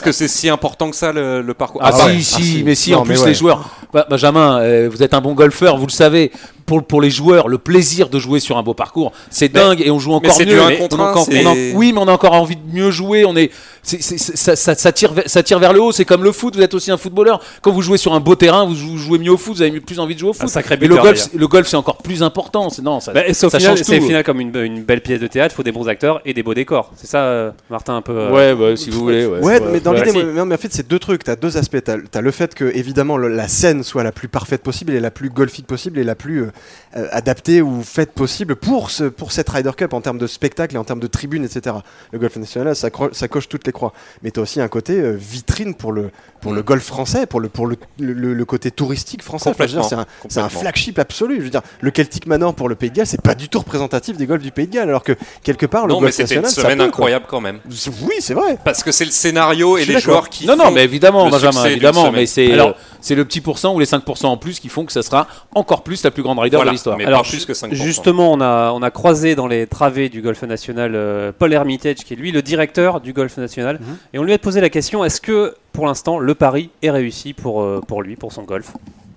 que 0.05 0.13
c'est 0.13 0.29
si, 0.29 0.49
important 0.49 0.91
que 0.91 0.97
ça 0.97 1.13
le, 1.13 1.43
le 1.43 1.55
parcours? 1.55 1.81
Ah, 1.85 1.91
part- 1.91 2.09
si, 2.11 2.23
si, 2.25 2.43
si. 2.43 2.63
mais 2.65 2.75
si, 2.75 2.93
Non, 2.93 2.99
en 3.01 3.03
plus 3.03 3.25
les 3.27 3.35
joueurs. 3.35 3.69
Bah, 3.93 4.07
Benjamin, 4.09 4.61
euh, 4.61 4.89
vous 4.91 5.03
êtes 5.03 5.15
un 5.15 5.21
bon 5.21 5.35
golfeur, 5.35 5.77
vous 5.77 5.87
le 5.87 5.93
savez. 5.93 6.31
Pour, 6.67 6.85
pour 6.85 7.01
les 7.03 7.11
joueurs, 7.11 7.49
le 7.49 7.59
plaisir 7.59 8.09
de 8.09 8.21
jouer 8.21 8.39
sur 8.39 8.57
un 8.57 8.63
beau 8.63 8.75
parcours, 8.75 9.11
c'est 9.29 9.49
dingue 9.49 9.83
et 9.85 9.91
on 9.91 9.99
joue 9.99 10.13
encore 10.13 10.39
mieux. 10.39 10.45
du 10.47 10.61
un 10.61 10.69
Mais 10.69 10.79
contre 10.79 10.97
on 10.97 11.03
a 11.03 11.07
un, 11.07 11.11
encore- 11.11 11.25
c'est- 11.25 11.45
on 11.45 11.51
a- 11.51 11.55
oui, 11.75 11.93
mais 11.93 12.01
on 12.01 12.07
a 12.07 12.13
encore 12.13 12.33
envie 12.35 12.55
de 12.55 12.63
mieux 12.73 12.93
jouer. 12.93 13.25
On 13.25 13.37
est, 13.37 13.51
c'est- 13.83 14.03
c'est- 14.03 14.19
c'est- 14.19 14.37
ça, 14.37 14.57
ça- 14.57 14.75
ça 14.75 14.93
tire, 14.93 15.13
vers- 15.13 15.29
ça 15.29 15.43
tire 15.43 15.59
vers 15.59 15.73
le 15.73 15.81
haut. 15.81 15.93
C'est 15.93 16.05
comme 16.05 16.25
le 16.25 16.33
foot. 16.33 16.57
Vous 16.57 16.63
êtes 16.63 16.75
aussi 16.75 16.91
un 16.91 16.97
footballeur. 16.97 17.41
Quand 17.63 17.73
vous 17.73 17.83
jouez 17.83 17.99
sur 17.99 18.13
un 18.15 18.21
beau 18.21 18.35
terrain, 18.35 18.65
vous 18.65 18.75
jou- 18.75 18.97
jouez 18.99 19.19
mieux 19.19 19.33
au 19.33 19.37
foot. 19.37 19.55
Vous 19.57 19.63
avez 19.63 19.81
plus 19.81 19.99
envie 20.01 20.15
de 20.15 20.21
jouer 20.21 20.31
au 20.31 20.33
foot. 20.33 20.45
Un 20.45 20.49
sacré 20.49 20.77
Mais 20.77 20.87
le 20.87 20.95
buteur, 20.95 21.05
golf, 21.05 21.15
d'ailleurs. 21.17 21.31
c'est- 21.33 21.39
le 21.39 21.49
golf, 21.49 21.67
c'est 21.69 21.77
encore 21.77 21.99
plus 21.99 22.23
important. 22.23 22.71
C'est 22.71 22.83
non, 22.83 23.01
ça, 23.01 23.13
Bah, 23.13 23.27
et 23.27 23.35
c'est 23.35 23.47
au 23.47 23.51
ça 23.51 23.59
final, 23.59 23.77
change 23.77 23.87
c'est 23.87 23.97
au 23.97 24.01
tout. 24.01 24.07
final 24.07 24.25
comme 24.25 24.41
une, 24.41 24.55
une 24.57 24.83
belle 24.83 25.01
pièce 25.01 25.21
de 25.21 25.27
théâtre, 25.27 25.55
il 25.55 25.57
faut 25.57 25.63
des 25.63 25.73
bons 25.73 25.89
acteurs 25.89 26.21
et 26.25 26.35
des 26.35 26.43
beaux 26.43 26.55
décors. 26.55 26.93
C'est 26.97 27.07
ça, 27.07 27.25
euh, 27.25 27.51
Martin, 27.71 27.97
un 27.97 28.03
peu. 28.03 28.13
euh, 28.13 28.31
Ouais, 28.31 28.53
ouais, 28.53 28.77
si 28.77 28.91
vous 28.91 29.01
voulez. 29.01 29.27
Ouais, 29.27 29.39
Ouais, 29.39 29.61
Ouais, 29.61 29.61
mais 29.73 29.81
dans 29.81 29.93
ouais. 29.93 29.99
l'idée, 29.99 30.11
si. 30.11 30.25
moi, 30.25 30.33
non, 30.33 30.45
mais 30.47 30.55
en 30.55 30.59
fait, 30.59 30.73
c'est 30.73 30.87
deux 30.89 30.99
trucs. 30.99 31.25
T'as 31.25 31.37
deux 31.37 31.57
aspects. 31.57 31.79
T'as 31.83 31.97
as 32.15 32.21
le 32.21 32.31
fait 32.31 32.55
que, 32.55 32.65
évidemment, 32.75 33.17
le- 33.17 33.29
la 33.29 33.49
scène 33.49 33.83
soit 33.83 34.03
la 34.05 34.13
plus 34.13 34.29
parfaite 34.29 34.63
possible 34.63 34.93
et 34.93 35.01
la 35.01 35.11
plus 35.11 35.31
golfique 35.31 35.67
possible 35.67 35.99
et 35.99 36.05
la 36.05 36.15
plus 36.15 36.43
euh, 36.43 36.51
euh, 36.97 37.07
adaptée 37.13 37.63
ou 37.63 37.83
faite 37.83 38.13
possible 38.13 38.57
pour, 38.57 38.91
ce, 38.91 39.05
pour 39.05 39.33
cette 39.33 39.49
Ryder 39.49 39.71
Cup 39.77 39.93
en 39.93 40.01
termes 40.01 40.19
de 40.19 40.27
spectacle 40.27 40.75
et 40.75 40.79
en 40.79 40.85
termes 40.85 41.01
de 41.01 41.07
tribune, 41.07 41.45
etc. 41.45 41.77
Le 42.13 42.19
golf 42.19 42.37
national, 42.37 42.77
ça, 42.77 42.89
cro- 42.91 43.13
ça 43.13 43.29
coche 43.29 43.49
toutes 43.49 43.67
les 43.67 43.70
croix. 43.73 43.93
Mais 44.23 44.31
t'as 44.31 44.41
aussi 44.43 44.61
un 44.61 44.69
côté 44.69 44.95
euh, 45.01 45.13
vitrine 45.19 45.75
pour 45.75 45.93
le, 45.93 46.11
pour 46.41 46.53
le 46.53 46.63
golf 46.63 46.85
français, 46.85 47.27
pour 47.27 47.41
le, 47.41 47.49
pour 47.49 47.67
le, 47.67 47.77
le, 47.99 48.35
le 48.35 48.45
côté 48.45 48.71
touristique 48.71 49.23
français. 49.23 49.51
Enfin, 49.51 49.67
c'est 49.69 49.95
un, 49.95 50.07
c'est 50.29 50.41
un 50.41 50.49
flagship 50.49 50.99
absolu. 50.99 51.37
Je 51.39 51.43
veux 51.45 51.51
dire, 51.51 51.63
le 51.81 51.91
Celtic 51.91 52.27
Manor 52.27 52.55
pour 52.55 52.69
le 52.69 52.75
Pays 52.75 52.91
de 52.91 52.97
Galles, 52.97 53.07
c'est 53.07 53.21
pas 53.21 53.35
du 53.35 53.49
tout 53.49 53.59
représentatif 53.59 54.17
des 54.17 54.27
golfs 54.27 54.43
du 54.43 54.51
Pays 54.53 54.67
de 54.67 54.73
Galles, 54.75 54.89
alors 54.89 55.03
que 55.05 55.13
quelque 55.43 55.67
part, 55.67 55.87
le 55.87 55.93
Non, 55.93 56.01
mais 56.01 56.07
golf 56.07 56.15
c'était 56.15 56.35
une 56.37 56.43
national, 56.43 56.55
ça 56.55 56.63
semaine 56.63 56.79
peut, 56.79 56.85
quoi. 56.93 57.07
incroyable 57.07 57.25
quand 57.29 57.41
même. 57.41 57.59
Oui, 58.03 58.15
c'est 58.21 58.35
vrai. 58.35 58.59
Parce 58.65 58.83
que 58.83 58.93
c'est 58.93 59.05
le 59.05 59.11
scénario 59.11 59.77
et 59.77 59.81
les 59.85 59.95
d'accord. 59.95 60.01
joueurs 60.01 60.29
qui. 60.29 60.47
Non, 60.47 60.57
non, 60.57 60.71
mais 60.71 60.85
évidemment, 60.85 61.29
Benjamin, 61.29 61.65
évidemment, 61.67 62.11
mais 62.13 62.27
c'est 62.27 62.53
Alors- 62.53 62.69
euh, 62.71 62.73
c'est 63.03 63.15
le 63.15 63.25
petit 63.25 63.41
pourcent 63.41 63.75
ou 63.75 63.79
les 63.81 63.87
5% 63.87 64.27
en 64.27 64.37
plus 64.37 64.61
qui 64.61 64.69
font 64.69 64.85
que 64.85 64.93
ça 64.93 65.03
sera 65.03 65.27
encore 65.55 65.83
plus 65.83 66.03
la 66.05 66.11
plus 66.11 66.23
grande 66.23 66.39
rider 66.39 66.57
Voilà, 66.57 66.71
de 66.71 66.75
l'histoire. 66.75 66.99
mais 66.99 67.07
Alors, 67.07 67.23
plus 67.23 67.47
que 67.47 67.55
5%. 67.55 67.73
Justement, 67.75 68.31
on 68.33 68.41
a, 68.43 68.73
on 68.73 68.83
a 68.83 68.91
croisé 68.91 69.35
dans 69.35 69.47
les 69.47 69.67
travées 69.67 70.09
du 70.11 70.21
Golf 70.21 70.43
National 70.43 70.93
euh, 70.95 71.33
Paul 71.37 71.53
Hermitage, 71.53 71.97
qui 72.05 72.13
est 72.13 72.17
lui 72.17 72.31
le 72.31 72.43
directeur 72.43 73.01
du 73.01 73.13
Golf 73.15 73.37
National, 73.39 73.60
Mhm. 73.63 73.97
et 74.15 74.19
on 74.19 74.23
lui 74.23 74.33
a 74.33 74.39
posé 74.39 74.61
la 74.61 74.71
question 74.71 75.05
est-ce 75.05 75.21
que 75.21 75.55
pour 75.73 75.87
l'instant 75.87 76.19
le 76.19 76.35
pari 76.35 76.71
est 76.83 76.91
réussi 76.91 77.33
pour, 77.33 77.63
euh, 77.63 77.81
pour 77.87 78.03
lui, 78.03 78.17
pour 78.17 78.33
son 78.33 78.43
golf? 78.43 78.73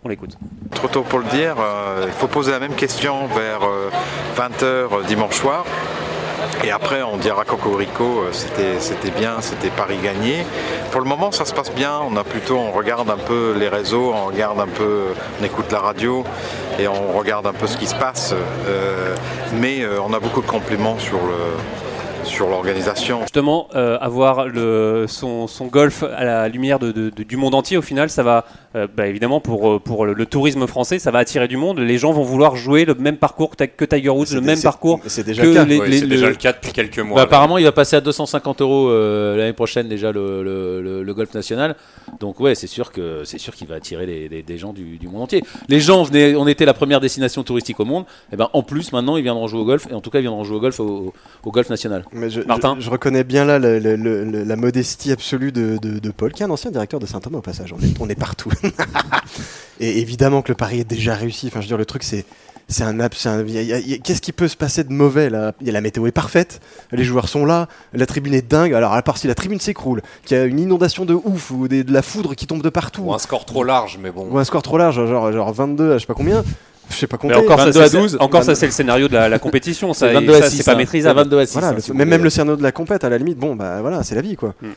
On 0.06 0.10
l'écoute. 0.10 0.38
Trop 0.72 0.90
tôt 0.90 1.04
pour 1.04 1.20
le 1.20 1.26
dire, 1.26 1.56
euh, 1.60 2.04
il 2.06 2.12
faut 2.12 2.28
poser 2.28 2.52
la 2.52 2.60
même 2.60 2.76
question 2.76 3.28
vers 3.28 3.62
20h 4.36 5.06
dimanche 5.06 5.36
soir. 5.36 5.66
Et 6.64 6.72
après, 6.72 7.02
on 7.04 7.18
dira 7.18 7.44
Cocorico, 7.46 8.04
euh, 8.04 8.30
c'était 8.32 8.80
c'était 8.80 9.12
bien, 9.12 9.42
c'était 9.42 9.70
Paris 9.70 9.98
gagné. 10.02 10.46
Pour 10.92 11.02
le 11.02 11.08
moment, 11.08 11.32
ça 11.32 11.46
se 11.46 11.54
passe 11.54 11.72
bien. 11.72 12.00
On 12.10 12.16
a 12.16 12.24
plutôt, 12.24 12.58
on 12.58 12.72
regarde 12.72 13.10
un 13.10 13.18
peu 13.18 13.54
les 13.58 13.68
réseaux, 13.68 14.14
on 14.14 14.28
regarde 14.28 14.60
un 14.60 14.68
peu, 14.68 15.08
on 15.42 15.44
écoute 15.44 15.72
la 15.72 15.80
radio 15.80 16.24
et 16.80 16.88
on 16.88 17.12
regarde 17.18 17.48
un 17.48 17.54
peu 17.54 17.68
ce 17.68 17.78
qui 17.78 17.88
se 17.88 17.96
passe. 17.96 18.34
Euh, 18.68 19.16
mais 19.60 19.82
euh, 19.82 20.00
on 20.02 20.14
a 20.14 20.20
beaucoup 20.20 20.42
de 20.42 20.48
compliments 20.48 20.98
sur 21.00 21.18
le 21.18 21.34
sur 22.24 22.48
l'organisation. 22.48 23.22
Justement, 23.22 23.68
euh, 23.76 23.98
avoir 24.00 24.48
le, 24.48 25.06
son, 25.08 25.48
son 25.48 25.66
golf 25.68 26.04
à 26.04 26.24
la 26.24 26.48
lumière 26.50 26.80
de, 26.80 26.92
de- 26.92 27.10
de- 27.10 27.24
du 27.24 27.38
monde 27.38 27.54
entier, 27.56 27.78
au 27.78 27.82
final, 27.82 28.10
ça 28.10 28.24
va, 28.24 28.46
euh, 28.76 28.88
bah, 28.96 29.08
évidemment, 29.08 29.40
pour, 29.40 29.70
euh, 29.70 29.80
pour 29.80 30.06
le, 30.06 30.14
le 30.14 30.26
tourisme 30.26 30.66
français, 30.68 31.00
ça 31.00 31.12
va 31.12 31.20
attirer 31.20 31.48
du 31.48 31.58
monde. 31.58 31.80
Les 31.80 31.98
gens 31.98 32.12
vont 32.14 32.24
vouloir 32.24 32.56
jouer 32.56 32.86
le 32.86 32.94
même 32.96 33.18
parcours 33.18 33.52
que, 33.56 33.86
Tiger 33.86 34.10
Woods, 34.10 34.28
le 34.34 34.42
même 34.42 34.62
parcours. 34.62 35.00
C'est 35.08 35.26
déjà 35.26 35.44
que 35.44 35.48
le 35.48 35.54
cas. 35.54 35.66
les- 35.66 35.80
Oui, 35.80 35.90
les- 35.90 35.98
c'est 36.00 36.04
le- 36.06 36.10
déjà 36.10 36.30
le 36.30 36.36
cas 36.36 36.54
depuis 36.54 36.72
quelques 36.72 37.00
mois. 37.00 37.16
Bah, 37.18 37.22
apparemment, 37.24 37.58
il 37.58 37.66
va 37.66 37.72
passer 37.72 37.96
à 37.96 38.02
250 38.02 38.62
euros 38.62 38.90
euh, 38.90 39.36
l'année 39.38 39.54
prochaine 39.54 39.88
déjà 39.88 40.12
le, 40.12 40.44
le- 40.44 40.82
le- 40.82 41.04
le 41.04 41.14
golf 41.14 41.34
national. 41.34 41.76
Donc 42.20 42.40
ouais, 42.40 42.56
c'est 42.56 42.68
sûr 42.68 42.92
que 42.92 43.24
c'est 43.26 43.38
sûr 43.40 43.54
qu'il 43.56 43.68
va 43.68 43.76
attirer 43.76 44.06
les- 44.06 44.30
les- 44.30 44.44
des 44.44 44.58
gens 44.58 44.72
du, 44.74 44.98
du 44.98 45.08
monde 45.08 45.24
entier. 45.24 45.44
Les 45.68 45.80
gens 45.80 46.04
venaient, 46.04 46.36
on 46.36 46.48
était 46.48 46.66
la 46.66 46.74
première 46.74 47.00
destination 47.00 47.44
touristique 47.44 47.80
au 47.80 47.86
monde. 47.86 48.06
Et 48.32 48.36
ben 48.36 48.50
en 48.54 48.62
plus 48.64 48.92
maintenant 48.94 49.18
ils 49.18 49.24
viendront 49.24 49.48
jouer 49.48 49.60
au 49.62 49.66
golf 49.66 49.88
et 49.90 49.94
en 49.94 50.02
tout 50.02 50.10
cas 50.10 50.20
ils 50.20 50.24
viendront 50.24 50.44
jouer 50.44 50.58
au 50.58 50.60
golf 50.60 50.80
au, 50.80 51.14
au 51.44 51.52
golf 51.52 51.70
national. 51.70 52.06
Mais 52.16 52.30
je, 52.30 52.42
Martin 52.42 52.76
je, 52.80 52.86
je 52.86 52.90
reconnais 52.90 53.24
bien 53.24 53.46
là 53.46 53.60
la 53.60 54.56
modestie 54.56 55.12
absolue 55.12 55.52
de, 55.52 55.78
de- 55.82 56.00
de 56.00 56.12
Paul, 56.12 56.32
qui 56.32 56.44
est 56.44 56.46
un 56.46 56.50
ancien 56.52 56.72
directeur 56.72 57.00
de 57.00 57.06
Saint-Thomas 57.06 57.40
au 57.40 57.42
passage. 57.42 57.74
On 57.78 57.84
est, 57.84 57.94
on 58.00 58.10
est 58.10 58.16
partout. 58.20 58.52
Et 59.80 60.00
évidemment 60.00 60.42
que 60.42 60.50
le 60.52 60.56
pari 60.56 60.80
est 60.80 60.90
déjà 60.90 61.16
réussi. 61.16 61.48
Enfin, 61.48 61.60
je 61.60 61.66
veux 61.66 61.70
dire, 61.70 61.78
le 61.78 61.86
truc, 61.86 62.04
c'est. 62.04 62.26
C'est 62.70 62.84
un, 62.86 62.98
Qu'est-ce 62.98 64.22
qui 64.22 64.32
peut 64.32 64.48
se 64.48 64.56
passer 64.56 64.86
de 64.86 64.94
mauvais 64.94 65.30
là? 65.30 65.52
Il 65.60 65.68
y 65.68 65.70
a 65.70 65.74
La 65.74 65.82
météo 65.82 66.08
est 66.08 66.14
parfaite, 66.14 66.62
les 66.94 67.04
joueurs 67.04 67.28
sont 67.28 67.46
là, 67.46 67.68
la 67.92 68.06
tribune 68.06 68.34
est 68.34 68.50
dingue. 68.50 68.74
Alors, 68.74 68.94
à 68.94 69.02
part 69.02 69.18
si 69.18 69.28
la 69.28 69.36
tribune 69.36 69.60
s'écroule, 69.60 70.02
qu'il 70.24 70.38
y 70.38 70.40
a 70.40 70.46
une 70.46 70.60
inondation 70.62 71.04
de 71.04 71.14
ouf 71.14 71.52
ou 71.52 71.68
des- 71.68 71.84
de 71.84 71.92
la 71.92 72.02
foudre 72.02 72.36
qui 72.36 72.48
tombe 72.48 72.64
de 72.64 72.70
partout, 72.70 73.02
Ou 73.04 73.14
un 73.14 73.20
score 73.20 73.44
trop 73.46 73.66
large, 73.66 74.00
mais 74.02 74.12
bon. 74.12 74.30
ou 74.32 74.38
un 74.40 74.46
score 74.46 74.62
trop 74.62 74.78
large, 74.78 74.96
genre, 75.06 75.34
genre 75.34 75.52
22 75.54 75.92
à 75.92 75.94
je 75.96 76.00
sais 76.00 76.06
pas 76.08 76.14
combien, 76.14 76.42
je 76.94 77.00
sais 77.00 77.08
pas 77.08 77.18
compter. 77.18 77.36
Mais 77.36 77.42
encore, 77.42 77.60
ça, 77.60 77.66
22 77.66 77.82
à 77.82 77.88
c'est- 77.90 77.98
12. 77.98 78.18
encore 78.20 78.44
ça, 78.44 78.56
c'est 78.56 78.66
le 78.68 78.72
scénario 78.72 79.08
de 79.08 79.14
la, 79.14 79.30
la 79.30 79.40
compétition. 79.40 79.94
Ça, 79.94 80.08
C'est 80.08 80.12
et 80.12 80.16
22 80.16 80.34
à 80.36 80.42
ça, 80.44 80.50
6. 80.50 80.58
c'est 80.58 80.64
pas 80.64 80.72
hein. 80.72 80.76
maîtrisable. 80.76 81.20
C'est 81.20 81.24
22 81.24 81.40
à 81.40 81.46
6. 81.46 81.54
Voilà, 81.54 81.68
hein, 81.70 81.76
si 81.80 81.94
même, 81.94 82.10
même 82.10 82.24
le 82.24 82.30
cerveau 82.30 82.56
de 82.56 82.64
la 82.64 82.72
compète, 82.72 83.04
à 83.04 83.10
la 83.10 83.18
limite, 83.18 83.38
bon, 83.38 83.56
bah 83.56 83.82
voilà, 83.82 84.04
c'est 84.04 84.16
la 84.16 84.22
vie 84.22 84.36
quoi. 84.36 84.54
Hmm. 84.62 84.68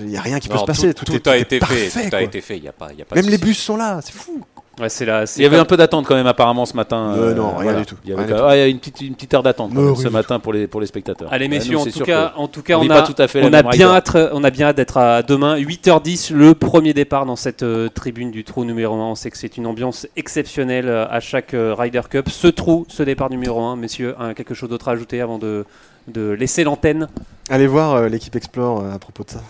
Il 0.00 0.10
y 0.10 0.16
a 0.16 0.20
rien 0.20 0.40
qui 0.40 0.48
peut 0.48 0.58
se 0.58 0.64
passer, 0.64 0.92
tout, 0.92 1.04
tout, 1.04 1.14
est- 1.14 1.20
tout 1.20 1.30
a 1.30 1.36
été 1.36 1.56
fait. 1.56 1.60
parfait, 1.60 2.10
Tout 2.10 2.16
a 2.16 2.22
été 2.22 2.40
fait. 2.40 2.56
Il 2.56 2.64
y 2.64 2.68
a 2.68 2.72
pas, 2.72 2.88
il 2.92 2.98
y 2.98 3.02
a 3.02 3.04
pas 3.04 3.14
de 3.14 3.20
Même 3.20 3.30
les 3.30 3.38
bus 3.38 3.58
sont 3.58 3.76
là, 3.76 4.00
c'est 4.02 4.12
fou. 4.14 4.42
Ouais, 4.80 4.88
c'est 4.88 5.04
là. 5.04 5.24
Il 5.36 5.42
y 5.42 5.46
avait 5.46 5.56
un 5.56 5.64
peu 5.64 5.76
d'attente 5.76 6.04
quand 6.06 6.16
même 6.16 6.26
apparemment 6.26 6.66
ce 6.66 6.74
matin. 6.74 7.14
Euh, 7.16 7.32
non, 7.32 7.56
rien 7.56 7.74
du 7.74 7.86
tout. 7.86 7.96
Il 8.04 8.10
y 8.10 8.12
avait 8.12 8.32
ah, 8.32 8.56
il 8.56 8.58
y 8.58 8.62
a 8.62 8.66
une 8.66 8.78
petite, 8.78 9.00
une 9.02 9.14
petite 9.14 9.32
heure 9.32 9.42
d'attente 9.42 9.70
oui. 9.74 9.96
ce 9.96 10.08
matin 10.08 10.40
pour 10.40 10.52
les, 10.52 10.66
pour 10.66 10.80
les 10.80 10.86
spectateurs. 10.86 11.32
Allez 11.32 11.44
Ouais, 11.44 11.48
messieurs, 11.48 11.74
nous, 11.74 11.82
en, 11.82 11.84
tout 11.84 12.00
cas, 12.00 12.32
en 12.36 12.48
tout 12.48 12.62
cas, 12.62 12.78
on 12.78 12.88
a, 12.88 13.02
tout 13.02 13.14
à 13.18 13.28
fait 13.28 13.44
on 13.44 13.52
a 13.52 13.62
bien 13.62 13.90
hâte, 13.90 14.16
on 14.32 14.42
a 14.42 14.50
bien 14.50 14.68
hâte 14.68 14.76
d'être 14.76 14.96
à 14.96 15.22
demain 15.22 15.58
8h10 15.58 16.32
le 16.32 16.54
premier 16.54 16.94
départ 16.94 17.26
dans 17.26 17.36
cette 17.36 17.62
euh, 17.62 17.90
tribune 17.90 18.30
du 18.30 18.44
trou 18.44 18.64
numéro 18.64 18.94
1. 18.94 18.98
On 19.10 19.14
sait 19.14 19.30
que 19.30 19.36
c'est 19.36 19.58
une 19.58 19.66
ambiance 19.66 20.06
exceptionnelle 20.16 20.88
euh, 20.88 21.06
à 21.08 21.20
chaque 21.20 21.52
euh, 21.52 21.74
Ryder 21.78 22.00
Cup. 22.08 22.30
Ce 22.30 22.48
trou, 22.48 22.86
ce 22.88 23.02
départ 23.02 23.28
numéro 23.28 23.60
1, 23.60 23.76
messieurs, 23.76 24.14
hein, 24.18 24.32
quelque 24.32 24.54
chose 24.54 24.70
d'autre 24.70 24.88
à 24.88 24.92
ajouter 24.92 25.20
avant 25.20 25.38
de, 25.38 25.66
de 26.08 26.30
laisser 26.30 26.64
l'antenne? 26.64 27.08
Allez 27.50 27.66
voir 27.66 27.94
euh, 27.94 28.08
l'équipe 28.08 28.34
Explore 28.36 28.80
euh, 28.80 28.94
à 28.94 28.98
propos 28.98 29.24
de 29.24 29.30
ça. 29.30 29.42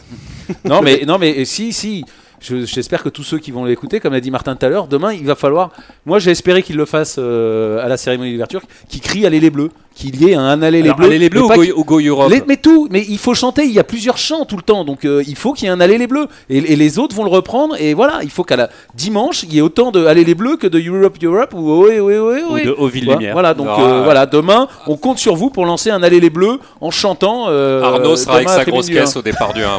Non 0.65 0.83
mais 0.83 1.05
non 1.07 1.19
mais 1.19 1.41
euh, 1.41 1.45
si 1.45 2.05
J'espère 2.45 3.03
que 3.03 3.09
tous 3.09 3.23
ceux 3.23 3.39
qui 3.39 3.51
vont 3.51 3.65
l'écouter, 3.65 4.01
comme 4.01 4.13
l'a 4.13 4.21
dit 4.21 4.31
Martin 4.31 4.55
tout 4.55 4.67
à 4.67 4.69
l'heure, 4.69 4.87
demain 4.87 5.15
il 5.15 5.25
va 5.25 5.35
falloir. 5.35 5.71
Moi 6.05 6.19
j'ai 6.19 6.31
espéré 6.31 6.63
qu'il 6.63 6.77
le 6.77 6.85
fasse 6.85 7.17
euh, 7.19 7.83
à 7.83 7.89
la 7.89 7.97
cérémonie 7.97 8.33
d'ouverture, 8.33 8.63
qu'il 8.89 9.01
crie 9.01 9.25
Allez 9.25 9.41
les 9.41 9.49
Bleus, 9.51 9.71
qu'il 9.95 10.21
y 10.23 10.31
ait 10.31 10.35
un 10.35 10.61
Allez 10.63 10.83
les 10.83 10.89
Alors, 10.89 10.97
Bleus. 10.99 11.07
allez 11.07 11.19
les 11.19 11.31
bleus 11.31 11.43
mais 11.49 11.73
ou 11.73 11.85
go, 11.85 11.99
ou 12.01 12.01
Europe 12.09 12.31
Les- 12.31 12.43
mais 12.49 12.57
tout, 12.57 12.89
mais 12.91 13.05
il 13.09 13.19
faut 13.19 13.35
chanter, 13.35 13.65
il 13.65 13.71
y 13.73 13.79
a 13.79 13.85
plusieurs 13.85 14.19
chants 14.19 14.45
tout 14.45 14.57
le 14.57 14.63
temps, 14.63 14.85
donc 14.85 15.05
euh, 15.05 15.23
il 15.27 15.37
faut 15.37 15.53
qu'il 15.53 15.67
y 15.67 15.69
ait 15.69 15.73
un 15.73 15.81
Allez 15.81 15.99
les 15.99 16.07
Bleus. 16.07 16.27
Et, 16.51 16.59
et 16.59 16.77
les 16.77 16.99
autres 16.99 17.15
vont 17.15 17.25
le 17.25 17.31
reprendre, 17.31 17.77
et 17.81 17.95
voilà, 17.95 18.21
il 18.23 18.31
faut 18.31 18.43
qu'à 18.45 18.57
la 18.57 18.71
dimanche, 18.95 19.45
il 19.45 19.55
y 19.55 19.59
ait 19.59 19.61
autant 19.61 19.91
de 19.93 20.05
Allez 20.05 20.25
les 20.25 20.35
Bleus 20.35 20.57
que 20.57 20.67
de 20.67 20.81
Europe 20.81 21.17
Europe 21.23 21.55
ou 21.55 21.71
Ohé 21.71 22.01
Ohé 22.01 22.19
Ohé 22.19 22.43
ou 22.79 22.89
de 22.91 22.95
Lumière. 22.99 23.33
voilà, 23.33 23.55
donc 23.55 23.67
Non, 23.67 23.81
euh, 23.81 24.01
euh, 24.01 24.03
voilà, 24.05 24.27
demain, 24.27 24.67
on 24.87 24.97
compte 24.97 25.19
sur 25.19 25.37
vous 25.37 25.51
pour 25.51 25.65
lancer 25.65 25.91
un 25.91 26.03
Allez 26.03 26.21
les 26.21 26.31
Bleus 26.31 26.59
en 26.81 26.91
chantant. 26.91 27.47
euh, 27.49 27.83
Arnaud 27.83 28.17
sera 28.17 28.37
avec 28.37 28.49
sa 28.49 28.65
grosse 28.65 28.89
un. 28.91 28.93
caisse 28.95 29.17
au 29.17 29.23
départ 29.23 29.53
du 29.55 29.63
1. 29.63 29.69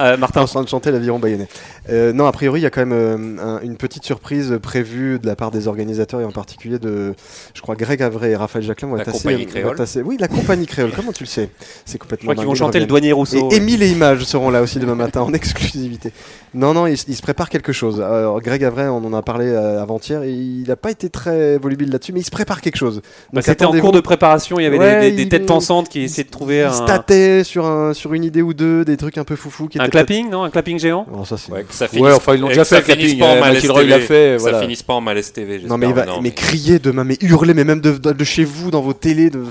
Euh, 0.00 0.16
Martin 0.16 0.40
Martin, 0.40 0.40
en 0.42 0.46
train 0.46 0.62
de 0.64 0.68
chanter 0.68 0.90
l'aviron 0.90 1.18
bayonnais. 1.20 1.46
Euh, 1.90 2.12
non, 2.14 2.26
a 2.26 2.32
priori, 2.32 2.60
il 2.60 2.62
y 2.62 2.66
a 2.66 2.70
quand 2.70 2.84
même 2.86 2.92
euh, 2.92 3.36
un- 3.42 3.60
une 3.60 3.76
petite 3.76 4.04
surprise 4.04 4.58
prévue 4.62 5.18
de 5.18 5.26
la 5.26 5.36
part 5.36 5.50
des 5.50 5.68
organisateurs 5.68 6.20
et 6.20 6.24
en 6.24 6.30
particulier 6.30 6.78
de, 6.78 7.14
je 7.54 7.60
crois, 7.60 7.74
Greg 7.76 8.02
Avray 8.02 8.32
et 8.32 8.36
Raphaël 8.36 8.64
Jacquelin 8.64 8.88
vont 8.88 8.94
La 8.96 9.02
être 9.02 9.08
assez- 9.08 9.18
compagnie 9.18 9.46
créole. 9.46 9.76
Oui, 10.04 10.16
la 10.18 10.28
compagnie 10.28 10.66
créole. 10.66 10.92
Comment 10.96 11.12
tu 11.12 11.24
le 11.24 11.28
sais? 11.28 11.50
C'est 11.84 11.94
je 11.94 11.98
complètement. 11.98 12.24
crois 12.26 12.34
qu'ils 12.36 12.40
dingue, 12.42 12.48
vont 12.48 12.54
chanter 12.54 12.80
le 12.80 12.86
douanier 12.86 13.12
Rousseau. 13.12 13.50
Et 13.52 13.56
Émile 13.56 13.82
et 13.82 13.88
Images 13.90 14.24
seront 14.24 14.48
là 14.50 14.62
aussi 14.62 14.78
demain 14.78 14.94
matin 14.94 15.20
en 15.20 15.32
exclusivité. 15.34 16.12
Non, 16.54 16.72
non, 16.72 16.86
il, 16.86 16.92
il 17.08 17.16
se 17.16 17.22
prépare 17.22 17.50
quelque 17.50 17.72
chose. 17.72 18.00
Alors, 18.00 18.40
Greg 18.40 18.64
Avray, 18.64 18.86
on 18.88 19.04
en 19.04 19.12
a 19.12 19.22
parlé 19.22 19.46
euh, 19.48 19.82
avant-hier 19.82 20.24
il 20.24 20.64
n'a 20.68 20.76
pas 20.76 20.90
été 20.90 21.10
très 21.10 21.58
volubile 21.58 21.90
là-dessus, 21.90 22.12
mais 22.12 22.20
il 22.20 22.24
se 22.24 22.30
prépare 22.30 22.60
quelque 22.60 22.76
chose. 22.76 23.02
Bah, 23.32 23.42
C'était 23.42 23.64
en 23.66 23.72
cours 23.78 23.92
de 23.92 24.00
préparation, 24.00 24.58
il 24.58 24.62
y 24.62 24.66
avait 24.66 24.78
Ouais, 24.78 25.00
des, 25.00 25.10
des- 25.10 25.16
des 25.16 25.22
il- 25.24 25.28
têtes 25.28 25.46
pensantes 25.46 25.88
qui 25.88 26.00
essayaient 26.02 26.24
de 26.24 26.30
trouver 26.30 26.58
Il 26.58 26.62
un, 26.62 26.72
se 26.72 26.82
tâtait 26.84 27.44
sur, 27.44 27.66
un, 27.66 27.92
sur 27.92 28.14
une 28.14 28.24
idée 28.24 28.40
ou 28.42 28.54
deux, 28.54 28.84
des 28.86 28.96
trucs 28.96 29.18
un 29.18 29.24
peu 29.24 29.36
foufou. 29.36 29.66
Qui 29.68 29.78
un 29.80 29.88
clapping, 29.88 30.30
non? 30.30 30.44
Un 30.44 30.50
clapping 30.50 30.78
géant? 30.78 31.06
Ça, 31.24 31.36
c'est- 31.36 31.50
Ouais, 31.52 31.64
ça 31.74 31.84
Ouais, 31.86 31.90
finisse- 31.90 32.12
enfin 32.14 32.34
ils 32.34 32.40
l'ont 32.40 32.48
déjà 32.48 32.64
ça 32.64 32.80
fait 32.82 32.94
le 32.94 33.00
finisse 33.02 33.18
pas 33.18 33.26
en 33.26 33.36
euh, 33.36 33.52
TV. 33.60 34.00
fait. 34.00 34.36
Voilà. 34.38 34.56
Ça 34.58 34.62
finisse 34.62 34.82
pas 34.82 34.94
en 34.94 35.00
malaise 35.00 35.32
TV. 35.32 35.60
Non 35.66 35.76
mais 35.78 35.88
il 35.88 35.94
va, 35.94 36.06
mais 36.22 36.30
crier 36.30 36.78
demain, 36.78 37.04
mais 37.04 37.16
hurler, 37.20 37.52
mais 37.54 37.64
même 37.64 37.80
de, 37.80 37.92
de- 37.92 38.12
de 38.12 38.24
chez 38.24 38.44
vous, 38.44 38.70
dans 38.70 38.80
vos 38.80 38.92
télés, 38.92 39.30
de, 39.30 39.44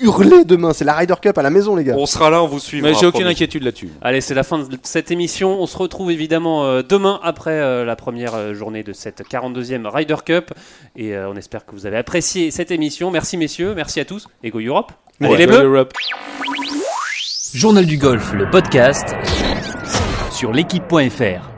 hurler 0.00 0.44
demain. 0.44 0.72
C'est 0.72 0.84
la 0.84 0.94
Ryder 0.94 1.14
Cup 1.20 1.36
à 1.36 1.42
la 1.42 1.50
maison, 1.50 1.76
les 1.76 1.84
gars. 1.84 1.94
On 1.98 2.06
sera 2.06 2.30
là, 2.30 2.42
on 2.42 2.46
vous 2.46 2.58
suivra. 2.60 2.88
Mais 2.90 2.96
j'ai 2.98 3.06
aucune 3.06 3.26
inquiétude 3.26 3.62
là-dessus. 3.62 3.88
Allez, 4.02 4.20
c'est 4.20 4.34
la 4.34 4.42
fin 4.44 4.58
de 4.58 4.78
cette 4.82 5.10
émission. 5.10 5.60
On 5.60 5.66
se 5.66 5.76
retrouve 5.76 6.10
évidemment 6.10 6.64
euh, 6.64 6.82
demain 6.88 7.20
après 7.22 7.50
euh, 7.60 7.84
la 7.84 7.96
première 7.96 8.34
euh, 8.34 8.54
journée 8.54 8.82
de 8.82 8.92
cette 8.92 9.22
42e 9.28 9.86
Ryder 9.86 10.16
Cup. 10.24 10.50
Et 10.96 11.14
euh, 11.14 11.28
on 11.30 11.36
espère 11.36 11.66
que 11.66 11.72
vous 11.72 11.86
avez 11.86 11.96
apprécié 11.96 12.50
cette 12.50 12.70
émission. 12.70 13.10
Merci 13.10 13.36
messieurs, 13.36 13.74
merci 13.74 14.00
à 14.00 14.04
tous. 14.04 14.26
Et 14.42 14.50
Go 14.50 14.60
Europe. 14.60 14.92
Allez 15.20 15.30
Ouais. 15.30 15.38
les 15.38 15.46
bleus 15.46 15.64
Europe. 15.64 15.92
Journal 17.54 17.86
du 17.86 17.98
golf, 17.98 18.32
le 18.32 18.50
podcast 18.50 19.14
sur 20.32 20.52
l'équipe.fr. 20.52 21.53